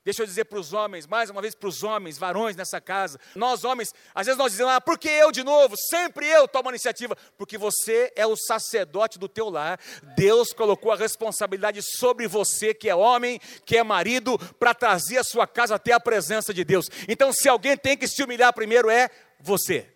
Deixa 0.07 0.23
eu 0.23 0.27
dizer 0.27 0.45
para 0.45 0.61
os 0.61 0.73
homens, 0.73 1.05
mais 1.05 1.31
uma 1.31 1.43
vez 1.43 1.53
para 1.53 1.69
os 1.69 1.83
homens, 1.83 2.17
varões 2.17 2.55
nessa 2.55 2.81
casa. 2.81 3.19
Nós 3.35 3.65
homens, 3.65 3.93
às 4.15 4.27
vezes 4.27 4.39
nós 4.39 4.53
dizemos, 4.53 4.73
ah, 4.73 4.81
por 4.81 4.97
que 4.97 5.09
eu 5.09 5.33
de 5.33 5.43
novo? 5.43 5.75
Sempre 5.91 6.29
eu 6.29 6.47
tomo 6.47 6.69
a 6.69 6.71
iniciativa. 6.71 7.17
Porque 7.37 7.59
você 7.59 8.13
é 8.15 8.25
o 8.25 8.37
sacerdote 8.37 9.19
do 9.19 9.29
teu 9.29 9.49
lar. 9.49 9.81
Deus 10.17 10.53
colocou 10.53 10.93
a 10.93 10.97
responsabilidade 10.97 11.83
sobre 11.83 12.29
você, 12.29 12.73
que 12.73 12.89
é 12.89 12.95
homem, 12.95 13.41
que 13.65 13.77
é 13.77 13.83
marido, 13.83 14.39
para 14.61 14.73
trazer 14.73 15.19
a 15.19 15.25
sua 15.25 15.45
casa 15.45 15.75
até 15.75 15.91
a 15.91 15.99
presença 15.99 16.55
de 16.55 16.63
Deus. 16.63 16.89
Então, 17.09 17.33
se 17.33 17.49
alguém 17.49 17.77
tem 17.77 17.97
que 17.97 18.07
se 18.07 18.23
humilhar 18.23 18.53
primeiro, 18.53 18.89
é 18.89 19.11
você. 19.41 19.96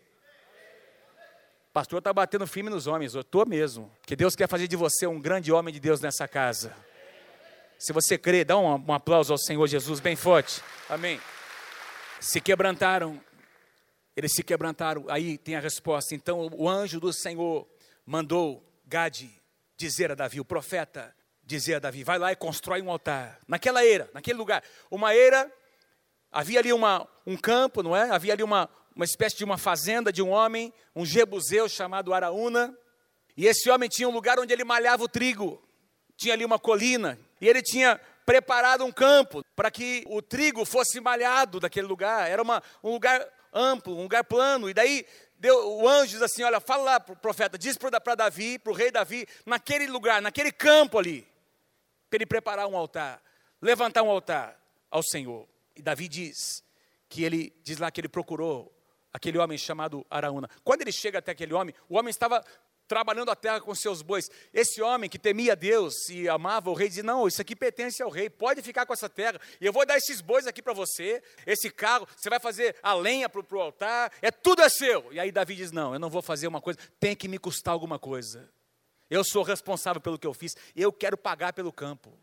Pastor 1.72 1.98
está 1.98 2.12
batendo 2.12 2.46
firme 2.48 2.68
nos 2.68 2.88
homens, 2.88 3.14
eu 3.14 3.20
estou 3.20 3.46
mesmo. 3.46 3.92
Que 4.04 4.16
Deus 4.16 4.34
quer 4.34 4.48
fazer 4.48 4.66
de 4.66 4.74
você 4.74 5.06
um 5.06 5.20
grande 5.20 5.52
homem 5.52 5.72
de 5.72 5.78
Deus 5.78 6.00
nessa 6.00 6.26
casa. 6.26 6.74
Se 7.78 7.92
você 7.92 8.18
crê, 8.18 8.44
dá 8.44 8.58
um, 8.58 8.74
um 8.74 8.92
aplauso 8.92 9.32
ao 9.32 9.38
Senhor 9.38 9.66
Jesus 9.68 10.00
bem 10.00 10.16
forte. 10.16 10.60
Amém. 10.88 11.20
Se 12.18 12.40
quebrantaram, 12.40 13.20
eles 14.16 14.32
se 14.34 14.42
quebrantaram. 14.42 15.06
Aí 15.08 15.38
tem 15.38 15.54
a 15.54 15.60
resposta. 15.60 16.12
Então 16.12 16.50
o 16.52 16.68
anjo 16.68 16.98
do 16.98 17.12
Senhor 17.12 17.66
mandou 18.04 18.66
Gade 18.84 19.30
dizer 19.76 20.10
a 20.10 20.16
Davi, 20.16 20.40
o 20.40 20.44
profeta, 20.44 21.14
dizer 21.44 21.76
a 21.76 21.78
Davi: 21.78 22.02
vai 22.02 22.18
lá 22.18 22.32
e 22.32 22.36
constrói 22.36 22.82
um 22.82 22.90
altar. 22.90 23.38
Naquela 23.46 23.86
era, 23.86 24.10
naquele 24.12 24.36
lugar. 24.36 24.62
Uma 24.90 25.14
era, 25.14 25.50
havia 26.32 26.58
ali 26.58 26.72
uma, 26.72 27.08
um 27.24 27.36
campo, 27.36 27.80
não 27.80 27.94
é? 27.94 28.10
Havia 28.10 28.32
ali 28.32 28.42
uma, 28.42 28.68
uma 28.94 29.04
espécie 29.04 29.36
de 29.36 29.44
uma 29.44 29.56
fazenda 29.56 30.12
de 30.12 30.22
um 30.22 30.30
homem, 30.30 30.72
um 30.94 31.04
jebuseu 31.04 31.68
chamado 31.68 32.12
Araúna. 32.12 32.76
E 33.36 33.46
esse 33.46 33.70
homem 33.70 33.88
tinha 33.88 34.08
um 34.08 34.12
lugar 34.12 34.38
onde 34.38 34.52
ele 34.52 34.64
malhava 34.64 35.04
o 35.04 35.08
trigo. 35.08 35.62
Tinha 36.16 36.34
ali 36.34 36.44
uma 36.44 36.58
colina. 36.58 37.18
E 37.40 37.48
ele 37.48 37.62
tinha 37.62 38.00
preparado 38.26 38.84
um 38.84 38.92
campo 38.92 39.42
para 39.56 39.70
que 39.70 40.04
o 40.06 40.20
trigo 40.20 40.64
fosse 40.64 41.00
malhado 41.00 41.58
daquele 41.58 41.86
lugar. 41.86 42.30
Era 42.30 42.42
uma, 42.42 42.62
um 42.82 42.92
lugar 42.92 43.26
amplo, 43.52 43.96
um 43.96 44.02
lugar 44.02 44.24
plano. 44.24 44.68
E 44.68 44.74
daí 44.74 45.06
deu, 45.38 45.78
o 45.78 45.88
anjo 45.88 46.12
diz 46.12 46.22
assim: 46.22 46.42
Olha, 46.42 46.60
fala 46.60 46.82
lá 46.82 47.00
para 47.00 47.12
o 47.12 47.16
profeta, 47.16 47.56
diz 47.56 47.76
para 47.76 48.14
Davi, 48.14 48.58
para 48.58 48.72
o 48.72 48.74
rei 48.74 48.90
Davi, 48.90 49.26
naquele 49.46 49.86
lugar, 49.86 50.20
naquele 50.20 50.52
campo 50.52 50.98
ali, 50.98 51.26
para 52.08 52.18
ele 52.18 52.26
preparar 52.26 52.66
um 52.66 52.76
altar, 52.76 53.22
levantar 53.60 54.02
um 54.02 54.10
altar 54.10 54.60
ao 54.90 55.02
Senhor. 55.02 55.48
E 55.74 55.82
Davi 55.82 56.08
diz 56.08 56.62
que 57.08 57.24
ele, 57.24 57.52
diz 57.62 57.78
lá 57.78 57.90
que 57.90 58.00
ele 58.00 58.08
procurou 58.08 58.72
aquele 59.12 59.38
homem 59.38 59.58
chamado 59.58 60.06
Araúna. 60.10 60.48
Quando 60.64 60.82
ele 60.82 60.92
chega 60.92 61.18
até 61.18 61.32
aquele 61.32 61.54
homem, 61.54 61.74
o 61.88 61.96
homem 61.96 62.10
estava 62.10 62.44
trabalhando 62.90 63.30
a 63.30 63.36
terra 63.36 63.60
com 63.60 63.72
seus 63.72 64.02
bois. 64.02 64.28
Esse 64.52 64.82
homem 64.82 65.08
que 65.08 65.16
temia 65.16 65.54
Deus 65.54 66.08
e 66.08 66.28
amava 66.28 66.70
o 66.70 66.74
rei, 66.74 66.88
dizia: 66.88 67.04
Não, 67.04 67.28
isso 67.28 67.40
aqui 67.40 67.54
pertence 67.54 68.02
ao 68.02 68.10
rei, 68.10 68.28
pode 68.28 68.62
ficar 68.62 68.84
com 68.84 68.92
essa 68.92 69.08
terra, 69.08 69.40
e 69.60 69.64
eu 69.64 69.72
vou 69.72 69.86
dar 69.86 69.96
esses 69.96 70.20
bois 70.20 70.44
aqui 70.44 70.60
para 70.60 70.72
você, 70.72 71.22
esse 71.46 71.70
carro, 71.70 72.06
você 72.16 72.28
vai 72.28 72.40
fazer 72.40 72.74
a 72.82 72.92
lenha 72.92 73.28
para 73.28 73.40
o 73.40 73.60
altar, 73.60 74.12
é 74.20 74.32
tudo 74.32 74.62
é 74.62 74.68
seu. 74.68 75.12
E 75.12 75.20
aí 75.20 75.30
Davi 75.30 75.54
diz: 75.54 75.70
Não, 75.70 75.92
eu 75.92 76.00
não 76.00 76.10
vou 76.10 76.20
fazer 76.20 76.48
uma 76.48 76.60
coisa, 76.60 76.80
tem 76.98 77.14
que 77.14 77.28
me 77.28 77.38
custar 77.38 77.72
alguma 77.72 77.98
coisa. 77.98 78.50
Eu 79.08 79.22
sou 79.22 79.44
responsável 79.44 80.00
pelo 80.00 80.18
que 80.18 80.26
eu 80.26 80.34
fiz, 80.34 80.56
eu 80.74 80.92
quero 80.92 81.16
pagar 81.16 81.52
pelo 81.52 81.72
campo. 81.72 82.18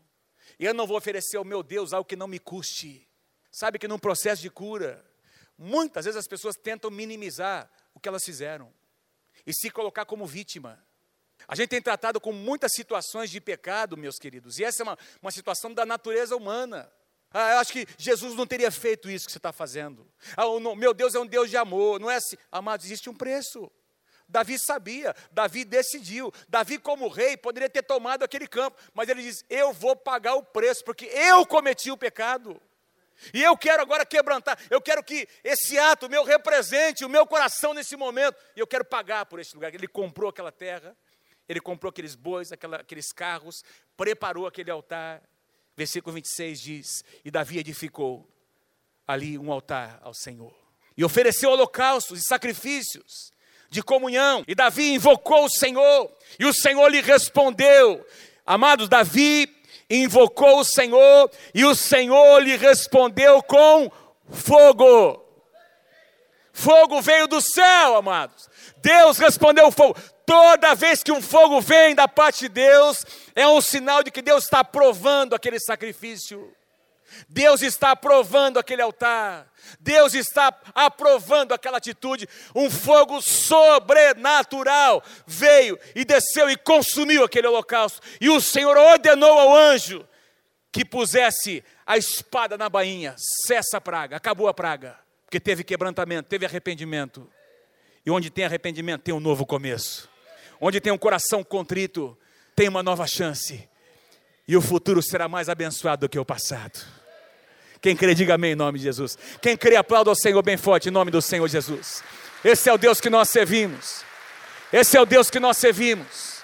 Eu 0.58 0.74
não 0.74 0.86
vou 0.86 0.98
oferecer 0.98 1.38
ao 1.38 1.44
meu 1.44 1.62
Deus 1.62 1.92
algo 1.94 2.08
que 2.08 2.16
não 2.16 2.28
me 2.28 2.38
custe. 2.38 3.06
Sabe 3.50 3.78
que 3.78 3.88
num 3.88 3.98
processo 3.98 4.42
de 4.42 4.50
cura, 4.50 5.04
Muitas 5.58 6.04
vezes 6.04 6.16
as 6.16 6.28
pessoas 6.28 6.54
tentam 6.56 6.88
minimizar 6.90 7.68
o 7.92 7.98
que 7.98 8.08
elas 8.08 8.24
fizeram 8.24 8.72
e 9.44 9.52
se 9.52 9.70
colocar 9.70 10.04
como 10.04 10.24
vítima. 10.24 10.82
A 11.48 11.56
gente 11.56 11.70
tem 11.70 11.82
tratado 11.82 12.20
com 12.20 12.32
muitas 12.32 12.72
situações 12.72 13.28
de 13.28 13.40
pecado, 13.40 13.96
meus 13.96 14.18
queridos, 14.18 14.58
e 14.58 14.64
essa 14.64 14.82
é 14.82 14.84
uma, 14.84 14.98
uma 15.20 15.30
situação 15.30 15.74
da 15.74 15.84
natureza 15.84 16.36
humana. 16.36 16.90
Ah, 17.30 17.52
eu 17.52 17.58
acho 17.58 17.72
que 17.72 17.86
Jesus 17.98 18.34
não 18.34 18.46
teria 18.46 18.70
feito 18.70 19.10
isso 19.10 19.26
que 19.26 19.32
você 19.32 19.38
está 19.38 19.52
fazendo. 19.52 20.06
Ah, 20.36 20.44
não, 20.60 20.74
meu 20.74 20.94
Deus 20.94 21.14
é 21.14 21.18
um 21.18 21.26
Deus 21.26 21.50
de 21.50 21.56
amor, 21.56 22.00
não 22.00 22.10
é 22.10 22.16
assim. 22.16 22.36
Amados, 22.50 22.86
existe 22.86 23.10
um 23.10 23.14
preço. 23.14 23.70
Davi 24.28 24.58
sabia, 24.58 25.14
Davi 25.32 25.64
decidiu. 25.64 26.32
Davi, 26.48 26.78
como 26.78 27.08
rei, 27.08 27.36
poderia 27.36 27.68
ter 27.68 27.82
tomado 27.82 28.22
aquele 28.22 28.46
campo, 28.46 28.78
mas 28.94 29.08
ele 29.08 29.22
diz: 29.22 29.44
Eu 29.48 29.72
vou 29.72 29.96
pagar 29.96 30.34
o 30.34 30.42
preço, 30.42 30.84
porque 30.84 31.06
eu 31.06 31.46
cometi 31.46 31.90
o 31.90 31.96
pecado. 31.96 32.60
E 33.32 33.42
eu 33.42 33.56
quero 33.56 33.82
agora 33.82 34.06
quebrantar, 34.06 34.58
eu 34.70 34.80
quero 34.80 35.02
que 35.02 35.28
esse 35.42 35.78
ato 35.78 36.08
meu 36.08 36.24
represente 36.24 37.04
o 37.04 37.08
meu 37.08 37.26
coração 37.26 37.74
nesse 37.74 37.96
momento, 37.96 38.36
e 38.56 38.60
eu 38.60 38.66
quero 38.66 38.84
pagar 38.84 39.26
por 39.26 39.40
esse 39.40 39.54
lugar. 39.54 39.74
Ele 39.74 39.88
comprou 39.88 40.30
aquela 40.30 40.52
terra, 40.52 40.96
ele 41.48 41.60
comprou 41.60 41.90
aqueles 41.90 42.14
bois, 42.14 42.52
aquela, 42.52 42.78
aqueles 42.78 43.12
carros, 43.12 43.62
preparou 43.96 44.46
aquele 44.46 44.70
altar. 44.70 45.22
Versículo 45.76 46.14
26 46.14 46.60
diz: 46.60 47.04
E 47.24 47.30
Davi 47.30 47.58
edificou 47.58 48.28
ali 49.06 49.38
um 49.38 49.50
altar 49.50 49.98
ao 50.02 50.14
Senhor, 50.14 50.54
e 50.96 51.04
ofereceu 51.04 51.50
holocaustos 51.50 52.20
e 52.20 52.26
sacrifícios 52.26 53.32
de 53.70 53.82
comunhão. 53.82 54.44
E 54.46 54.54
Davi 54.54 54.92
invocou 54.92 55.44
o 55.44 55.50
Senhor, 55.50 56.12
e 56.38 56.44
o 56.44 56.52
Senhor 56.52 56.88
lhe 56.88 57.00
respondeu. 57.00 58.04
Amados, 58.44 58.88
Davi 58.88 59.57
invocou 59.90 60.60
o 60.60 60.64
Senhor 60.64 61.30
e 61.54 61.64
o 61.64 61.74
Senhor 61.74 62.40
lhe 62.40 62.56
respondeu 62.56 63.42
com 63.42 63.90
fogo. 64.30 65.24
Fogo 66.52 67.00
veio 67.00 67.28
do 67.28 67.40
céu, 67.40 67.96
amados. 67.96 68.50
Deus 68.78 69.18
respondeu 69.18 69.68
o 69.68 69.72
fogo. 69.72 69.96
Toda 70.26 70.74
vez 70.74 71.02
que 71.02 71.12
um 71.12 71.22
fogo 71.22 71.60
vem 71.60 71.94
da 71.94 72.08
parte 72.08 72.40
de 72.40 72.48
Deus, 72.48 73.06
é 73.34 73.46
um 73.46 73.60
sinal 73.60 74.02
de 74.02 74.10
que 74.10 74.20
Deus 74.20 74.44
está 74.44 74.60
aprovando 74.60 75.34
aquele 75.34 75.60
sacrifício. 75.60 76.52
Deus 77.28 77.62
está 77.62 77.92
aprovando 77.92 78.58
aquele 78.58 78.82
altar. 78.82 79.50
Deus 79.80 80.14
está 80.14 80.56
aprovando 80.74 81.52
aquela 81.52 81.78
atitude. 81.78 82.28
Um 82.54 82.70
fogo 82.70 83.20
sobrenatural 83.20 85.02
veio 85.26 85.78
e 85.94 86.04
desceu 86.04 86.50
e 86.50 86.56
consumiu 86.56 87.24
aquele 87.24 87.46
holocausto. 87.46 88.00
E 88.20 88.28
o 88.28 88.40
Senhor 88.40 88.76
ordenou 88.76 89.38
ao 89.38 89.54
anjo 89.54 90.06
que 90.70 90.84
pusesse 90.84 91.64
a 91.86 91.96
espada 91.96 92.56
na 92.56 92.68
bainha. 92.68 93.14
Cessa 93.46 93.78
a 93.78 93.80
praga, 93.80 94.16
acabou 94.16 94.48
a 94.48 94.54
praga. 94.54 94.98
Porque 95.24 95.40
teve 95.40 95.64
quebrantamento, 95.64 96.28
teve 96.28 96.46
arrependimento. 96.46 97.30
E 98.04 98.10
onde 98.10 98.30
tem 98.30 98.44
arrependimento, 98.44 99.02
tem 99.02 99.14
um 99.14 99.20
novo 99.20 99.44
começo. 99.44 100.08
Onde 100.60 100.80
tem 100.80 100.92
um 100.92 100.98
coração 100.98 101.44
contrito, 101.44 102.16
tem 102.56 102.68
uma 102.68 102.82
nova 102.82 103.06
chance. 103.06 103.68
E 104.46 104.56
o 104.56 104.62
futuro 104.62 105.02
será 105.02 105.28
mais 105.28 105.48
abençoado 105.48 106.06
do 106.06 106.08
que 106.08 106.18
o 106.18 106.24
passado. 106.24 106.97
Quem 107.80 107.96
crê, 107.96 108.14
diga 108.14 108.34
amém 108.34 108.52
em 108.52 108.56
nome 108.56 108.78
de 108.78 108.84
Jesus. 108.84 109.16
Quem 109.40 109.56
crê, 109.56 109.76
aplauda 109.76 110.10
ao 110.10 110.16
Senhor 110.16 110.42
bem 110.42 110.56
forte 110.56 110.88
em 110.88 110.92
nome 110.92 111.10
do 111.10 111.22
Senhor 111.22 111.46
Jesus. 111.48 112.02
Esse 112.44 112.68
é 112.68 112.72
o 112.72 112.78
Deus 112.78 113.00
que 113.00 113.10
nós 113.10 113.30
servimos. 113.30 114.04
Esse 114.72 114.96
é 114.96 115.00
o 115.00 115.06
Deus 115.06 115.30
que 115.30 115.38
nós 115.38 115.56
servimos. 115.56 116.42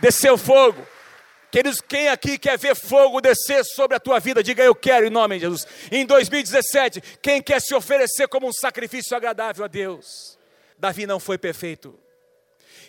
Desceu 0.00 0.36
fogo. 0.36 0.86
Queridos, 1.50 1.80
quem 1.80 2.08
aqui 2.08 2.38
quer 2.38 2.58
ver 2.58 2.74
fogo 2.74 3.20
descer 3.20 3.64
sobre 3.64 3.96
a 3.96 4.00
tua 4.00 4.18
vida, 4.18 4.42
diga 4.42 4.62
eu 4.62 4.74
quero 4.74 5.06
em 5.06 5.10
nome 5.10 5.36
de 5.36 5.42
Jesus. 5.42 5.66
Em 5.90 6.04
2017, 6.04 7.00
quem 7.22 7.40
quer 7.40 7.60
se 7.60 7.74
oferecer 7.74 8.28
como 8.28 8.46
um 8.46 8.52
sacrifício 8.52 9.16
agradável 9.16 9.64
a 9.64 9.68
Deus? 9.68 10.38
Davi 10.78 11.06
não 11.06 11.18
foi 11.18 11.38
perfeito. 11.38 11.98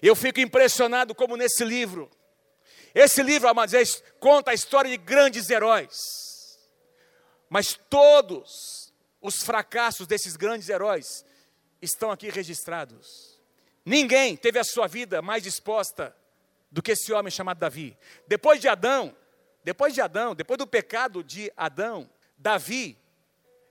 Eu 0.01 0.15
fico 0.15 0.39
impressionado 0.39 1.15
como 1.15 1.37
nesse 1.37 1.63
livro, 1.63 2.09
esse 2.93 3.21
livro, 3.21 3.47
amados, 3.47 4.03
conta 4.19 4.51
a 4.51 4.53
história 4.53 4.89
de 4.89 4.97
grandes 4.97 5.49
heróis 5.49 6.28
mas 7.49 7.79
todos 7.89 8.93
os 9.21 9.43
fracassos 9.43 10.07
desses 10.07 10.35
grandes 10.35 10.69
heróis 10.69 11.25
estão 11.81 12.11
aqui 12.11 12.29
registrados. 12.29 13.39
Ninguém 13.83 14.37
teve 14.37 14.59
a 14.59 14.63
sua 14.63 14.87
vida 14.87 15.21
mais 15.21 15.43
disposta 15.43 16.15
do 16.71 16.81
que 16.81 16.91
esse 16.91 17.11
homem 17.11 17.31
chamado 17.31 17.57
Davi. 17.57 17.97
Depois 18.27 18.61
de 18.61 18.67
Adão, 18.67 19.15
depois 19.63 19.93
de 19.93 20.01
Adão, 20.01 20.35
depois 20.35 20.57
do 20.57 20.67
pecado 20.67 21.23
de 21.23 21.51
Adão, 21.57 22.09
Davi 22.37 22.97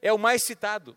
é 0.02 0.12
o 0.12 0.18
mais 0.18 0.42
citado. 0.42 0.96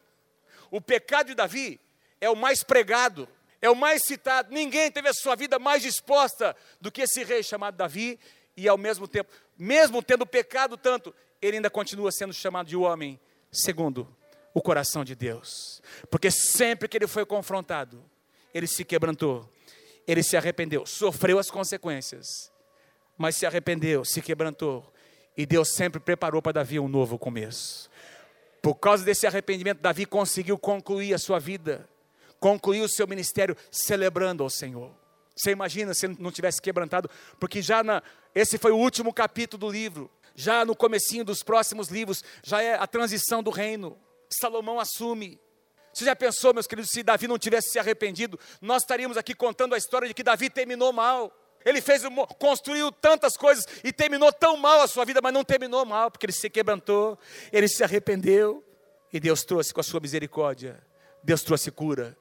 O 0.69 0.82
pecado 0.82 1.27
de 1.27 1.36
Davi 1.36 1.79
é 2.19 2.29
o 2.29 2.36
mais 2.36 2.63
pregado, 2.63 3.27
é 3.61 3.69
o 3.69 3.75
mais 3.75 4.01
citado. 4.05 4.53
Ninguém 4.53 4.91
teve 4.91 5.07
a 5.07 5.13
sua 5.13 5.36
vida 5.36 5.59
mais 5.59 5.84
disposta 5.84 6.55
do 6.79 6.91
que 6.91 7.01
esse 7.01 7.23
rei 7.23 7.43
chamado 7.43 7.75
Davi, 7.75 8.19
e 8.55 8.67
ao 8.67 8.77
mesmo 8.77 9.07
tempo, 9.07 9.32
mesmo 9.57 10.03
tendo 10.03 10.25
pecado 10.25 10.75
tanto, 10.75 11.15
ele 11.41 11.57
ainda 11.57 11.69
continua 11.69 12.11
sendo 12.11 12.33
chamado 12.33 12.67
de 12.67 12.75
homem 12.75 13.19
segundo 13.51 14.07
o 14.53 14.61
coração 14.61 15.03
de 15.03 15.15
Deus. 15.15 15.81
Porque 16.09 16.29
sempre 16.29 16.87
que 16.87 16.97
ele 16.97 17.07
foi 17.07 17.25
confrontado, 17.25 18.03
ele 18.53 18.67
se 18.67 18.83
quebrantou, 18.83 19.49
ele 20.07 20.23
se 20.23 20.37
arrependeu, 20.37 20.85
sofreu 20.85 21.39
as 21.39 21.49
consequências, 21.49 22.51
mas 23.17 23.35
se 23.35 23.45
arrependeu, 23.45 24.03
se 24.03 24.21
quebrantou, 24.21 24.91
e 25.37 25.45
Deus 25.45 25.73
sempre 25.73 25.99
preparou 25.99 26.41
para 26.41 26.53
Davi 26.53 26.79
um 26.79 26.87
novo 26.87 27.17
começo. 27.17 27.89
Por 28.61 28.75
causa 28.75 29.03
desse 29.03 29.25
arrependimento, 29.25 29.79
Davi 29.79 30.05
conseguiu 30.05 30.57
concluir 30.57 31.13
a 31.13 31.17
sua 31.17 31.39
vida, 31.39 31.87
concluir 32.39 32.81
o 32.81 32.89
seu 32.89 33.07
ministério 33.07 33.55
celebrando 33.71 34.43
ao 34.43 34.49
Senhor. 34.49 34.91
Você 35.35 35.51
imagina 35.51 35.93
se 35.93 36.07
não 36.07 36.31
tivesse 36.31 36.61
quebrantado, 36.61 37.09
porque 37.39 37.61
já 37.61 37.83
na, 37.83 38.03
esse 38.35 38.57
foi 38.57 38.71
o 38.71 38.77
último 38.77 39.13
capítulo 39.13 39.61
do 39.61 39.71
livro, 39.71 40.11
já 40.36 40.65
no 40.65 40.75
comecinho 40.75 41.23
dos 41.23 41.43
próximos 41.43 41.89
livros, 41.89 42.23
já 42.43 42.61
é 42.61 42.75
a 42.75 42.88
transição 42.88 43.41
do 43.43 43.49
reino. 43.49 43.97
Salomão 44.29 44.79
assume. 44.79 45.39
Você 45.93 46.05
já 46.05 46.15
pensou, 46.15 46.53
meus 46.53 46.67
queridos, 46.67 46.91
se 46.91 47.03
Davi 47.03 47.27
não 47.27 47.38
tivesse 47.38 47.71
se 47.71 47.79
arrependido, 47.79 48.39
nós 48.61 48.84
estaríamos 48.84 49.17
aqui 49.17 49.36
contando 49.36 49.75
a 49.75 49.77
história 49.77 50.07
de 50.07 50.13
que 50.13 50.23
Davi 50.23 50.49
terminou 50.49 50.93
mal. 50.93 51.32
Ele 51.65 51.82
fez, 51.82 52.03
construiu 52.39 52.91
tantas 52.91 53.38
coisas 53.38 53.65
e 53.84 53.91
terminou 53.91 54.32
tão 54.32 54.57
mal 54.57 54.82
a 54.82 54.88
sua 54.88 55.05
vida, 55.05 55.19
mas 55.21 55.34
não 55.34 55.43
terminou 55.43 55.86
mal, 55.86 56.09
porque 56.09 56.25
ele 56.25 56.34
se 56.34 56.49
quebrantou, 56.49 57.19
ele 57.51 57.67
se 57.67 57.84
arrependeu 57.84 58.63
e 59.13 59.19
Deus 59.19 59.43
trouxe 59.43 59.73
com 59.73 59.82
a 59.82 59.84
sua 59.84 59.99
misericórdia, 59.99 60.82
Deus 61.23 61.43
trouxe 61.43 61.69
cura 61.69 62.17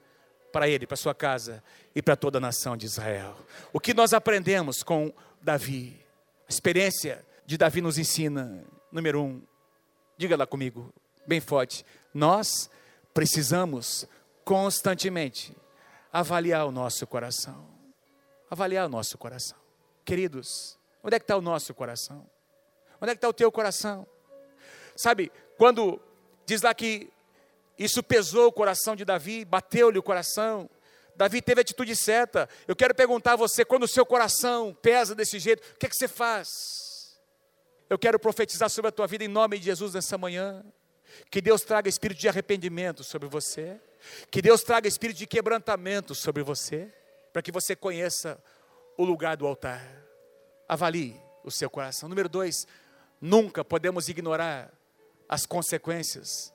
para 0.53 0.69
ele, 0.69 0.87
para 0.87 0.97
sua 0.97 1.15
casa 1.15 1.63
e 1.95 2.03
para 2.03 2.17
toda 2.17 2.39
a 2.39 2.41
nação 2.41 2.77
de 2.77 2.87
Israel. 2.87 3.37
O 3.73 3.81
que 3.81 3.95
nós 3.95 4.13
aprendemos 4.13 4.83
com 4.83 5.13
Davi? 5.41 6.05
A 6.47 6.51
experiência 6.51 7.25
de 7.51 7.59
Davi 7.59 7.81
nos 7.81 7.99
ensina, 7.99 8.65
número 8.93 9.25
um, 9.25 9.43
diga 10.17 10.37
lá 10.37 10.47
comigo, 10.47 10.95
bem 11.27 11.41
forte, 11.41 11.85
nós 12.15 12.71
precisamos 13.13 14.07
constantemente 14.45 15.53
avaliar 16.13 16.65
o 16.65 16.71
nosso 16.71 17.05
coração. 17.09 17.67
Avaliar 18.49 18.87
o 18.87 18.89
nosso 18.89 19.19
coração. 19.19 19.59
Queridos, 20.05 20.79
onde 21.03 21.17
é 21.17 21.19
que 21.19 21.25
está 21.25 21.37
o 21.37 21.41
nosso 21.41 21.75
coração? 21.75 22.25
Onde 23.01 23.11
é 23.11 23.15
que 23.17 23.19
está 23.19 23.29
o 23.29 23.33
teu 23.33 23.51
coração? 23.51 24.07
Sabe, 24.95 25.33
quando 25.59 26.01
diz 26.47 26.63
lá 26.63 26.73
que 26.73 27.11
isso 27.77 28.01
pesou 28.01 28.47
o 28.47 28.53
coração 28.53 28.95
de 28.95 29.05
Davi, 29.05 29.45
bateu-lhe 29.45 29.99
o 29.99 30.05
coração, 30.05 30.71
Davi 31.17 31.43
teve 31.43 31.61
a 31.61 31.63
atitude 31.63 31.97
certa. 31.97 32.49
Eu 32.69 32.77
quero 32.77 32.95
perguntar 32.95 33.33
a 33.33 33.37
você: 33.37 33.65
quando 33.65 33.83
o 33.83 33.89
seu 33.89 34.07
coração 34.07 34.73
pesa 34.81 35.17
desse 35.17 35.41
jeito, 35.41 35.65
o 35.75 35.79
que 35.81 35.87
é 35.87 35.89
que 35.89 35.97
você 35.97 36.07
faz? 36.07 36.47
Eu 37.91 37.99
quero 37.99 38.21
profetizar 38.21 38.71
sobre 38.71 38.89
a 38.89 38.93
tua 38.93 39.09
vida 39.09 39.25
em 39.25 39.29
nome 39.29 39.59
de 39.59 39.65
Jesus 39.65 39.95
nessa 39.95 40.17
manhã. 40.17 40.65
Que 41.29 41.41
Deus 41.41 41.63
traga 41.63 41.89
espírito 41.89 42.21
de 42.21 42.29
arrependimento 42.29 43.03
sobre 43.03 43.29
você. 43.29 43.81
Que 44.31 44.41
Deus 44.41 44.63
traga 44.63 44.87
espírito 44.87 45.17
de 45.17 45.27
quebrantamento 45.27 46.15
sobre 46.15 46.45
você. 46.45 46.89
Para 47.33 47.43
que 47.43 47.51
você 47.51 47.75
conheça 47.75 48.41
o 48.97 49.05
lugar 49.05 49.37
do 49.37 49.45
altar. 49.45 49.85
Avalie 50.69 51.21
o 51.43 51.51
seu 51.51 51.69
coração. 51.69 52.09
Número 52.09 52.29
dois, 52.29 52.65
nunca 53.21 53.65
podemos 53.65 54.09
ignorar 54.09 54.73
as 55.29 55.45
consequências 55.45 56.55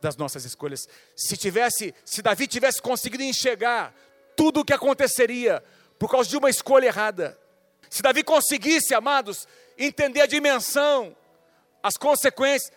das 0.00 0.16
nossas 0.16 0.44
escolhas. 0.44 0.88
Se 1.14 1.36
tivesse, 1.36 1.94
se 2.04 2.22
Davi 2.22 2.48
tivesse 2.48 2.82
conseguido 2.82 3.22
enxergar 3.22 3.94
tudo 4.34 4.60
o 4.60 4.64
que 4.64 4.72
aconteceria 4.72 5.62
por 5.96 6.10
causa 6.10 6.28
de 6.28 6.36
uma 6.36 6.50
escolha 6.50 6.86
errada, 6.86 7.38
se 7.92 8.00
Davi 8.00 8.24
conseguisse, 8.24 8.94
amados, 8.94 9.46
entender 9.76 10.22
a 10.22 10.26
dimensão, 10.26 11.14
as 11.82 11.98
consequências, 11.98 12.72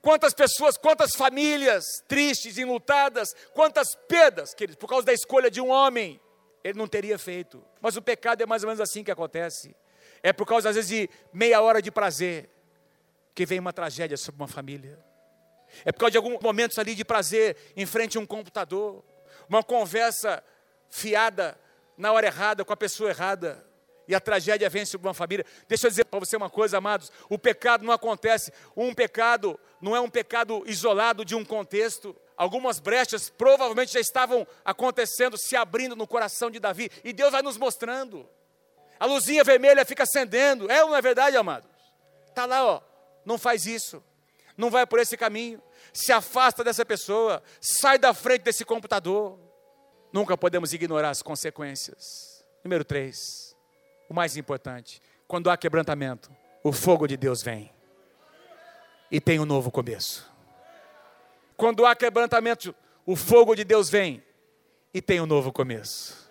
Quantas 0.00 0.34
pessoas, 0.34 0.76
quantas 0.76 1.14
famílias 1.16 1.82
tristes, 2.06 2.58
enlutadas, 2.58 3.34
quantas 3.54 3.94
perdas, 4.06 4.52
queridos, 4.52 4.76
por 4.76 4.86
causa 4.86 5.06
da 5.06 5.14
escolha 5.14 5.50
de 5.50 5.62
um 5.62 5.70
homem, 5.70 6.20
ele 6.62 6.76
não 6.76 6.86
teria 6.86 7.18
feito. 7.18 7.64
Mas 7.80 7.96
o 7.96 8.02
pecado 8.02 8.42
é 8.42 8.46
mais 8.46 8.62
ou 8.62 8.66
menos 8.66 8.82
assim 8.82 9.02
que 9.02 9.10
acontece. 9.10 9.74
É 10.22 10.30
por 10.30 10.46
causa, 10.46 10.68
às 10.68 10.74
vezes, 10.74 10.90
de 10.90 11.08
meia 11.32 11.62
hora 11.62 11.80
de 11.80 11.90
prazer, 11.90 12.50
que 13.34 13.46
vem 13.46 13.58
uma 13.58 13.72
tragédia 13.72 14.18
sobre 14.18 14.42
uma 14.42 14.48
família. 14.48 15.02
É 15.86 15.90
por 15.90 16.00
causa 16.00 16.10
de 16.10 16.18
alguns 16.18 16.38
momentos 16.42 16.78
ali 16.78 16.94
de 16.94 17.02
prazer 17.02 17.56
em 17.74 17.86
frente 17.86 18.18
a 18.18 18.20
um 18.20 18.26
computador, 18.26 19.02
uma 19.48 19.62
conversa 19.62 20.44
fiada 20.90 21.58
na 21.96 22.12
hora 22.12 22.26
errada, 22.26 22.62
com 22.62 22.74
a 22.74 22.76
pessoa 22.76 23.08
errada 23.08 23.66
e 24.06 24.14
a 24.14 24.20
tragédia 24.20 24.68
vem 24.68 24.84
sobre 24.84 25.06
uma 25.06 25.14
família. 25.14 25.44
Deixa 25.68 25.86
eu 25.86 25.90
dizer 25.90 26.04
para 26.04 26.18
você 26.18 26.36
uma 26.36 26.50
coisa, 26.50 26.78
amados: 26.78 27.10
o 27.28 27.38
pecado 27.38 27.84
não 27.84 27.92
acontece, 27.92 28.52
um 28.76 28.94
pecado 28.94 29.58
não 29.80 29.94
é 29.94 30.00
um 30.00 30.10
pecado 30.10 30.62
isolado 30.66 31.24
de 31.24 31.34
um 31.34 31.44
contexto. 31.44 32.14
Algumas 32.36 32.80
brechas 32.80 33.30
provavelmente 33.30 33.92
já 33.92 34.00
estavam 34.00 34.46
acontecendo, 34.64 35.38
se 35.38 35.54
abrindo 35.54 35.94
no 35.94 36.06
coração 36.06 36.50
de 36.50 36.58
Davi, 36.58 36.90
e 37.04 37.12
Deus 37.12 37.30
vai 37.30 37.42
nos 37.42 37.56
mostrando. 37.56 38.28
A 38.98 39.06
luzinha 39.06 39.44
vermelha 39.44 39.84
fica 39.84 40.02
acendendo, 40.02 40.70
é 40.70 40.82
ou 40.82 40.90
não 40.90 40.96
é 40.96 41.02
verdade, 41.02 41.36
amados? 41.36 41.68
Está 42.28 42.46
lá, 42.46 42.64
ó, 42.64 42.82
não 43.24 43.38
faz 43.38 43.66
isso, 43.66 44.02
não 44.56 44.70
vai 44.70 44.86
por 44.86 44.98
esse 44.98 45.16
caminho, 45.16 45.62
se 45.92 46.12
afasta 46.12 46.64
dessa 46.64 46.84
pessoa, 46.84 47.42
sai 47.60 47.98
da 47.98 48.12
frente 48.12 48.42
desse 48.42 48.64
computador. 48.64 49.38
Nunca 50.12 50.36
podemos 50.36 50.72
ignorar 50.72 51.10
as 51.10 51.22
consequências. 51.22 52.44
Número 52.64 52.84
3 52.84 53.43
o 54.08 54.14
mais 54.14 54.36
importante, 54.36 55.00
quando 55.26 55.50
há 55.50 55.56
quebrantamento, 55.56 56.30
o 56.62 56.72
fogo 56.72 57.06
de 57.06 57.16
Deus 57.16 57.42
vem 57.42 57.70
e 59.10 59.20
tem 59.20 59.38
um 59.38 59.44
novo 59.44 59.70
começo. 59.70 60.30
Quando 61.56 61.86
há 61.86 61.94
quebrantamento, 61.94 62.74
o 63.06 63.14
fogo 63.14 63.54
de 63.54 63.64
Deus 63.64 63.88
vem 63.88 64.22
e 64.92 65.00
tem 65.00 65.20
um 65.20 65.26
novo 65.26 65.52
começo. 65.52 66.30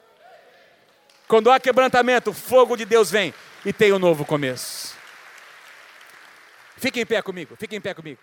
Quando 1.28 1.50
há 1.52 1.60
quebrantamento, 1.60 2.32
o 2.32 2.34
fogo 2.34 2.76
de 2.76 2.86
Deus 2.86 3.10
vem 3.10 3.34
e 3.66 3.72
tem 3.72 3.94
um 3.94 4.00
novo 4.00 4.26
começo. 4.26 4.96
Fique 6.78 7.00
em 7.00 7.06
pé 7.06 7.22
comigo, 7.22 7.56
fique 7.56 7.76
em 7.76 7.82
pé 7.82 7.94
comigo. 7.94 8.20